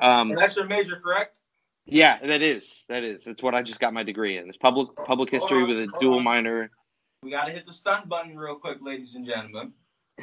Um, 0.00 0.30
and 0.30 0.38
that's 0.38 0.56
your 0.56 0.66
major, 0.66 1.00
correct? 1.00 1.34
Yeah, 1.86 2.18
that 2.24 2.42
is. 2.42 2.84
That 2.88 3.02
is. 3.02 3.24
That's 3.24 3.42
what 3.42 3.54
I 3.54 3.62
just 3.62 3.80
got 3.80 3.92
my 3.92 4.02
degree 4.02 4.36
in. 4.36 4.48
It's 4.48 4.58
public 4.58 4.94
public 5.06 5.30
history 5.30 5.62
on, 5.62 5.68
with 5.68 5.78
a 5.78 5.88
dual 5.98 6.18
on. 6.18 6.24
minor. 6.24 6.70
We 7.22 7.30
got 7.30 7.46
to 7.46 7.52
hit 7.52 7.66
the 7.66 7.72
stun 7.72 8.08
button 8.08 8.38
real 8.38 8.56
quick, 8.56 8.78
ladies 8.80 9.16
and 9.16 9.26
gentlemen. 9.26 9.72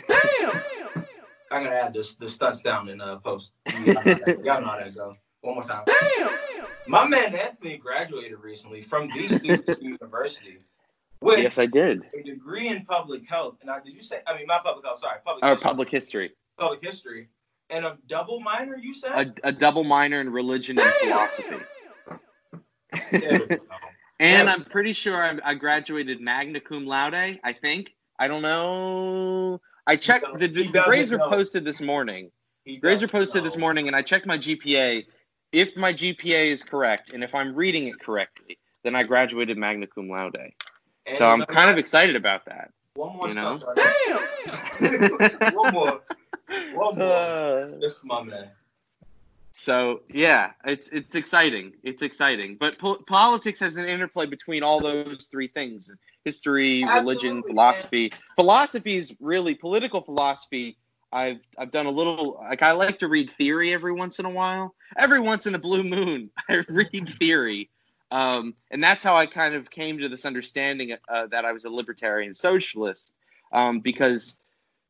Damn. 0.07 1.05
I'm 1.51 1.63
gonna 1.63 1.75
add 1.75 1.93
this 1.93 2.15
the 2.15 2.27
stunts 2.27 2.61
down 2.61 2.89
in 2.89 3.01
uh, 3.01 3.17
post. 3.17 3.51
Y'all 3.85 3.93
know 3.93 4.67
how 4.67 4.79
that 4.79 4.93
go. 4.95 5.15
One 5.41 5.55
more 5.55 5.63
time. 5.63 5.83
Damn. 5.85 6.29
My 6.87 7.07
man 7.07 7.35
Anthony 7.35 7.77
graduated 7.77 8.39
recently 8.39 8.81
from 8.81 9.09
the 9.15 9.27
Stevens 9.27 9.79
University. 9.81 10.57
With 11.21 11.39
yes, 11.39 11.57
I 11.57 11.65
did. 11.65 12.03
A 12.13 12.23
degree 12.23 12.67
in 12.67 12.85
public 12.85 13.27
health. 13.27 13.57
And 13.61 13.69
I, 13.69 13.79
did 13.79 13.93
you 13.93 14.01
say? 14.01 14.21
I 14.27 14.35
mean, 14.37 14.45
my 14.47 14.59
public 14.63 14.85
health. 14.85 14.99
Sorry, 14.99 15.19
public. 15.25 15.43
Or 15.43 15.49
history. 15.49 15.63
public 15.63 15.89
history. 15.89 16.31
Public 16.57 16.83
history. 16.83 17.29
And 17.69 17.85
a 17.85 17.97
double 18.07 18.39
minor, 18.39 18.77
you 18.77 18.93
said? 18.93 19.11
A, 19.43 19.47
a 19.47 19.51
double 19.51 19.83
minor 19.83 20.21
in 20.21 20.29
religion 20.29 20.79
and 20.79 20.93
philosophy. 21.01 21.57
and 24.19 24.49
I'm 24.49 24.63
pretty 24.65 24.93
sure 24.93 25.15
I'm, 25.15 25.41
I 25.43 25.55
graduated 25.55 26.21
magna 26.21 26.59
cum 26.59 26.85
laude. 26.85 27.39
I 27.43 27.53
think. 27.53 27.95
I 28.19 28.27
don't 28.27 28.43
know. 28.43 29.59
I 29.87 29.95
checked 29.95 30.25
the, 30.39 30.47
the, 30.47 30.67
the 30.67 30.81
grades 30.85 31.11
were 31.11 31.19
posted 31.19 31.63
this 31.63 31.79
morning. 31.79 32.31
Grades 32.81 33.03
are 33.03 33.07
posted 33.07 33.43
know. 33.43 33.49
this 33.49 33.57
morning, 33.57 33.87
and 33.87 33.95
I 33.95 34.01
checked 34.01 34.25
my 34.25 34.37
GPA. 34.37 35.05
If 35.51 35.77
my 35.77 35.93
GPA 35.93 36.47
is 36.47 36.63
correct, 36.63 37.13
and 37.13 37.23
if 37.23 37.35
I'm 37.35 37.53
reading 37.53 37.87
it 37.87 37.99
correctly, 37.99 38.57
then 38.83 38.95
I 38.95 39.03
graduated 39.03 39.57
magna 39.57 39.87
cum 39.87 40.09
laude. 40.09 40.37
And 41.05 41.15
so 41.15 41.29
I'm 41.29 41.45
kind 41.45 41.69
of 41.69 41.77
excited 41.77 42.15
about 42.15 42.45
that. 42.45 42.71
One 42.95 43.15
more 43.17 43.27
you 43.27 43.35
know? 43.35 43.57
stuff. 43.57 43.75
Damn. 43.75 45.53
one 45.55 45.73
more. 45.73 46.01
One 46.73 46.97
more. 46.97 47.07
Uh, 47.15 47.71
Just 47.81 48.03
my 48.03 48.21
man. 48.21 48.49
So 49.57 50.01
yeah, 50.09 50.51
it's 50.65 50.89
it's 50.89 51.15
exciting. 51.15 51.71
It's 51.81 52.01
exciting. 52.01 52.57
But 52.59 52.77
po- 52.77 53.01
politics 53.07 53.57
has 53.61 53.77
an 53.77 53.87
interplay 53.87 54.25
between 54.25 54.63
all 54.63 54.81
those 54.81 55.29
three 55.31 55.47
things: 55.47 55.89
history, 56.25 56.83
Absolutely, 56.83 56.99
religion, 56.99 57.43
philosophy. 57.43 58.09
Man. 58.11 58.19
Philosophy 58.35 58.97
is 58.97 59.15
really 59.21 59.55
political 59.55 60.01
philosophy. 60.01 60.77
I've 61.13 61.39
I've 61.57 61.71
done 61.71 61.85
a 61.85 61.89
little 61.89 62.37
like 62.41 62.63
I 62.63 62.73
like 62.73 62.99
to 62.99 63.07
read 63.07 63.31
theory 63.37 63.73
every 63.73 63.93
once 63.93 64.19
in 64.19 64.25
a 64.25 64.29
while. 64.29 64.75
Every 64.97 65.21
once 65.21 65.47
in 65.47 65.55
a 65.55 65.59
blue 65.59 65.85
moon, 65.85 66.31
I 66.49 66.65
read 66.67 67.15
theory, 67.17 67.69
um, 68.11 68.55
and 68.71 68.83
that's 68.83 69.05
how 69.05 69.15
I 69.15 69.25
kind 69.25 69.55
of 69.55 69.69
came 69.69 69.97
to 69.99 70.09
this 70.09 70.25
understanding 70.25 70.97
uh, 71.07 71.27
that 71.27 71.45
I 71.45 71.53
was 71.53 71.63
a 71.63 71.69
libertarian 71.69 72.35
socialist 72.35 73.13
um, 73.53 73.79
because 73.79 74.35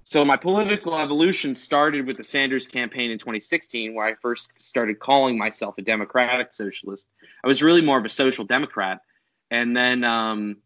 so 0.05 0.23
my 0.23 0.37
political 0.37 0.95
evolution 0.95 1.55
started 1.55 2.05
with 2.05 2.15
the 2.15 2.23
Sanders 2.23 2.67
campaign 2.67 3.09
in 3.09 3.17
2016, 3.17 3.95
where 3.95 4.05
I 4.05 4.13
first 4.13 4.53
started 4.59 4.99
calling 4.99 5.35
myself 5.35 5.79
a 5.79 5.81
democratic 5.81 6.53
socialist. 6.53 7.07
I 7.43 7.47
was 7.47 7.63
really 7.63 7.81
more 7.81 7.97
of 7.97 8.05
a 8.05 8.09
social 8.09 8.45
democrat, 8.45 9.01
and 9.49 9.75
then 9.75 10.03
um, 10.03 10.57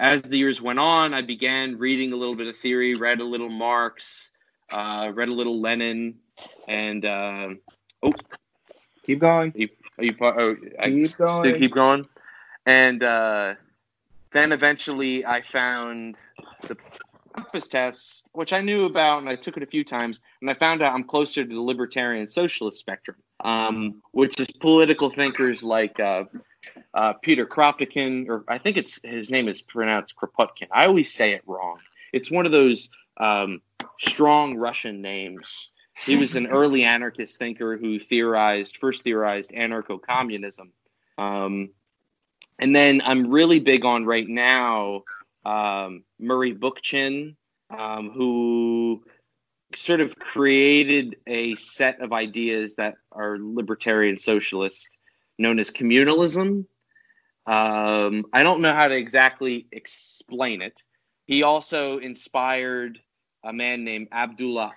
as 0.00 0.22
the 0.22 0.36
years 0.36 0.60
went 0.60 0.80
on, 0.80 1.14
I 1.14 1.22
began 1.22 1.78
reading 1.78 2.12
a 2.12 2.16
little 2.16 2.34
bit 2.34 2.48
of 2.48 2.56
theory, 2.56 2.96
read 2.96 3.20
a 3.20 3.24
little 3.24 3.48
Marx, 3.48 4.32
uh, 4.68 5.12
read 5.14 5.28
a 5.28 5.34
little 5.34 5.60
Lenin, 5.60 6.16
and 6.66 7.04
uh, 7.04 7.48
oh, 8.02 8.12
keep 9.06 9.20
going. 9.20 9.52
Are 9.52 9.60
you, 9.60 9.68
are 9.98 10.04
you, 10.04 10.16
oh, 10.20 10.56
keep 10.84 11.16
going. 11.16 11.60
Keep 11.60 11.74
going. 11.74 12.08
And 12.66 13.04
uh, 13.04 13.54
then 14.32 14.50
eventually, 14.50 15.24
I 15.24 15.40
found 15.42 16.16
the 16.66 16.76
test, 17.70 18.28
which 18.32 18.52
I 18.52 18.60
knew 18.60 18.84
about 18.84 19.18
and 19.18 19.28
I 19.28 19.36
took 19.36 19.56
it 19.56 19.62
a 19.62 19.66
few 19.66 19.84
times, 19.84 20.20
and 20.40 20.50
I 20.50 20.54
found 20.54 20.82
out 20.82 20.94
I'm 20.94 21.04
closer 21.04 21.44
to 21.44 21.54
the 21.54 21.60
libertarian 21.60 22.28
socialist 22.28 22.78
spectrum, 22.78 23.16
um, 23.40 24.02
which 24.12 24.38
is 24.40 24.48
political 24.60 25.10
thinkers 25.10 25.62
like 25.62 25.98
uh, 26.00 26.24
uh, 26.94 27.14
Peter 27.14 27.46
Kropotkin, 27.46 28.28
or 28.28 28.44
I 28.48 28.58
think 28.58 28.76
it's 28.76 28.98
his 29.02 29.30
name 29.30 29.48
is 29.48 29.60
pronounced 29.60 30.14
Kropotkin. 30.16 30.68
I 30.72 30.86
always 30.86 31.12
say 31.12 31.32
it 31.32 31.42
wrong. 31.46 31.78
It's 32.12 32.30
one 32.30 32.46
of 32.46 32.52
those 32.52 32.90
um, 33.18 33.60
strong 34.00 34.56
Russian 34.56 35.02
names. 35.02 35.70
He 36.06 36.16
was 36.16 36.36
an 36.36 36.46
early 36.46 36.84
anarchist 36.84 37.38
thinker 37.38 37.76
who 37.76 37.98
theorized, 37.98 38.76
first 38.76 39.02
theorized 39.02 39.50
anarcho 39.50 40.00
communism. 40.00 40.72
Um, 41.18 41.70
and 42.60 42.74
then 42.74 43.02
I'm 43.04 43.30
really 43.30 43.58
big 43.58 43.84
on 43.84 44.04
right 44.04 44.28
now 44.28 45.02
um, 45.44 46.04
Murray 46.18 46.54
Bookchin, 46.54 47.36
um, 47.70 48.10
who 48.10 49.02
sort 49.74 50.00
of 50.00 50.18
created 50.18 51.16
a 51.26 51.54
set 51.56 52.00
of 52.00 52.12
ideas 52.12 52.74
that 52.76 52.94
are 53.12 53.36
libertarian 53.38 54.18
socialist, 54.18 54.88
known 55.38 55.58
as 55.58 55.70
communalism. 55.70 56.64
Um, 57.46 58.24
I 58.32 58.42
don't 58.42 58.60
know 58.60 58.74
how 58.74 58.88
to 58.88 58.94
exactly 58.94 59.66
explain 59.72 60.62
it. 60.62 60.82
He 61.26 61.42
also 61.42 61.98
inspired 61.98 62.98
a 63.44 63.52
man 63.52 63.84
named 63.84 64.08
Abdullah 64.12 64.72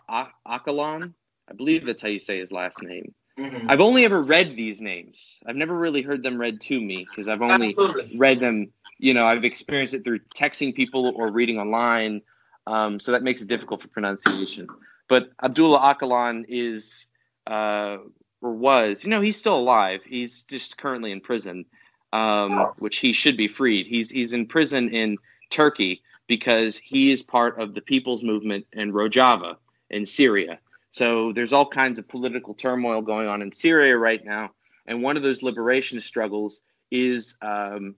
Öcalan. 0.47 1.13
I 1.49 1.53
believe 1.53 1.85
that's 1.85 2.01
how 2.01 2.09
you 2.09 2.19
say 2.19 2.39
his 2.39 2.51
last 2.51 2.83
name. 2.83 3.13
Mm-hmm. 3.41 3.71
I've 3.71 3.81
only 3.81 4.05
ever 4.05 4.21
read 4.23 4.55
these 4.55 4.81
names. 4.81 5.39
I've 5.45 5.55
never 5.55 5.75
really 5.75 6.01
heard 6.01 6.21
them 6.21 6.37
read 6.37 6.61
to 6.61 6.79
me 6.79 7.07
because 7.09 7.27
I've 7.27 7.41
only 7.41 7.75
Absolutely. 7.77 8.17
read 8.17 8.39
them. 8.39 8.67
You 8.99 9.13
know, 9.13 9.25
I've 9.25 9.43
experienced 9.43 9.95
it 9.95 10.03
through 10.03 10.19
texting 10.35 10.75
people 10.75 11.13
or 11.15 11.31
reading 11.31 11.57
online. 11.57 12.21
Um, 12.67 12.99
so 12.99 13.11
that 13.11 13.23
makes 13.23 13.41
it 13.41 13.47
difficult 13.47 13.81
for 13.81 13.87
pronunciation. 13.87 14.67
But 15.09 15.31
Abdullah 15.41 15.79
Öcalan 15.79 16.45
is 16.47 17.07
uh, 17.47 17.97
or 18.41 18.53
was, 18.53 19.03
you 19.03 19.09
know, 19.09 19.21
he's 19.21 19.37
still 19.37 19.55
alive. 19.55 20.01
He's 20.05 20.43
just 20.43 20.77
currently 20.77 21.11
in 21.11 21.19
prison, 21.19 21.65
um, 22.13 22.73
which 22.79 22.97
he 22.97 23.11
should 23.13 23.37
be 23.37 23.47
freed. 23.47 23.87
He's 23.87 24.11
he's 24.11 24.33
in 24.33 24.45
prison 24.45 24.89
in 24.89 25.17
Turkey 25.49 26.03
because 26.27 26.77
he 26.77 27.11
is 27.11 27.23
part 27.23 27.59
of 27.59 27.73
the 27.73 27.81
People's 27.81 28.23
Movement 28.23 28.65
in 28.73 28.93
Rojava 28.93 29.55
in 29.89 30.05
Syria 30.05 30.59
so 30.91 31.31
there's 31.31 31.53
all 31.53 31.65
kinds 31.65 31.99
of 31.99 32.07
political 32.07 32.53
turmoil 32.53 33.01
going 33.01 33.27
on 33.27 33.41
in 33.41 33.51
Syria 33.51 33.97
right 33.97 34.23
now. 34.23 34.51
And 34.85 35.01
one 35.01 35.15
of 35.15 35.23
those 35.23 35.41
liberation 35.41 35.99
struggles 36.01 36.61
is 36.91 37.37
um, 37.41 37.95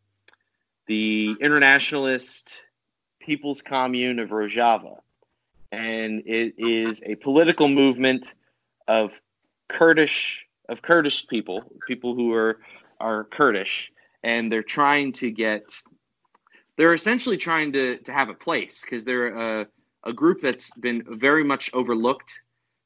the 0.85 1.35
internationalist 1.41 2.61
People's 3.19 3.61
Commune 3.61 4.19
of 4.19 4.29
Rojava. 4.29 4.97
And 5.71 6.21
it 6.27 6.53
is 6.57 7.01
a 7.03 7.15
political 7.15 7.67
movement 7.67 8.33
of 8.87 9.19
Kurdish 9.69 10.45
of 10.69 10.81
Kurdish 10.81 11.27
people, 11.27 11.63
people 11.87 12.15
who 12.15 12.31
are 12.33 12.59
are 12.99 13.23
Kurdish, 13.25 13.91
and 14.23 14.51
they're 14.51 14.61
trying 14.61 15.11
to 15.13 15.31
get 15.31 15.81
they're 16.77 16.93
essentially 16.93 17.37
trying 17.37 17.71
to 17.73 17.97
to 17.97 18.11
have 18.11 18.29
a 18.29 18.35
place 18.35 18.81
because 18.81 19.03
they're 19.03 19.61
a, 19.61 19.67
a 20.03 20.13
group 20.13 20.41
that's 20.41 20.69
been 20.75 21.03
very 21.17 21.43
much 21.43 21.71
overlooked 21.73 22.39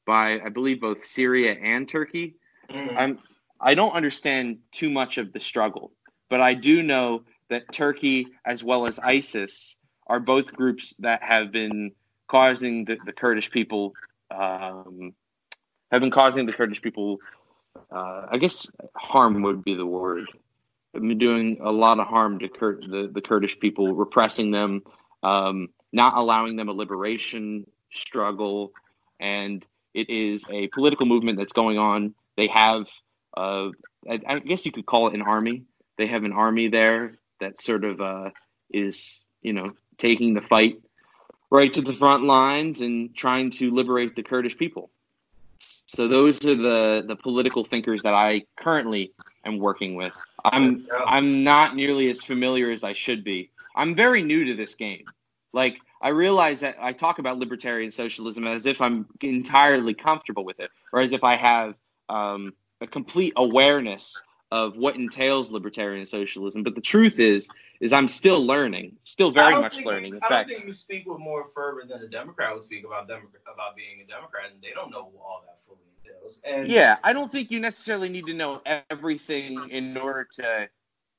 by 0.08 0.40
I 0.40 0.48
believe 0.48 0.80
both 0.80 1.04
Syria 1.04 1.52
and 1.52 1.86
Turkey. 1.86 2.34
Mm. 2.70 2.94
I'm 2.96 3.18
I 3.60 3.74
don't 3.74 3.92
understand 3.92 4.58
too 4.72 4.90
much 4.90 5.18
of 5.18 5.32
the 5.32 5.40
struggle, 5.40 5.92
but 6.30 6.40
I 6.40 6.54
do 6.54 6.82
know 6.82 7.24
that 7.50 7.70
Turkey 7.72 8.26
as 8.44 8.64
well 8.64 8.86
as 8.86 8.98
ISIS 8.98 9.76
are 10.06 10.18
both 10.18 10.54
groups 10.54 10.94
that 11.00 11.22
have 11.22 11.52
been 11.52 11.92
causing 12.26 12.86
the, 12.86 12.96
the 13.04 13.12
Kurdish 13.12 13.50
people 13.50 13.94
um, 14.30 15.12
have 15.92 16.00
been 16.00 16.10
causing 16.10 16.46
the 16.46 16.52
Kurdish 16.52 16.80
people. 16.80 17.18
Uh, 17.92 18.26
I 18.30 18.38
guess 18.38 18.66
harm 18.96 19.42
would 19.42 19.62
be 19.62 19.74
the 19.74 19.86
word. 19.86 20.26
Have 20.94 21.02
been 21.02 21.18
doing 21.18 21.58
a 21.60 21.70
lot 21.70 22.00
of 22.00 22.06
harm 22.06 22.38
to 22.38 22.48
Kur- 22.48 22.80
the 22.80 23.10
the 23.12 23.20
Kurdish 23.20 23.58
people, 23.60 23.94
repressing 23.94 24.52
them, 24.52 24.82
um, 25.22 25.68
not 25.92 26.16
allowing 26.16 26.56
them 26.56 26.70
a 26.70 26.72
liberation 26.72 27.66
struggle, 27.92 28.72
and 29.20 29.64
it 29.94 30.08
is 30.10 30.44
a 30.50 30.68
political 30.68 31.06
movement 31.06 31.38
that's 31.38 31.52
going 31.52 31.78
on. 31.78 32.14
They 32.36 32.46
have, 32.48 32.88
uh, 33.36 33.70
I, 34.08 34.20
I, 34.26 34.38
guess 34.38 34.64
you 34.64 34.72
could 34.72 34.86
call 34.86 35.08
it 35.08 35.14
an 35.14 35.22
army. 35.22 35.64
They 35.96 36.06
have 36.06 36.24
an 36.24 36.32
army 36.32 36.68
there 36.68 37.18
that 37.40 37.60
sort 37.60 37.84
of 37.84 38.00
uh, 38.00 38.30
is, 38.70 39.20
you 39.42 39.52
know, 39.52 39.66
taking 39.96 40.34
the 40.34 40.40
fight 40.40 40.80
right 41.50 41.72
to 41.72 41.80
the 41.80 41.92
front 41.92 42.24
lines 42.24 42.82
and 42.82 43.14
trying 43.14 43.50
to 43.50 43.70
liberate 43.70 44.14
the 44.14 44.22
Kurdish 44.22 44.56
people. 44.56 44.90
So 45.60 46.06
those 46.06 46.44
are 46.44 46.54
the 46.54 47.04
the 47.06 47.16
political 47.16 47.64
thinkers 47.64 48.02
that 48.02 48.14
I 48.14 48.44
currently 48.56 49.12
am 49.44 49.58
working 49.58 49.94
with. 49.94 50.14
I'm 50.44 50.86
I'm 51.06 51.42
not 51.42 51.74
nearly 51.74 52.10
as 52.10 52.22
familiar 52.22 52.70
as 52.70 52.84
I 52.84 52.92
should 52.92 53.24
be. 53.24 53.50
I'm 53.74 53.94
very 53.94 54.22
new 54.22 54.44
to 54.44 54.54
this 54.54 54.74
game. 54.74 55.04
Like 55.52 55.78
I 56.00 56.10
realize 56.10 56.60
that 56.60 56.76
I 56.80 56.92
talk 56.92 57.18
about 57.18 57.38
libertarian 57.38 57.90
socialism 57.90 58.46
as 58.46 58.66
if 58.66 58.80
I'm 58.80 59.06
entirely 59.20 59.94
comfortable 59.94 60.44
with 60.44 60.60
it, 60.60 60.70
or 60.92 61.00
as 61.00 61.12
if 61.12 61.24
I 61.24 61.36
have 61.36 61.74
um, 62.08 62.52
a 62.80 62.86
complete 62.86 63.32
awareness 63.36 64.22
of 64.50 64.76
what 64.76 64.96
entails 64.96 65.50
libertarian 65.50 66.06
socialism. 66.06 66.62
But 66.62 66.74
the 66.74 66.80
truth 66.80 67.18
is, 67.18 67.48
is 67.80 67.92
I'm 67.92 68.08
still 68.08 68.44
learning, 68.44 68.96
still 69.04 69.30
very 69.30 69.54
much 69.54 69.76
learning. 69.84 70.14
In 70.14 70.22
I 70.22 70.28
fact, 70.28 70.48
don't 70.48 70.56
think 70.56 70.66
you 70.66 70.72
speak 70.72 71.06
with 71.06 71.18
more 71.18 71.48
fervor 71.54 71.82
than 71.88 72.02
a 72.02 72.08
Democrat 72.08 72.54
would 72.54 72.64
speak 72.64 72.84
about 72.84 73.08
Demo- 73.08 73.28
about 73.52 73.76
being 73.76 74.00
a 74.00 74.06
Democrat, 74.06 74.50
and 74.52 74.62
they 74.62 74.72
don't 74.74 74.90
know 74.90 75.12
all 75.20 75.44
that 75.46 75.58
fully 75.66 75.80
entails. 76.02 76.40
And 76.44 76.68
yeah, 76.68 76.96
I 77.04 77.12
don't 77.12 77.30
think 77.30 77.50
you 77.50 77.60
necessarily 77.60 78.08
need 78.08 78.26
to 78.26 78.34
know 78.34 78.62
everything 78.90 79.68
in 79.70 79.96
order 79.96 80.26
to 80.32 80.68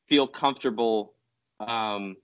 feel 0.07 0.27
comfortable. 0.27 1.13
Um, 1.59 2.17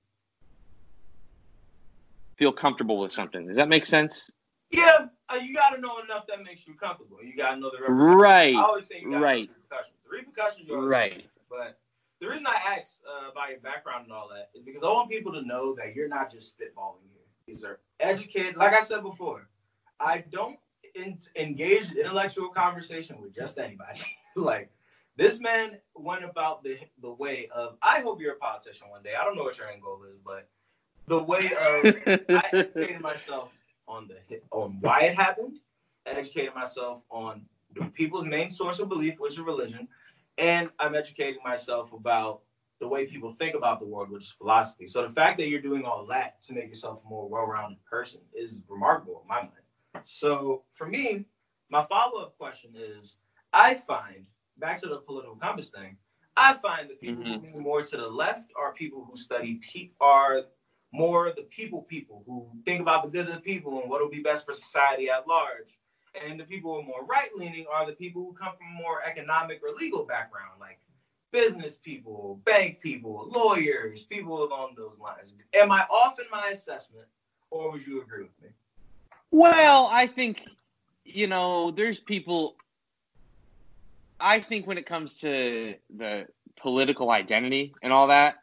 feel 2.38 2.52
comfortable 2.52 3.00
with 3.00 3.12
something. 3.12 3.48
Does 3.48 3.58
that 3.58 3.70
make 3.70 3.86
sense? 3.86 4.30
Yeah, 4.72 5.08
uh, 5.30 5.36
you 5.36 5.54
got 5.54 5.70
to 5.70 5.82
know 5.82 6.00
enough 6.00 6.28
that 6.28 6.44
makes 6.44 6.68
you 6.68 6.74
comfortable. 6.74 7.18
You 7.24 7.36
got 7.36 7.56
to 7.56 7.60
know 7.60 7.72
the 7.72 7.82
repercussions. 7.82 8.16
Right. 8.16 8.56
I 8.56 8.62
always 8.62 8.88
say 8.88 9.04
right. 9.06 9.50
Repercussions. 9.50 9.96
The 10.04 10.10
repercussions 10.10 10.70
are 10.72 10.82
right. 10.82 11.26
But 11.50 11.80
the 12.20 12.28
reason 12.28 12.48
I 12.48 12.78
asked 12.78 13.02
uh, 13.08 13.32
about 13.32 13.50
your 13.50 13.60
background 13.60 14.06
and 14.06 14.14
all 14.14 14.30
that 14.30 14.50
is 14.58 14.64
because 14.64 14.82
I 14.84 14.88
want 14.88 15.10
people 15.10 15.32
to 15.34 15.42
know 15.42 15.76
that 15.76 15.96
you're 15.96 16.08
not 16.08 16.32
just 16.32 16.58
spitballing 16.58 17.08
here. 17.12 17.22
These 17.48 17.64
are 17.64 17.80
educated. 18.00 18.58
Like 18.58 18.74
I 18.74 18.82
said 18.82 19.04
before, 19.04 19.48
I 20.00 20.24
don't 20.32 20.58
in- 20.96 21.20
engage 21.36 21.92
intellectual 21.92 22.50
conversation 22.50 23.22
with 23.22 23.36
just 23.36 23.58
anybody. 23.60 24.02
like 24.36 24.70
this 25.16 25.40
man 25.40 25.78
went 25.96 26.24
about 26.24 26.64
the 26.64 26.80
the 27.02 27.12
way 27.12 27.48
of. 27.54 27.78
I 27.82 28.02
hope 28.02 28.22
you're 28.22 28.34
a 28.34 28.38
politician 28.38 28.90
one 28.90 29.04
day. 29.04 29.14
I 29.20 29.24
don't 29.24 29.36
know 29.36 29.44
what 29.44 29.58
your 29.58 29.68
end 29.68 29.82
goal 29.82 30.04
is, 30.04 30.18
but 30.26 30.50
the 31.08 31.24
way 31.24 31.46
of 31.46 31.86
I 32.30 32.50
educated 32.54 33.02
myself 33.02 33.58
on 33.88 34.08
the 34.08 34.40
on 34.52 34.78
why 34.82 35.02
it 35.02 35.16
happened, 35.16 35.60
educating 36.06 36.54
myself 36.56 37.04
on 37.10 37.44
the 37.74 37.86
people's 37.86 38.26
main 38.26 38.50
source 38.50 38.80
of 38.80 38.90
belief, 38.90 39.20
which 39.20 39.34
is 39.34 39.40
religion, 39.40 39.88
and 40.38 40.70
I'm 40.80 40.96
educating 40.96 41.42
myself 41.44 41.94
about 41.94 42.42
the 42.80 42.88
way 42.88 43.06
people 43.06 43.32
think 43.32 43.56
about 43.56 43.80
the 43.80 43.86
world, 43.86 44.10
which 44.10 44.24
is 44.24 44.32
philosophy. 44.32 44.88
So 44.88 45.08
the 45.08 45.14
fact 45.14 45.38
that 45.38 45.48
you're 45.48 45.62
doing 45.62 45.86
all 45.86 46.06
that 46.08 46.42
to 46.44 46.54
make 46.54 46.68
yourself 46.68 47.04
a 47.06 47.10
more 47.10 47.28
well-rounded 47.30 47.84
person 47.86 48.22
is 48.34 48.64
remarkable 48.68 49.22
in 49.22 49.28
my 49.28 49.42
mind. 49.42 49.52
So 50.04 50.64
for 50.72 50.88
me, 50.88 51.26
my 51.70 51.86
follow-up 51.86 52.38
question 52.38 52.72
is: 52.76 53.18
I 53.54 53.76
find 53.76 54.26
back 54.58 54.82
to 54.82 54.88
the 54.88 54.98
political 54.98 55.36
compass 55.36 55.70
thing. 55.70 55.98
I 56.38 56.54
find 56.54 56.90
the 56.90 56.96
people 56.96 57.24
mm-hmm. 57.24 57.46
who 57.46 57.54
move 57.54 57.64
more 57.64 57.82
to 57.82 57.98
the 57.98 58.08
left 58.08 58.52
are 58.58 58.74
people 58.74 59.08
who 59.10 59.16
study 59.16 59.62
pe- 59.64 59.92
are 60.02 60.44
more 60.96 61.32
the 61.36 61.44
people 61.44 61.82
people 61.84 62.24
who 62.26 62.48
think 62.66 62.82
about 62.82 63.04
the 63.04 63.10
good 63.10 63.28
of 63.28 63.36
the 63.36 63.42
people 63.42 63.82
and 63.82 63.90
what 63.90 64.02
will 64.02 64.10
be 64.10 64.22
best 64.22 64.46
for 64.46 64.54
society 64.54 65.10
at 65.10 65.28
large. 65.28 65.78
And 66.26 66.40
the 66.40 66.46
people 66.46 66.74
who 66.74 66.80
are 66.80 66.84
more 66.84 67.06
right 67.06 67.30
leaning 67.36 67.66
are 67.72 67.86
the 67.86 67.94
people 67.94 68.24
who 68.24 68.34
come 68.34 68.54
from 68.58 68.74
more 68.74 69.02
economic 69.06 69.62
or 69.62 69.76
legal 69.76 70.06
background, 70.06 70.52
like 70.60 70.80
business 71.32 71.78
people, 71.78 72.40
bank 72.46 72.80
people, 72.80 73.28
lawyers, 73.30 74.04
people 74.04 74.44
along 74.44 74.76
those 74.78 74.98
lines. 75.00 75.34
Am 75.54 75.72
I 75.72 75.82
off 75.90 76.18
in 76.20 76.26
my 76.32 76.50
assessment, 76.54 77.06
or 77.52 77.72
would 77.72 77.86
you 77.86 78.02
agree 78.02 78.24
with 78.24 78.42
me? 78.42 78.50
Well, 79.32 79.90
I 79.92 80.08
think, 80.08 80.46
you 81.04 81.28
know, 81.28 81.72
there's 81.72 82.00
people. 82.00 82.56
I 84.22 84.40
think 84.40 84.66
when 84.66 84.78
it 84.78 84.86
comes 84.86 85.16
to 85.16 85.76
the 85.94 86.28
political 86.56 87.12
identity 87.12 87.74
and 87.84 87.92
all 87.92 88.08
that, 88.08 88.38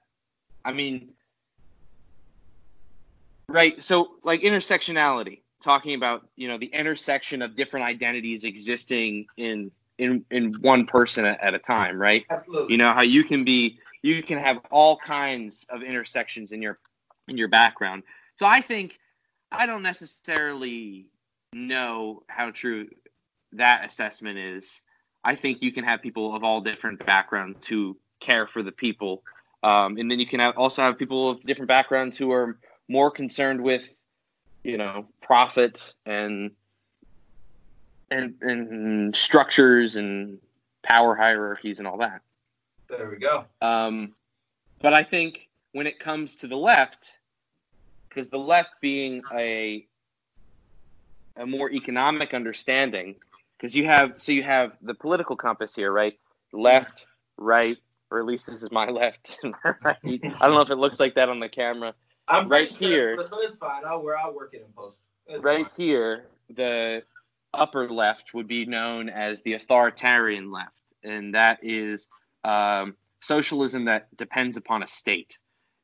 I 0.67 0.73
mean, 0.73 1.15
right? 3.53 3.83
So, 3.83 4.15
like 4.25 4.41
intersectionality, 4.41 5.43
talking 5.63 5.95
about 5.95 6.27
you 6.37 6.49
know 6.49 6.59
the 6.59 6.67
intersection 6.67 7.43
of 7.43 7.55
different 7.55 7.87
identities 7.87 8.45
existing 8.45 9.27
in 9.37 9.71
in 9.99 10.25
in 10.31 10.55
one 10.61 10.87
person 10.87 11.25
at, 11.25 11.41
at 11.41 11.55
a 11.55 11.59
time, 11.59 12.01
right? 12.01 12.25
Absolutely. 12.31 12.73
You 12.73 12.79
know 12.79 12.93
how 12.93 13.03
you 13.03 13.25
can 13.25 13.45
be 13.45 13.79
you 14.03 14.23
can 14.23 14.39
have 14.39 14.59
all 14.71 14.97
kinds 14.97 15.67
of 15.69 15.83
intersections 15.83 16.53
in 16.53 16.63
your 16.63 16.79
in 17.29 17.37
your 17.37 17.49
background. 17.49 18.03
So 18.39 18.47
I 18.47 18.61
think 18.61 18.99
I 19.53 19.67
don't 19.67 19.83
necessarily 19.83 21.07
know 21.53 22.23
how 22.29 22.51
true 22.51 22.89
that 23.53 23.85
assessment 23.85 24.39
is. 24.39 24.83
I 25.25 25.35
think 25.35 25.63
you 25.63 25.71
can 25.71 25.85
have 25.85 26.03
people 26.03 26.35
of 26.35 26.43
all 26.43 26.61
different 26.61 27.05
backgrounds 27.05 27.67
who 27.67 27.97
care 28.19 28.47
for 28.47 28.63
the 28.63 28.73
people, 28.73 29.23
um, 29.63 29.99
and 29.99 30.11
then 30.11 30.19
you 30.19 30.27
can 30.27 30.41
have, 30.41 30.57
also 30.57 30.83
have 30.83 30.99
people 30.99 31.31
of 31.31 31.43
different 31.45 31.69
backgrounds 31.69 32.17
who 32.17 32.33
are 32.33 32.59
more 32.93 33.11
concerned 33.11 33.61
with, 33.61 33.89
you 34.63 34.77
know, 34.77 35.07
profit 35.23 35.93
and 36.07 36.53
and, 38.11 38.35
and 38.43 39.17
structures 39.17 39.97
and 39.97 40.39
power 40.83 41.15
hierarchies 41.15 41.79
and 41.79 41.89
all 41.89 41.97
that. 41.97 42.21
There 42.89 43.09
we 43.09 43.17
go. 43.17 43.47
Um, 43.63 44.13
but 44.83 44.93
I 44.93 45.03
think 45.03 45.49
when 45.73 45.87
it 45.87 45.99
comes 45.99 46.37
to 46.37 46.47
the 46.47 46.57
left, 46.57 47.15
because 48.09 48.29
the 48.29 48.39
left 48.39 48.71
being 48.81 49.23
a 49.35 49.87
a 51.39 51.47
more 51.47 51.71
economic 51.71 52.35
understanding, 52.35 53.15
because 53.57 53.75
you 53.75 53.87
have 53.87 54.21
so 54.21 54.33
you 54.33 54.43
have 54.43 54.77
the 54.83 54.93
political 54.93 55.35
compass 55.35 55.75
here, 55.75 55.91
right? 55.91 56.19
Left, 56.53 57.07
right, 57.39 57.79
or 58.11 58.19
at 58.19 58.27
least 58.27 58.47
this 58.47 58.63
is 58.63 58.71
my 58.71 58.87
left 58.91 59.39
right. 59.65 59.97
I 60.05 60.47
don't 60.47 60.55
know 60.55 60.61
if 60.61 60.71
it 60.71 60.77
looks 60.77 61.01
like 61.01 61.15
that 61.15 61.31
on 61.31 61.41
the 61.41 61.49
camera. 61.49 61.95
I'm 62.29 62.49
right 62.49 62.73
here. 62.73 63.17
But 63.17 63.31
it's 63.33 63.57
fine. 63.57 63.85
I'll, 63.85 64.05
I'll 64.23 64.35
work 64.35 64.55
it 64.55 64.65
in 64.67 64.73
post. 64.75 64.99
It's 65.27 65.45
right 65.45 65.67
fine. 65.69 65.75
here, 65.77 66.27
the 66.51 67.03
upper 67.55 67.89
left 67.89 68.35
would 68.35 68.49
be 68.49 68.65
known 68.65 69.09
as 69.09 69.43
the 69.43 69.55
authoritarian 69.55 70.51
left, 70.51 70.73
and 71.03 71.35
that 71.35 71.59
is 71.63 72.09
um, 72.45 72.97
socialism 73.21 73.85
that 73.87 74.15
depends 74.17 74.57
upon 74.57 74.83
a 74.83 74.87
state. 74.87 75.39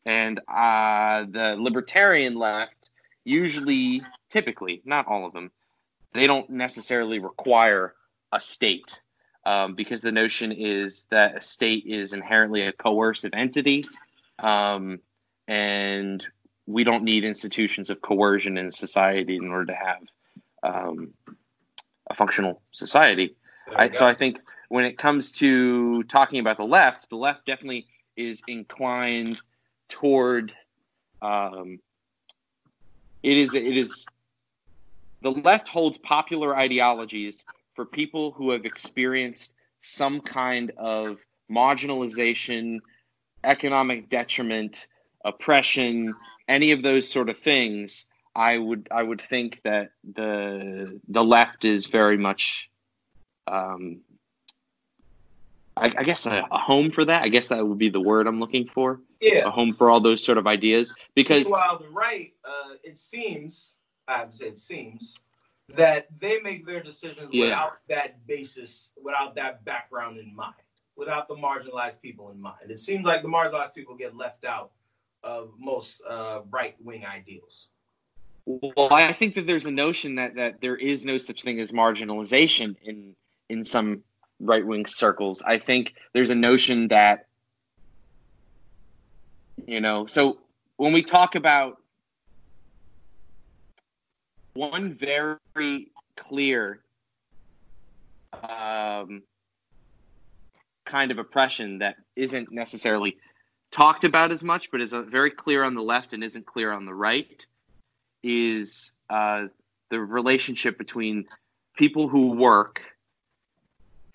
And 0.04 0.40
uh, 0.48 1.26
the 1.30 1.56
libertarian 1.58 2.34
left, 2.34 2.90
usually, 3.24 4.02
typically, 4.30 4.80
not 4.84 5.06
all 5.06 5.26
of 5.26 5.32
them, 5.32 5.50
they 6.12 6.26
don't 6.26 6.48
necessarily 6.48 7.18
require 7.18 7.94
a 8.32 8.40
state 8.40 9.00
um, 9.44 9.74
because 9.74 10.00
the 10.00 10.12
notion 10.12 10.52
is 10.52 11.04
that 11.10 11.36
a 11.36 11.40
state 11.40 11.84
is 11.86 12.12
inherently 12.12 12.62
a 12.62 12.72
coercive 12.72 13.32
entity. 13.34 13.84
Um, 14.38 15.00
and 15.48 16.22
we 16.66 16.84
don't 16.84 17.02
need 17.02 17.24
institutions 17.24 17.88
of 17.88 18.00
coercion 18.02 18.58
in 18.58 18.70
society 18.70 19.36
in 19.36 19.48
order 19.48 19.64
to 19.64 19.74
have 19.74 20.02
um, 20.62 21.14
a 22.10 22.14
functional 22.14 22.60
society. 22.72 23.34
I, 23.74 23.90
so 23.90 24.06
I 24.06 24.14
think 24.14 24.40
when 24.68 24.84
it 24.84 24.96
comes 24.96 25.32
to 25.32 26.02
talking 26.04 26.40
about 26.40 26.58
the 26.58 26.66
left, 26.66 27.08
the 27.10 27.16
left 27.16 27.46
definitely 27.46 27.86
is 28.16 28.42
inclined 28.46 29.38
toward. 29.88 30.52
Um, 31.20 31.80
it 33.22 33.36
is 33.36 33.54
it 33.54 33.76
is 33.76 34.06
the 35.22 35.32
left 35.32 35.68
holds 35.68 35.98
popular 35.98 36.56
ideologies 36.56 37.44
for 37.74 37.84
people 37.84 38.30
who 38.30 38.50
have 38.50 38.64
experienced 38.64 39.52
some 39.80 40.20
kind 40.20 40.70
of 40.76 41.18
marginalization, 41.50 42.78
economic 43.44 44.08
detriment, 44.08 44.86
oppression, 45.28 46.14
any 46.48 46.72
of 46.72 46.82
those 46.82 47.08
sort 47.08 47.28
of 47.28 47.38
things 47.38 48.06
I 48.38 48.56
would 48.56 48.88
I 48.92 49.02
would 49.02 49.20
think 49.20 49.60
that 49.64 49.90
the 50.14 51.00
the 51.08 51.24
left 51.24 51.64
is 51.64 51.86
very 51.86 52.16
much, 52.16 52.70
um, 53.48 54.00
I, 55.76 55.86
I 55.86 56.04
guess 56.04 56.24
a, 56.24 56.46
a, 56.50 56.58
home 56.58 56.92
for 56.92 57.04
that. 57.04 57.22
I 57.24 57.28
guess 57.28 57.48
that 57.48 57.66
would 57.66 57.78
be 57.78 57.88
the 57.88 58.00
word 58.00 58.28
I'm 58.28 58.38
looking 58.38 58.68
for. 58.68 59.00
Yeah, 59.20 59.48
a 59.48 59.50
home 59.50 59.74
for 59.74 59.90
all 59.90 60.00
those 60.00 60.22
sort 60.22 60.38
of 60.38 60.46
ideas. 60.46 60.94
Because 61.16 61.48
while 61.48 61.80
the 61.80 61.88
right, 61.88 62.32
uh, 62.44 62.74
it 62.84 62.96
seems 62.96 63.72
I 64.06 64.22
would 64.22 64.34
say 64.34 64.46
it 64.46 64.58
seems 64.58 65.18
that 65.74 66.06
they 66.20 66.40
make 66.40 66.64
their 66.64 66.82
decisions 66.82 67.30
yeah. 67.32 67.46
without 67.46 67.72
that 67.88 68.24
basis, 68.28 68.92
without 69.02 69.34
that 69.34 69.64
background 69.64 70.18
in 70.18 70.34
mind, 70.34 70.54
without 70.96 71.26
the 71.26 71.34
marginalized 71.34 72.00
people 72.00 72.30
in 72.30 72.40
mind. 72.40 72.70
It 72.70 72.78
seems 72.78 73.04
like 73.04 73.22
the 73.22 73.28
marginalized 73.28 73.74
people 73.74 73.96
get 73.96 74.16
left 74.16 74.44
out 74.44 74.70
of 75.22 75.50
most 75.58 76.02
uh, 76.08 76.40
right 76.50 76.74
wing 76.80 77.04
ideals. 77.06 77.68
Well, 78.46 78.88
I 78.92 79.12
think 79.12 79.34
that 79.34 79.46
there's 79.46 79.66
a 79.66 79.70
notion 79.70 80.14
that 80.14 80.36
that 80.36 80.60
there 80.60 80.76
is 80.76 81.04
no 81.04 81.18
such 81.18 81.42
thing 81.42 81.60
as 81.60 81.70
marginalization 81.70 82.76
in 82.82 83.14
in 83.48 83.64
some 83.64 84.02
right 84.40 84.66
wing 84.66 84.86
circles. 84.86 85.42
I 85.44 85.58
think 85.58 85.94
there's 86.14 86.30
a 86.30 86.34
notion 86.34 86.88
that 86.88 87.26
you 89.66 89.80
know, 89.80 90.06
so 90.06 90.38
when 90.76 90.92
we 90.92 91.02
talk 91.02 91.34
about 91.34 91.82
one 94.54 94.94
very 94.94 95.90
clear 96.16 96.80
um, 98.42 99.22
kind 100.84 101.10
of 101.10 101.18
oppression 101.18 101.78
that 101.78 101.96
isn't 102.16 102.50
necessarily 102.50 103.18
talked 103.70 104.04
about 104.04 104.32
as 104.32 104.42
much, 104.42 104.70
but 104.70 104.80
is 104.80 104.92
very 104.92 105.30
clear 105.30 105.64
on 105.64 105.74
the 105.74 105.82
left 105.82 106.12
and 106.12 106.24
isn't 106.24 106.46
clear 106.46 106.72
on 106.72 106.84
the 106.84 106.94
right 106.94 107.46
is 108.22 108.92
uh, 109.10 109.46
the 109.90 110.00
relationship 110.00 110.78
between 110.78 111.24
people 111.76 112.08
who 112.08 112.32
work 112.32 112.80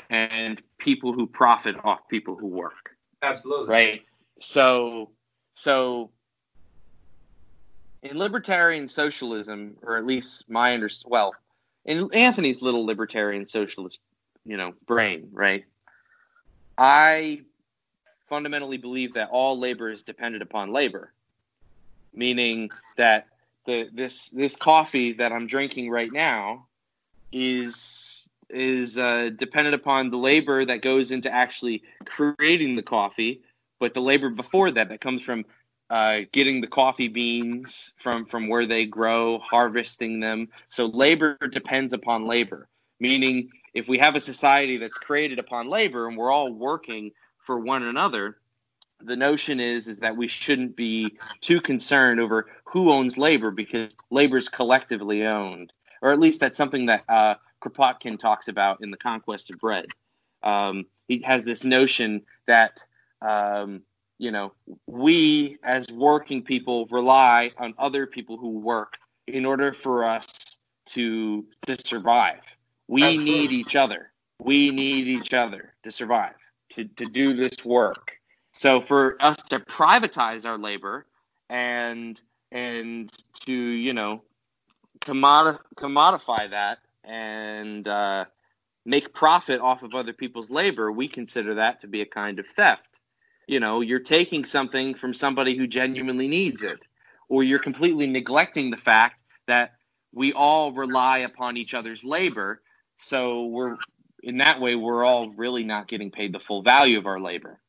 and 0.09 0.61
people 0.77 1.13
who 1.13 1.25
profit 1.25 1.75
off 1.83 2.07
people 2.07 2.35
who 2.35 2.47
work. 2.47 2.95
Absolutely. 3.21 3.69
Right. 3.69 4.01
So, 4.41 5.11
so 5.55 6.11
in 8.01 8.17
libertarian 8.17 8.87
socialism, 8.87 9.77
or 9.81 9.97
at 9.97 10.05
least 10.05 10.49
my 10.49 10.73
under 10.73 10.89
well, 11.05 11.33
in 11.85 12.09
Anthony's 12.13 12.61
little 12.61 12.85
libertarian 12.85 13.45
socialist, 13.45 13.99
you 14.45 14.57
know, 14.57 14.73
brain, 14.85 15.29
right? 15.31 15.63
I 16.77 17.41
fundamentally 18.33 18.77
believe 18.77 19.13
that 19.13 19.29
all 19.29 19.59
labor 19.59 19.91
is 19.91 20.01
dependent 20.01 20.41
upon 20.41 20.71
labor, 20.71 21.13
meaning 22.15 22.67
that 22.97 23.27
the 23.67 23.87
this 23.93 24.29
this 24.29 24.55
coffee 24.55 25.13
that 25.13 25.31
I'm 25.31 25.45
drinking 25.45 25.91
right 25.91 26.11
now 26.11 26.65
is 27.31 28.27
is 28.49 28.97
uh, 28.97 29.29
dependent 29.37 29.75
upon 29.75 30.09
the 30.09 30.17
labor 30.17 30.65
that 30.65 30.81
goes 30.81 31.11
into 31.11 31.31
actually 31.31 31.83
creating 32.05 32.75
the 32.75 32.81
coffee, 32.81 33.43
but 33.79 33.93
the 33.93 34.01
labor 34.01 34.31
before 34.31 34.71
that 34.71 34.89
that 34.89 34.99
comes 34.99 35.21
from 35.21 35.45
uh, 35.91 36.21
getting 36.31 36.59
the 36.59 36.65
coffee 36.81 37.09
beans 37.09 37.93
from 37.99 38.25
from 38.25 38.47
where 38.47 38.65
they 38.65 38.87
grow, 38.87 39.37
harvesting 39.37 40.21
them. 40.21 40.47
So 40.71 40.87
labor 40.87 41.37
depends 41.51 41.93
upon 41.93 42.25
labor, 42.25 42.67
meaning 42.99 43.51
if 43.75 43.87
we 43.87 43.99
have 43.99 44.15
a 44.15 44.19
society 44.19 44.77
that's 44.77 44.97
created 44.97 45.37
upon 45.37 45.69
labor 45.69 46.07
and 46.07 46.17
we're 46.17 46.31
all 46.31 46.51
working 46.51 47.11
for 47.45 47.59
one 47.59 47.83
another, 47.83 48.37
the 49.01 49.15
notion 49.15 49.59
is 49.59 49.87
is 49.87 49.99
that 49.99 50.15
we 50.15 50.27
shouldn't 50.27 50.75
be 50.75 51.17
too 51.41 51.61
concerned 51.61 52.19
over 52.19 52.47
who 52.63 52.91
owns 52.91 53.17
labor 53.17 53.51
because 53.51 53.95
labor 54.09 54.37
is 54.37 54.49
collectively 54.49 55.25
owned, 55.25 55.73
or 56.01 56.11
at 56.11 56.19
least 56.19 56.39
that's 56.39 56.57
something 56.57 56.85
that 56.87 57.03
uh, 57.09 57.35
Kropotkin 57.61 58.17
talks 58.17 58.47
about 58.47 58.81
in 58.81 58.91
The 58.91 58.97
Conquest 58.97 59.49
of 59.49 59.59
Bread. 59.59 59.87
Um, 60.41 60.85
he 61.07 61.21
has 61.21 61.45
this 61.45 61.63
notion 61.63 62.21
that 62.47 62.81
um, 63.21 63.81
you 64.17 64.31
know 64.31 64.53
we 64.87 65.57
as 65.63 65.87
working 65.91 66.41
people 66.41 66.87
rely 66.89 67.51
on 67.57 67.73
other 67.77 68.07
people 68.07 68.37
who 68.37 68.59
work 68.59 68.93
in 69.27 69.45
order 69.45 69.73
for 69.73 70.05
us 70.05 70.57
to 70.87 71.45
to 71.65 71.75
survive. 71.85 72.41
We 72.87 73.03
Absolutely. 73.03 73.31
need 73.31 73.51
each 73.51 73.75
other. 73.75 74.11
We 74.39 74.71
need 74.71 75.07
each 75.07 75.33
other 75.33 75.73
to 75.83 75.91
survive 75.91 76.35
to, 76.75 76.85
to 76.85 77.05
do 77.05 77.35
this 77.35 77.63
work. 77.65 78.11
So 78.53 78.81
for 78.81 79.17
us 79.19 79.37
to 79.43 79.59
privatize 79.59 80.45
our 80.45 80.57
labor 80.57 81.07
and 81.49 82.21
and 82.51 83.11
to 83.45 83.53
you 83.53 83.93
know 83.93 84.23
commodi- 85.01 85.59
commodify 85.75 86.49
that 86.51 86.79
and 87.03 87.87
uh, 87.87 88.25
make 88.85 89.13
profit 89.13 89.59
off 89.59 89.83
of 89.83 89.95
other 89.95 90.13
people's 90.13 90.49
labor, 90.49 90.91
we 90.91 91.07
consider 91.07 91.55
that 91.55 91.81
to 91.81 91.87
be 91.87 92.01
a 92.01 92.05
kind 92.05 92.39
of 92.39 92.47
theft. 92.47 92.99
You 93.47 93.59
know, 93.59 93.81
you're 93.81 93.99
taking 93.99 94.45
something 94.45 94.95
from 94.95 95.13
somebody 95.13 95.57
who 95.57 95.67
genuinely 95.67 96.27
needs 96.27 96.63
it, 96.63 96.85
or 97.27 97.43
you're 97.43 97.59
completely 97.59 98.07
neglecting 98.07 98.71
the 98.71 98.77
fact 98.77 99.19
that 99.47 99.73
we 100.13 100.31
all 100.31 100.71
rely 100.71 101.19
upon 101.19 101.57
each 101.57 101.73
other's 101.73 102.03
labor. 102.03 102.61
So 102.97 103.45
we're 103.47 103.77
in 104.23 104.37
that 104.37 104.59
way, 104.59 104.75
we're 104.75 105.03
all 105.03 105.29
really 105.31 105.63
not 105.63 105.87
getting 105.87 106.09
paid 106.09 106.33
the 106.33 106.39
full 106.39 106.61
value 106.61 106.97
of 106.97 107.05
our 107.05 107.19
labor. 107.19 107.59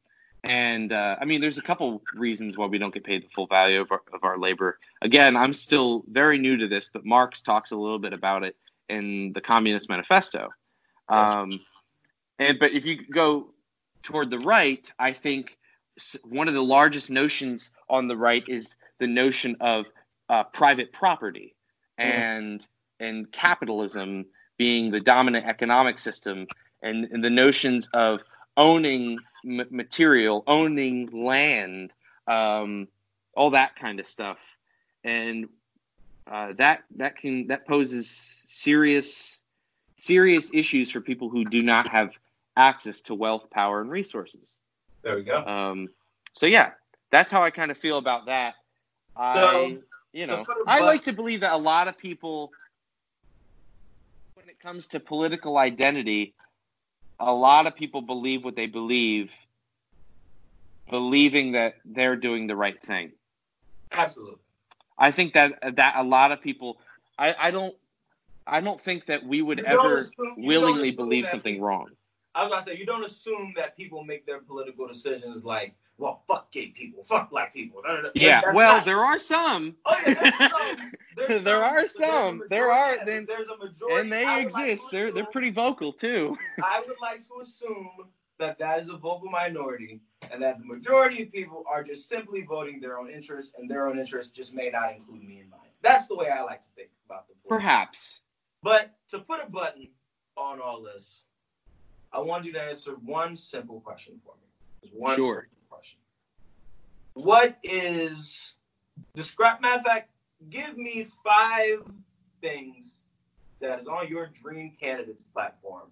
And 0.44 0.92
uh, 0.92 1.16
I 1.20 1.24
mean, 1.24 1.40
there's 1.40 1.58
a 1.58 1.62
couple 1.62 2.02
reasons 2.14 2.56
why 2.56 2.66
we 2.66 2.78
don't 2.78 2.92
get 2.92 3.02
paid 3.02 3.24
the 3.24 3.28
full 3.34 3.46
value 3.46 3.80
of 3.80 3.90
our, 3.90 4.02
of 4.12 4.24
our 4.24 4.38
labor. 4.38 4.78
Again, 5.02 5.36
I'm 5.36 5.52
still 5.54 6.04
very 6.08 6.38
new 6.38 6.56
to 6.58 6.68
this, 6.68 6.90
but 6.92 7.04
Marx 7.04 7.42
talks 7.42 7.72
a 7.72 7.76
little 7.76 7.98
bit 7.98 8.12
about 8.12 8.44
it 8.44 8.54
in 8.88 9.32
the 9.32 9.40
Communist 9.40 9.88
Manifesto. 9.88 10.50
Um, 11.08 11.50
and 12.38 12.58
but 12.58 12.72
if 12.72 12.84
you 12.84 13.06
go 13.06 13.54
toward 14.02 14.30
the 14.30 14.38
right, 14.38 14.90
I 14.98 15.12
think 15.12 15.56
one 16.24 16.46
of 16.46 16.54
the 16.54 16.62
largest 16.62 17.10
notions 17.10 17.70
on 17.88 18.06
the 18.06 18.16
right 18.16 18.46
is 18.48 18.74
the 18.98 19.06
notion 19.06 19.56
of 19.60 19.86
uh, 20.28 20.44
private 20.44 20.92
property 20.92 21.54
and 21.98 22.66
and 23.00 23.30
capitalism 23.32 24.26
being 24.56 24.90
the 24.90 25.00
dominant 25.00 25.46
economic 25.46 25.98
system, 25.98 26.46
and, 26.82 27.04
and 27.12 27.24
the 27.24 27.30
notions 27.30 27.88
of 27.92 28.20
owning 28.56 29.20
m- 29.44 29.66
material, 29.70 30.44
owning 30.46 31.24
land, 31.24 31.92
um, 32.26 32.88
all 33.36 33.50
that 33.50 33.76
kind 33.76 34.00
of 34.00 34.06
stuff, 34.06 34.38
and 35.02 35.48
uh, 36.30 36.52
that 36.56 36.84
that 36.96 37.16
can 37.16 37.46
that 37.48 37.66
poses 37.66 38.42
serious 38.46 39.42
serious 39.98 40.50
issues 40.52 40.90
for 40.90 41.00
people 41.00 41.28
who 41.28 41.44
do 41.44 41.60
not 41.60 41.88
have 41.88 42.10
access 42.56 43.00
to 43.02 43.14
wealth, 43.14 43.50
power, 43.50 43.80
and 43.80 43.90
resources. 43.90 44.58
There 45.02 45.16
we 45.16 45.22
go. 45.22 45.44
Um, 45.44 45.88
so 46.32 46.46
yeah, 46.46 46.72
that's 47.10 47.30
how 47.30 47.42
I 47.42 47.50
kind 47.50 47.70
of 47.70 47.78
feel 47.78 47.98
about 47.98 48.26
that. 48.26 48.54
I, 49.16 49.34
so, 49.34 49.82
you 50.12 50.26
know, 50.26 50.44
I 50.66 50.80
like 50.80 51.04
to 51.04 51.12
believe 51.12 51.40
that 51.40 51.52
a 51.52 51.58
lot 51.58 51.88
of 51.88 51.96
people, 51.96 52.52
comes 54.64 54.88
to 54.88 54.98
political 54.98 55.58
identity, 55.58 56.34
a 57.20 57.32
lot 57.32 57.66
of 57.66 57.76
people 57.76 58.00
believe 58.00 58.44
what 58.44 58.56
they 58.56 58.66
believe, 58.66 59.30
believing 60.90 61.52
that 61.52 61.74
they're 61.84 62.16
doing 62.16 62.46
the 62.46 62.56
right 62.56 62.80
thing. 62.80 63.12
Absolutely. 63.92 64.38
I 64.98 65.10
think 65.10 65.34
that 65.34 65.76
that 65.76 65.94
a 65.96 66.02
lot 66.02 66.32
of 66.32 66.40
people, 66.40 66.78
I, 67.18 67.34
I 67.38 67.50
don't 67.50 67.74
I 68.46 68.60
don't 68.60 68.80
think 68.80 69.06
that 69.06 69.24
we 69.24 69.42
would 69.42 69.60
ever 69.60 69.98
assume, 69.98 70.34
willingly 70.38 70.90
believe 70.90 71.28
something 71.28 71.54
people, 71.54 71.68
wrong. 71.68 71.88
I 72.34 72.44
was 72.44 72.50
gonna 72.50 72.64
say, 72.64 72.76
you 72.76 72.86
don't 72.86 73.04
assume 73.04 73.52
that 73.56 73.76
people 73.76 74.02
make 74.02 74.24
their 74.24 74.40
political 74.40 74.88
decisions 74.88 75.44
like, 75.44 75.74
well, 75.98 76.22
fuck 76.26 76.50
gay 76.50 76.68
people, 76.68 77.04
fuck 77.04 77.30
black 77.30 77.54
people. 77.54 77.82
Yeah, 78.14 78.40
That's 78.40 78.56
well, 78.56 78.76
not... 78.76 78.84
there 78.84 78.98
are 78.98 79.18
some. 79.18 79.76
Oh, 79.84 79.96
yeah, 80.06 80.48
some. 81.28 81.44
there 81.44 81.62
are 81.62 81.86
some. 81.86 82.42
There 82.50 82.72
are. 82.72 83.04
Then, 83.04 83.26
there's 83.26 83.48
a 83.48 83.56
majority. 83.56 84.00
And 84.00 84.12
they 84.12 84.42
exist. 84.42 84.54
Like 84.54 84.90
they're 84.90 85.04
assume, 85.04 85.14
they're 85.14 85.26
pretty 85.26 85.50
vocal 85.50 85.92
too. 85.92 86.36
I 86.62 86.82
would 86.86 86.96
like 87.00 87.22
to 87.28 87.40
assume 87.42 87.90
that 88.38 88.58
that 88.58 88.80
is 88.80 88.88
a 88.88 88.96
vocal 88.96 89.30
minority, 89.30 90.00
and 90.32 90.42
that 90.42 90.58
the 90.58 90.64
majority 90.64 91.22
of 91.22 91.32
people 91.32 91.62
are 91.68 91.84
just 91.84 92.08
simply 92.08 92.42
voting 92.42 92.80
their 92.80 92.98
own 92.98 93.08
interests, 93.08 93.54
and 93.56 93.70
their 93.70 93.86
own 93.86 93.98
interests 93.98 94.32
just 94.32 94.52
may 94.52 94.70
not 94.70 94.92
include 94.94 95.22
me 95.22 95.40
in 95.40 95.48
mine. 95.50 95.60
That's 95.82 96.08
the 96.08 96.16
way 96.16 96.28
I 96.28 96.42
like 96.42 96.60
to 96.62 96.68
think 96.74 96.88
about 97.06 97.28
the. 97.28 97.34
Perhaps. 97.48 98.20
But 98.62 98.94
to 99.10 99.20
put 99.20 99.40
a 99.40 99.48
button 99.48 99.88
on 100.36 100.60
all 100.60 100.82
this, 100.82 101.22
I 102.12 102.18
want 102.18 102.44
you 102.44 102.52
to 102.54 102.60
answer 102.60 102.92
one 103.04 103.36
simple 103.36 103.80
question 103.80 104.20
for 104.24 104.34
me. 104.34 104.90
One 104.92 105.16
sure. 105.16 105.48
What 107.14 107.56
is 107.62 108.54
describe 109.14 109.60
matter 109.60 109.76
of 109.76 109.82
fact, 109.82 110.10
give 110.50 110.76
me 110.76 111.06
five 111.24 111.84
things 112.42 113.02
that 113.60 113.80
is 113.80 113.86
on 113.86 114.08
your 114.08 114.26
dream 114.26 114.76
candidates 114.80 115.22
platform 115.32 115.88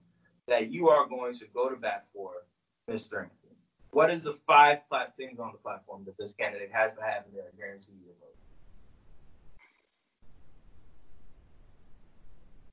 that 0.48 0.70
you 0.70 0.88
are 0.88 1.06
going 1.08 1.32
to 1.34 1.46
go 1.54 1.68
to 1.68 1.76
bat 1.76 2.04
for, 2.12 2.32
Mr. 2.90 3.22
Anthony. 3.22 3.56
What 3.92 4.10
is 4.10 4.24
the 4.24 4.32
five 4.32 4.88
plat- 4.88 5.16
things 5.16 5.38
on 5.38 5.52
the 5.52 5.58
platform 5.58 6.02
that 6.06 6.18
this 6.18 6.32
candidate 6.32 6.70
has 6.72 6.94
to 6.96 7.02
have 7.02 7.24
in 7.26 7.34
there 7.34 7.50
to 7.50 7.56
guarantee 7.56 7.92
you 7.92 8.10
a 8.10 8.14
vote? 8.20 8.28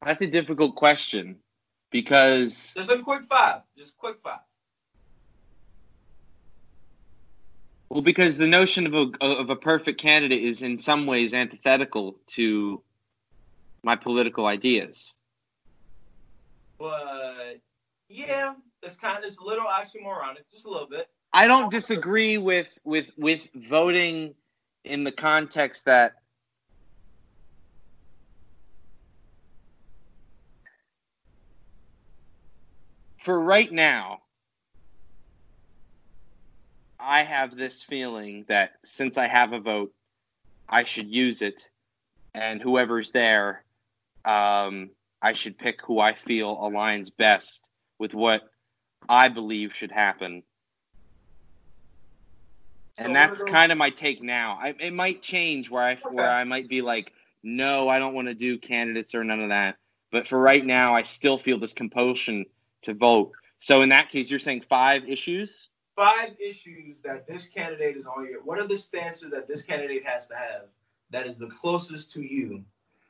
That's 0.05 0.21
a 0.23 0.27
difficult 0.27 0.75
question 0.75 1.37
because 1.91 2.73
just 2.75 2.89
a 2.89 2.99
quick 3.03 3.23
five, 3.25 3.61
just 3.77 3.97
quick 3.97 4.17
five. 4.23 4.39
Well, 7.89 8.01
because 8.01 8.37
the 8.37 8.47
notion 8.47 8.85
of 8.85 8.93
a 8.93 9.25
of 9.25 9.49
a 9.49 9.55
perfect 9.55 9.99
candidate 9.99 10.43
is 10.43 10.61
in 10.61 10.77
some 10.77 11.07
ways 11.07 11.33
antithetical 11.33 12.15
to 12.27 12.83
my 13.83 13.95
political 13.95 14.45
ideas. 14.45 15.13
But 16.77 17.59
yeah, 18.07 18.53
it's 18.83 18.95
kind 18.95 19.17
of 19.17 19.23
it's 19.23 19.39
a 19.39 19.43
little 19.43 19.65
oxymoronic, 19.65 20.49
just 20.51 20.65
a 20.65 20.69
little 20.69 20.87
bit. 20.87 21.09
I 21.33 21.47
don't 21.47 21.71
disagree 21.71 22.37
with 22.37 22.71
with 22.83 23.09
with 23.17 23.47
voting 23.55 24.35
in 24.83 25.03
the 25.03 25.11
context 25.11 25.85
that 25.85 26.13
for 33.23 33.39
right 33.39 33.71
now, 33.71 34.21
I 36.99 37.23
have 37.23 37.55
this 37.55 37.81
feeling 37.81 38.45
that 38.49 38.73
since 38.83 39.17
I 39.17 39.27
have 39.27 39.53
a 39.53 39.59
vote, 39.59 39.93
I 40.67 40.83
should 40.83 41.09
use 41.09 41.41
it, 41.41 41.67
and 42.33 42.61
whoever's 42.61 43.11
there, 43.11 43.63
um, 44.25 44.89
I 45.21 45.33
should 45.33 45.57
pick 45.57 45.81
who 45.81 45.99
I 45.99 46.13
feel 46.13 46.57
aligns 46.57 47.09
best 47.15 47.61
with 47.97 48.13
what 48.13 48.43
I 49.07 49.29
believe 49.29 49.73
should 49.73 49.91
happen. 49.91 50.43
So 52.97 53.05
and 53.05 53.15
that's 53.15 53.41
kind 53.43 53.71
of 53.71 53.77
my 53.77 53.89
take 53.89 54.21
now. 54.21 54.59
I, 54.61 54.75
it 54.79 54.93
might 54.93 55.21
change 55.21 55.69
where 55.69 55.83
I 55.83 55.93
okay. 55.93 56.01
where 56.11 56.29
I 56.29 56.43
might 56.43 56.67
be 56.67 56.81
like, 56.81 57.13
no, 57.43 57.87
I 57.87 57.97
don't 57.97 58.13
want 58.13 58.27
to 58.27 58.33
do 58.33 58.57
candidates 58.57 59.15
or 59.15 59.23
none 59.23 59.41
of 59.41 59.49
that. 59.49 59.77
But 60.11 60.27
for 60.27 60.39
right 60.39 60.65
now, 60.65 60.95
I 60.95 61.03
still 61.03 61.37
feel 61.37 61.57
this 61.59 61.73
compulsion 61.73 62.45
to 62.81 62.93
vote. 62.93 63.31
So 63.59 63.81
in 63.81 63.89
that 63.89 64.09
case, 64.09 64.29
you're 64.29 64.39
saying 64.39 64.65
five 64.69 65.07
issues? 65.07 65.69
Five 65.99 66.37
issues 66.39 66.95
that 67.03 67.27
this 67.27 67.49
candidate 67.49 67.97
is 67.97 68.05
on 68.05 68.25
your. 68.25 68.41
What 68.41 68.57
are 68.57 68.65
the 68.65 68.77
stances 68.77 69.31
that 69.31 69.49
this 69.49 69.61
candidate 69.61 70.05
has 70.05 70.27
to 70.27 70.35
have 70.35 70.67
that 71.09 71.27
is 71.27 71.37
the 71.37 71.47
closest 71.47 72.13
to 72.13 72.21
you? 72.21 72.63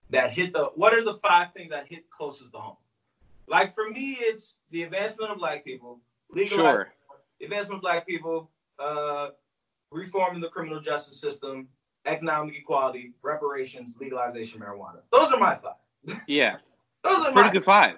That 0.09 0.31
hit 0.31 0.53
the. 0.53 0.71
What 0.73 0.95
are 0.95 1.03
the 1.03 1.13
five 1.13 1.53
things 1.53 1.69
that 1.69 1.87
hit 1.87 2.09
closest 2.09 2.51
to 2.53 2.57
home? 2.57 2.77
Like 3.45 3.75
for 3.75 3.91
me, 3.91 4.17
it's 4.19 4.55
the 4.71 4.81
advancement 4.81 5.31
of 5.31 5.37
black 5.37 5.63
people, 5.63 5.99
legal 6.31 6.57
sure. 6.57 6.91
advancement 7.39 7.77
of 7.77 7.81
black 7.83 8.07
people, 8.07 8.49
uh, 8.79 9.29
reforming 9.91 10.41
the 10.41 10.49
criminal 10.49 10.79
justice 10.79 11.21
system, 11.21 11.67
economic 12.07 12.55
equality, 12.57 13.13
reparations, 13.21 13.97
legalization 13.99 14.59
marijuana. 14.59 15.01
Those 15.11 15.31
are 15.31 15.39
my 15.39 15.53
five. 15.53 16.19
Yeah. 16.25 16.55
Those 17.03 17.23
are 17.23 17.33
pretty 17.33 17.51
good 17.51 17.65
five. 17.65 17.97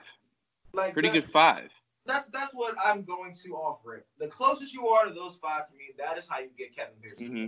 Like 0.74 0.92
pretty 0.92 1.08
that, 1.08 1.14
good 1.14 1.32
five. 1.32 1.72
That's 2.06 2.28
that's 2.28 2.54
what 2.54 2.76
I'm 2.84 3.04
going 3.04 3.34
to 3.43 3.56
offer 3.56 3.95
it. 3.95 4.08
The 4.20 4.28
closest 4.28 4.74
you 4.74 4.88
are 4.88 5.06
to 5.06 5.14
those 5.14 5.38
five 5.38 5.68
for 5.70 5.76
me, 5.76 5.93
that 5.97 6.18
is 6.18 6.28
how 6.28 6.39
you 6.39 6.49
get 6.58 6.76
Kevin 6.76 6.95
Pierce. 7.02 7.20
Mm-hmm. 7.20 7.47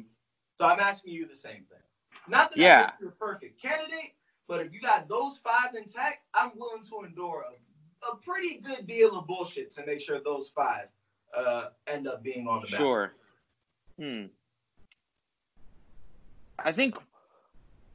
So 0.59 0.67
I'm 0.67 0.79
asking 0.79 1.13
you 1.13 1.27
the 1.27 1.35
same 1.35 1.63
thing. 1.69 1.79
Not 2.27 2.51
that 2.51 2.59
yeah. 2.59 2.91
you're 2.99 3.09
a 3.09 3.13
perfect 3.13 3.61
candidate, 3.61 4.13
but 4.47 4.61
if 4.61 4.71
you 4.71 4.79
got 4.79 5.09
those 5.09 5.39
five 5.43 5.75
intact, 5.75 6.19
I'm 6.33 6.51
willing 6.55 6.83
to 6.83 7.05
endure 7.05 7.43
a, 7.49 8.11
a 8.11 8.15
pretty 8.17 8.59
good 8.59 8.85
deal 8.87 9.17
of 9.17 9.27
bullshit 9.27 9.71
to 9.71 9.85
make 9.85 9.99
sure 9.99 10.21
those 10.23 10.49
five 10.49 10.87
uh, 11.35 11.69
end 11.87 12.07
up 12.07 12.23
being 12.23 12.47
on 12.47 12.61
the 12.61 12.67
ballot. 12.67 12.79
Sure. 12.79 13.13
Hmm. 13.99 14.25
I 16.59 16.71
think 16.71 16.95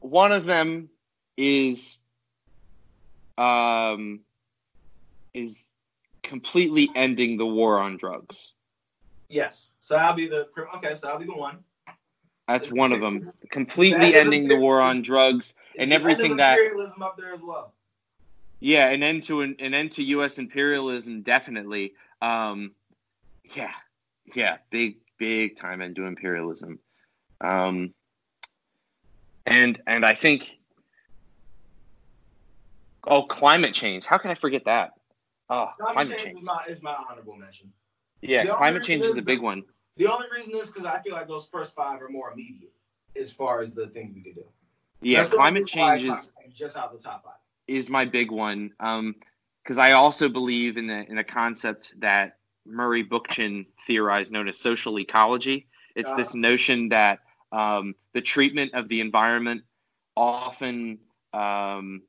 one 0.00 0.32
of 0.32 0.44
them 0.44 0.90
is 1.36 1.98
um, 3.38 4.20
is 5.32 5.67
completely 6.29 6.91
ending 6.95 7.39
the 7.39 7.47
war 7.47 7.79
on 7.79 7.97
drugs. 7.97 8.53
Yes. 9.31 9.70
So 9.81 9.97
I'll 9.97 10.14
be 10.14 10.29
the 10.29 10.47
okay. 10.76 10.95
So 10.95 11.09
I'll 11.09 11.18
be 11.18 11.24
the 11.24 11.35
one. 11.35 11.59
That's 12.47 12.70
one 12.70 12.93
of 12.93 13.01
them. 13.01 13.33
Completely 13.51 14.14
ending 14.14 14.49
the 14.49 14.59
war 14.59 14.81
on 14.81 15.03
drugs 15.03 15.55
and 15.79 15.93
everything 15.93 16.37
that 16.37 16.59
imperialism 16.59 17.03
up 17.03 17.16
there 17.16 17.35
as 17.35 17.41
well. 17.43 17.72
Yeah, 18.61 18.89
an 18.89 19.03
end 19.03 19.22
to 19.24 19.41
an, 19.43 19.57
an 19.59 19.74
end 19.74 19.93
to 19.93 20.03
U.S. 20.03 20.39
imperialism, 20.39 21.22
definitely. 21.22 21.95
Um, 22.20 22.72
yeah, 23.55 23.72
yeah, 24.35 24.59
big 24.70 24.97
big 25.18 25.57
time 25.57 25.81
into 25.81 26.05
imperialism. 26.05 26.79
Um, 27.41 27.95
and 29.47 29.81
and 29.87 30.05
I 30.05 30.14
think 30.14 30.59
oh, 33.07 33.22
climate 33.22 33.74
change. 33.74 34.05
How 34.05 34.18
can 34.18 34.31
I 34.31 34.35
forget 34.35 34.64
that? 34.66 34.93
Oh, 35.51 35.70
climate, 35.78 35.94
climate 35.94 36.18
change, 36.18 36.22
change. 36.24 36.38
Is, 36.38 36.44
my, 36.44 36.64
is 36.68 36.82
my 36.82 36.96
honorable 37.11 37.36
mention. 37.36 37.72
Yeah, 38.20 38.44
the 38.44 38.53
climate 38.53 38.82
change 38.82 39.05
is, 39.05 39.12
is 39.12 39.16
a 39.18 39.22
big 39.22 39.40
one. 39.40 39.62
The 39.96 40.07
only 40.07 40.26
reason 40.34 40.55
is 40.55 40.68
because 40.68 40.84
I 40.84 41.01
feel 41.01 41.14
like 41.14 41.28
those 41.28 41.46
first 41.46 41.74
five 41.74 42.03
are 42.03 42.09
more 42.09 42.30
immediate 42.30 42.72
as 43.18 43.30
far 43.30 43.62
as 43.62 43.72
the 43.72 43.88
things 43.88 44.14
we 44.14 44.22
could 44.22 44.34
do. 44.34 44.44
Yeah, 45.01 45.22
That's 45.22 45.32
climate 45.32 45.66
change 45.66 46.03
is 46.03 46.32
just 46.55 46.76
out 46.76 46.92
the 46.92 47.03
top 47.03 47.24
five. 47.24 47.34
Is 47.66 47.88
my 47.90 48.05
big 48.05 48.30
one. 48.30 48.72
Um, 48.80 49.14
because 49.62 49.78
I 49.78 49.92
also 49.92 50.30
believe 50.30 50.78
in 50.78 50.86
the 50.86 51.05
in 51.11 51.18
a 51.18 51.24
concept 51.24 51.92
that 51.99 52.38
Murray 52.64 53.05
Bookchin 53.05 53.66
theorized, 53.86 54.32
known 54.32 54.49
as 54.49 54.59
social 54.59 54.99
ecology. 54.99 55.68
It's 55.94 56.11
uh, 56.11 56.16
this 56.16 56.34
notion 56.34 56.88
that 56.88 57.20
um, 57.53 57.94
the 58.14 58.22
treatment 58.22 58.72
of 58.72 58.88
the 58.88 59.01
environment 59.01 59.62
often 60.16 61.01
um, 61.34 62.03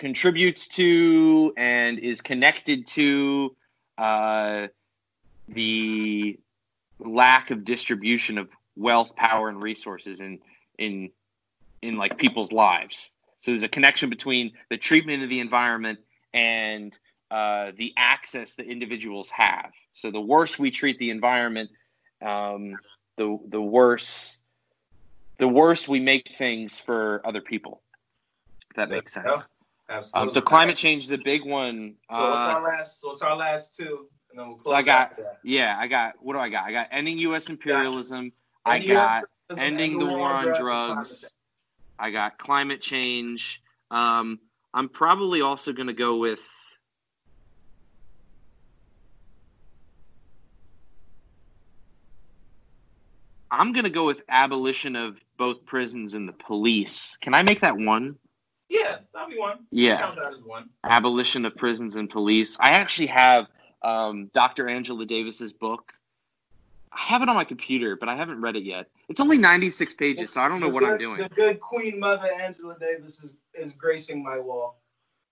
contributes 0.00 0.66
to 0.66 1.52
and 1.58 1.98
is 1.98 2.22
connected 2.22 2.86
to 2.86 3.54
uh, 3.98 4.66
the 5.46 6.40
lack 6.98 7.50
of 7.50 7.64
distribution 7.64 8.38
of 8.38 8.48
wealth, 8.76 9.14
power, 9.14 9.50
and 9.50 9.62
resources 9.62 10.20
in 10.20 10.38
in 10.78 11.10
in 11.82 11.98
like 11.98 12.16
people's 12.16 12.50
lives. 12.50 13.12
So 13.42 13.50
there's 13.50 13.62
a 13.62 13.68
connection 13.68 14.08
between 14.08 14.52
the 14.70 14.78
treatment 14.78 15.22
of 15.22 15.28
the 15.28 15.38
environment 15.38 15.98
and 16.32 16.98
uh, 17.30 17.72
the 17.76 17.92
access 17.98 18.54
that 18.54 18.66
individuals 18.66 19.28
have. 19.30 19.70
So 19.92 20.10
the 20.10 20.20
worse 20.20 20.58
we 20.58 20.70
treat 20.70 20.98
the 20.98 21.10
environment, 21.10 21.70
um, 22.24 22.78
the 23.18 23.38
the 23.48 23.60
worse 23.60 24.38
the 25.36 25.48
worse 25.48 25.86
we 25.86 26.00
make 26.00 26.34
things 26.36 26.80
for 26.80 27.20
other 27.26 27.42
people. 27.42 27.82
If 28.70 28.76
that 28.76 28.88
makes 28.88 29.12
sense. 29.12 29.46
Absolutely. 29.90 30.22
Um, 30.22 30.28
so 30.28 30.40
climate 30.40 30.76
change 30.76 31.04
is 31.04 31.10
a 31.10 31.18
big 31.18 31.44
one. 31.44 31.96
So 32.10 32.16
uh, 32.16 32.30
what's 32.30 32.46
our 32.46 32.62
last? 32.62 33.00
So 33.00 33.08
what's 33.08 33.22
our 33.22 33.36
last 33.36 33.76
two? 33.76 34.06
And 34.30 34.38
then 34.38 34.48
we'll 34.48 34.56
close 34.56 34.72
so 34.72 34.76
I 34.76 34.82
got 34.82 35.18
yeah, 35.42 35.76
I 35.78 35.88
got 35.88 36.14
what 36.20 36.34
do 36.34 36.38
I 36.38 36.48
got? 36.48 36.64
I 36.64 36.72
got 36.72 36.88
ending 36.92 37.18
U.S. 37.18 37.50
imperialism. 37.50 38.32
I 38.64 38.78
got 38.78 39.24
ending 39.56 39.98
the 39.98 40.06
war 40.06 40.30
on 40.30 40.52
drugs. 40.52 41.34
I 41.98 42.10
got 42.10 42.38
climate 42.38 42.80
change. 42.80 43.60
Um, 43.90 44.38
I'm 44.72 44.88
probably 44.88 45.42
also 45.42 45.72
going 45.72 45.88
to 45.88 45.92
go 45.92 46.16
with 46.16 46.40
I'm 53.50 53.72
going 53.72 53.84
to 53.84 53.90
go 53.90 54.06
with 54.06 54.22
abolition 54.28 54.94
of 54.94 55.18
both 55.36 55.66
prisons 55.66 56.14
and 56.14 56.28
the 56.28 56.32
police. 56.32 57.18
Can 57.20 57.34
I 57.34 57.42
make 57.42 57.60
that 57.60 57.76
one? 57.76 58.16
Yeah, 58.70 58.98
that'll 59.12 59.28
be 59.28 59.36
one. 59.36 59.66
Yeah. 59.72 60.08
one. 60.44 60.70
Abolition 60.84 61.44
of 61.44 61.56
prisons 61.56 61.96
and 61.96 62.08
police. 62.08 62.56
I 62.60 62.70
actually 62.70 63.08
have 63.08 63.48
um, 63.82 64.30
Dr. 64.32 64.68
Angela 64.68 65.04
Davis's 65.04 65.52
book. 65.52 65.92
I 66.92 67.00
have 67.00 67.22
it 67.22 67.28
on 67.28 67.34
my 67.34 67.44
computer, 67.44 67.96
but 67.96 68.08
I 68.08 68.14
haven't 68.14 68.40
read 68.40 68.54
it 68.54 68.62
yet. 68.62 68.88
It's 69.08 69.18
only 69.18 69.38
96 69.38 69.94
pages, 69.94 70.32
so 70.32 70.40
I 70.40 70.48
don't 70.48 70.60
know 70.60 70.68
what 70.68 70.80
good, 70.80 70.92
I'm 70.92 70.98
doing. 70.98 71.22
The 71.22 71.28
good 71.28 71.60
Queen 71.60 71.98
Mother 71.98 72.30
Angela 72.32 72.76
Davis 72.78 73.22
is, 73.22 73.32
is 73.54 73.72
gracing 73.72 74.22
my 74.22 74.38
wall. 74.38 74.80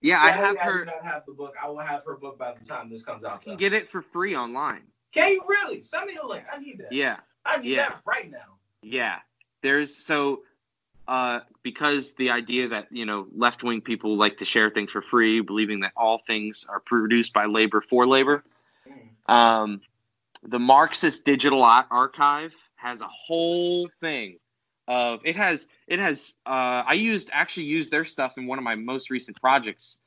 Yeah, 0.01 0.21
I 0.21 0.31
have 0.31 0.57
her. 0.57 0.81
I 0.81 0.85
do 0.85 0.85
not 0.85 1.03
have 1.03 1.25
the 1.25 1.33
book. 1.33 1.55
I 1.61 1.69
will 1.69 1.79
have 1.79 2.03
her 2.05 2.15
book 2.17 2.37
by 2.37 2.53
the 2.53 2.65
time 2.65 2.89
this 2.89 3.03
comes 3.03 3.23
out. 3.23 3.41
You 3.45 3.51
can 3.51 3.57
get 3.57 3.73
it 3.73 3.89
for 3.89 4.01
free 4.01 4.35
online. 4.35 4.83
Can 5.13 5.31
you 5.31 5.43
really? 5.47 5.81
Send 5.81 6.07
me 6.07 6.17
the 6.21 6.27
link. 6.27 6.43
I 6.51 6.59
need 6.59 6.77
that. 6.79 6.91
Yeah. 6.91 7.17
I 7.45 7.57
need 7.57 7.71
yeah. 7.71 7.89
that 7.89 8.01
right 8.05 8.29
now. 8.29 8.57
Yeah. 8.81 9.19
There's 9.61 9.95
so 9.95 10.43
uh, 11.09 11.39
because 11.63 12.13
the 12.13 12.29
idea 12.29 12.67
that 12.67 12.87
you 12.91 13.03
know 13.03 13.25
left 13.35 13.63
wing 13.63 13.81
people 13.81 14.15
like 14.15 14.37
to 14.37 14.45
share 14.45 14.69
things 14.69 14.91
for 14.91 15.01
free, 15.01 15.41
believing 15.41 15.79
that 15.79 15.91
all 15.97 16.19
things 16.19 16.67
are 16.69 16.79
produced 16.79 17.33
by 17.33 17.45
labor 17.45 17.81
for 17.81 18.05
labor. 18.05 18.43
Um, 19.27 19.81
the 20.43 20.59
Marxist 20.59 21.25
Digital 21.25 21.63
Archive 21.63 22.53
has 22.75 23.01
a 23.01 23.07
whole 23.07 23.87
thing 23.99 24.37
of 24.87 25.21
it 25.25 25.35
has 25.35 25.65
it 25.87 25.99
has 25.99 26.35
uh, 26.45 26.83
I 26.85 26.93
used 26.93 27.31
actually 27.33 27.65
used 27.65 27.91
their 27.91 28.05
stuff 28.05 28.37
in 28.37 28.45
one 28.45 28.59
of 28.59 28.63
my 28.63 28.75
most 28.75 29.09
recent 29.09 29.41
projects. 29.41 29.97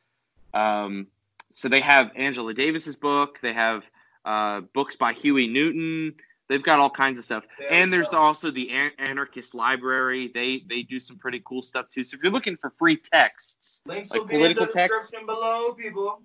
Um, 0.55 1.09
so 1.53 1.69
they 1.69 1.81
have 1.81 2.13
Angela 2.15 2.55
Davis's 2.55 2.95
book. 2.95 3.41
They 3.43 3.53
have 3.53 3.85
uh, 4.25 4.61
books 4.73 4.95
by 4.95 5.15
Huey 5.15 5.49
Newton. 5.49 6.15
They've 6.53 6.63
got 6.63 6.81
all 6.81 6.91
kinds 6.91 7.19
of 7.19 7.25
stuff, 7.25 7.45
there 7.59 7.73
and 7.73 7.91
there's 7.91 8.11
go. 8.11 8.19
also 8.19 8.51
the 8.51 8.71
Anarchist 8.99 9.55
Library. 9.55 10.31
They 10.35 10.59
they 10.69 10.83
do 10.83 11.01
some 11.01 11.17
pretty 11.17 11.41
cool 11.47 11.63
stuff 11.63 11.89
too. 11.89 12.05
So 12.05 12.15
if 12.15 12.23
you're 12.23 12.31
looking 12.31 12.59
for 12.59 12.75
free 12.79 12.99
texts, 12.99 13.81
Links 13.87 14.11
like 14.11 14.29
political 14.29 14.67
texts, 14.67 15.15
below, 15.25 15.73
people. 15.73 16.21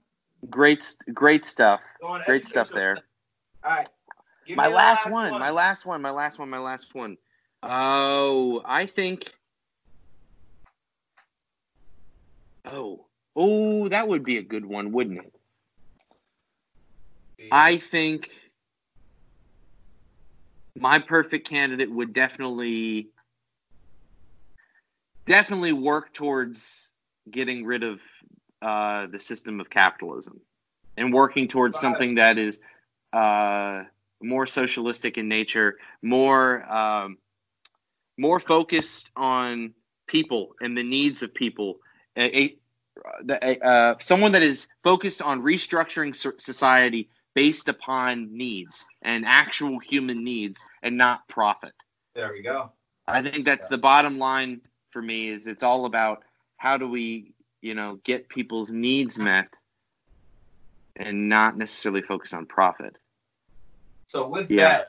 Great, 0.49 0.83
great 1.13 1.45
stuff. 1.45 1.79
Great 2.25 2.45
stuff 2.45 2.69
there. 2.75 2.97
All 3.63 3.71
right. 3.71 3.89
My 4.53 4.67
last, 4.67 5.05
last 5.05 5.13
one, 5.13 5.31
one, 5.31 5.39
my 5.39 5.49
last 5.49 5.85
one, 5.85 6.01
my 6.01 6.09
last 6.09 6.39
one, 6.39 6.49
my 6.49 6.59
last 6.59 6.93
one. 6.93 7.17
Oh, 7.63 8.61
I 8.65 8.85
think. 8.85 9.33
Oh, 12.65 13.05
oh, 13.33 13.87
that 13.87 14.09
would 14.09 14.25
be 14.25 14.39
a 14.39 14.43
good 14.43 14.65
one, 14.65 14.91
wouldn't 14.91 15.19
it? 15.19 15.33
I 17.49 17.77
think 17.77 18.31
my 20.79 20.99
perfect 20.99 21.47
candidate 21.47 21.91
would 21.91 22.13
definitely 22.13 23.09
definitely 25.25 25.73
work 25.73 26.13
towards 26.13 26.91
getting 27.29 27.65
rid 27.65 27.83
of 27.83 27.99
uh, 28.61 29.07
the 29.07 29.19
system 29.19 29.59
of 29.59 29.69
capitalism 29.69 30.39
and 30.95 31.13
working 31.13 31.47
towards 31.47 31.79
something 31.79 32.15
that 32.15 32.37
is 32.37 32.59
uh, 33.13 33.83
more 34.21 34.47
socialistic 34.47 35.17
in 35.17 35.27
nature, 35.27 35.77
more 36.01 36.63
um, 36.71 37.17
more 38.17 38.39
focused 38.39 39.11
on 39.15 39.73
people 40.07 40.55
and 40.61 40.75
the 40.77 40.83
needs 40.83 41.21
of 41.21 41.33
people. 41.33 41.77
A, 42.17 42.55
a, 43.29 43.59
uh, 43.63 43.95
someone 43.99 44.31
that 44.31 44.41
is 44.41 44.67
focused 44.83 45.21
on 45.21 45.43
restructuring 45.43 46.15
society 46.41 47.09
based 47.37 47.69
upon 47.69 48.35
needs 48.35 48.87
and 49.03 49.23
actual 49.23 49.77
human 49.77 50.23
needs 50.23 50.67
and 50.81 50.97
not 50.97 51.27
profit. 51.27 51.71
There 52.15 52.33
we 52.33 52.41
go. 52.41 52.71
I 53.07 53.21
think 53.21 53.45
that's 53.45 53.65
yeah. 53.65 53.75
the 53.75 53.77
bottom 53.77 54.17
line 54.17 54.61
for 54.89 55.03
me 55.03 55.27
is 55.27 55.45
it's 55.45 55.61
all 55.61 55.85
about 55.85 56.23
how 56.55 56.77
do 56.77 56.89
we, 56.89 57.35
you 57.61 57.75
know, 57.75 57.99
get 58.03 58.27
people's 58.27 58.71
needs 58.71 59.19
met 59.19 59.49
and 60.95 61.29
not 61.29 61.55
necessarily 61.59 62.01
focus 62.01 62.33
on 62.33 62.47
profit. 62.47 62.97
So 64.07 64.27
with 64.27 64.49
yeah. 64.49 64.69
that, 64.69 64.87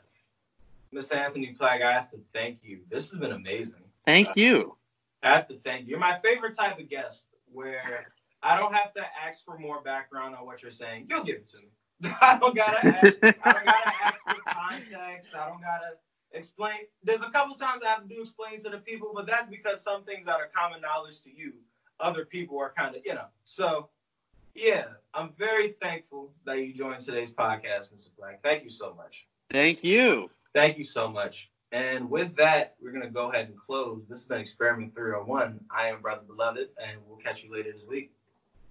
Mr. 0.91 1.17
Anthony 1.17 1.55
Plagg, 1.55 1.83
I 1.83 1.93
have 1.93 2.09
to 2.09 2.17
thank 2.33 2.63
you. 2.63 2.79
This 2.89 3.11
has 3.11 3.19
been 3.19 3.33
amazing. 3.33 3.83
Thank 4.07 4.29
uh, 4.29 4.33
you. 4.37 4.75
I 5.21 5.33
have 5.33 5.47
to 5.49 5.59
thank 5.59 5.83
you. 5.83 5.91
You're 5.91 5.99
my 5.99 6.17
favorite 6.23 6.57
type 6.57 6.79
of 6.79 6.89
guest 6.89 7.27
where 7.53 8.07
I 8.41 8.57
don't 8.57 8.73
have 8.73 8.91
to 8.95 9.05
ask 9.23 9.45
for 9.45 9.59
more 9.59 9.83
background 9.83 10.33
on 10.33 10.47
what 10.47 10.63
you're 10.63 10.71
saying. 10.71 11.05
You'll 11.11 11.23
give 11.23 11.35
it 11.35 11.47
to 11.49 11.57
me. 11.57 11.67
I 12.21 12.37
don't 12.39 12.55
gotta 12.55 12.85
ask, 12.85 13.17
I 13.23 13.53
don't 13.53 13.65
gotta 13.65 13.93
ask 14.03 14.17
for 14.23 14.41
context. 14.47 15.35
I 15.35 15.49
don't 15.49 15.61
gotta 15.61 15.95
explain. 16.31 16.77
There's 17.03 17.21
a 17.21 17.29
couple 17.29 17.55
times 17.55 17.83
I 17.83 17.89
have 17.89 18.07
to 18.07 18.07
do 18.07 18.21
explain 18.21 18.61
to 18.63 18.69
the 18.69 18.77
people, 18.77 19.11
but 19.13 19.27
that's 19.27 19.49
because 19.49 19.81
some 19.81 20.03
things 20.03 20.25
that 20.25 20.39
are 20.39 20.49
common 20.55 20.81
knowledge 20.81 21.21
to 21.23 21.29
you, 21.29 21.53
other 21.99 22.25
people 22.25 22.57
are 22.59 22.73
kind 22.75 22.95
of, 22.95 23.01
you 23.05 23.13
know. 23.13 23.25
So 23.43 23.89
yeah, 24.55 24.85
I'm 25.13 25.33
very 25.37 25.75
thankful 25.81 26.33
that 26.45 26.59
you 26.59 26.73
joined 26.73 27.01
today's 27.01 27.33
podcast, 27.33 27.93
Mr. 27.93 28.09
Black. 28.17 28.41
Thank 28.43 28.63
you 28.63 28.69
so 28.69 28.93
much. 28.93 29.27
Thank 29.51 29.83
you. 29.83 30.29
Thank 30.53 30.77
you 30.77 30.83
so 30.83 31.07
much. 31.07 31.49
And 31.71 32.09
with 32.09 32.35
that, 32.37 32.75
we're 32.81 32.91
gonna 32.91 33.09
go 33.09 33.31
ahead 33.31 33.47
and 33.47 33.57
close. 33.57 34.03
This 34.09 34.19
has 34.19 34.27
been 34.27 34.39
Experiment 34.39 34.95
301. 34.95 35.59
I 35.75 35.87
am 35.87 36.01
Brother 36.01 36.23
Beloved, 36.25 36.69
and 36.83 36.99
we'll 37.05 37.17
catch 37.17 37.43
you 37.43 37.51
later 37.51 37.71
this 37.71 37.85
week. 37.87 38.11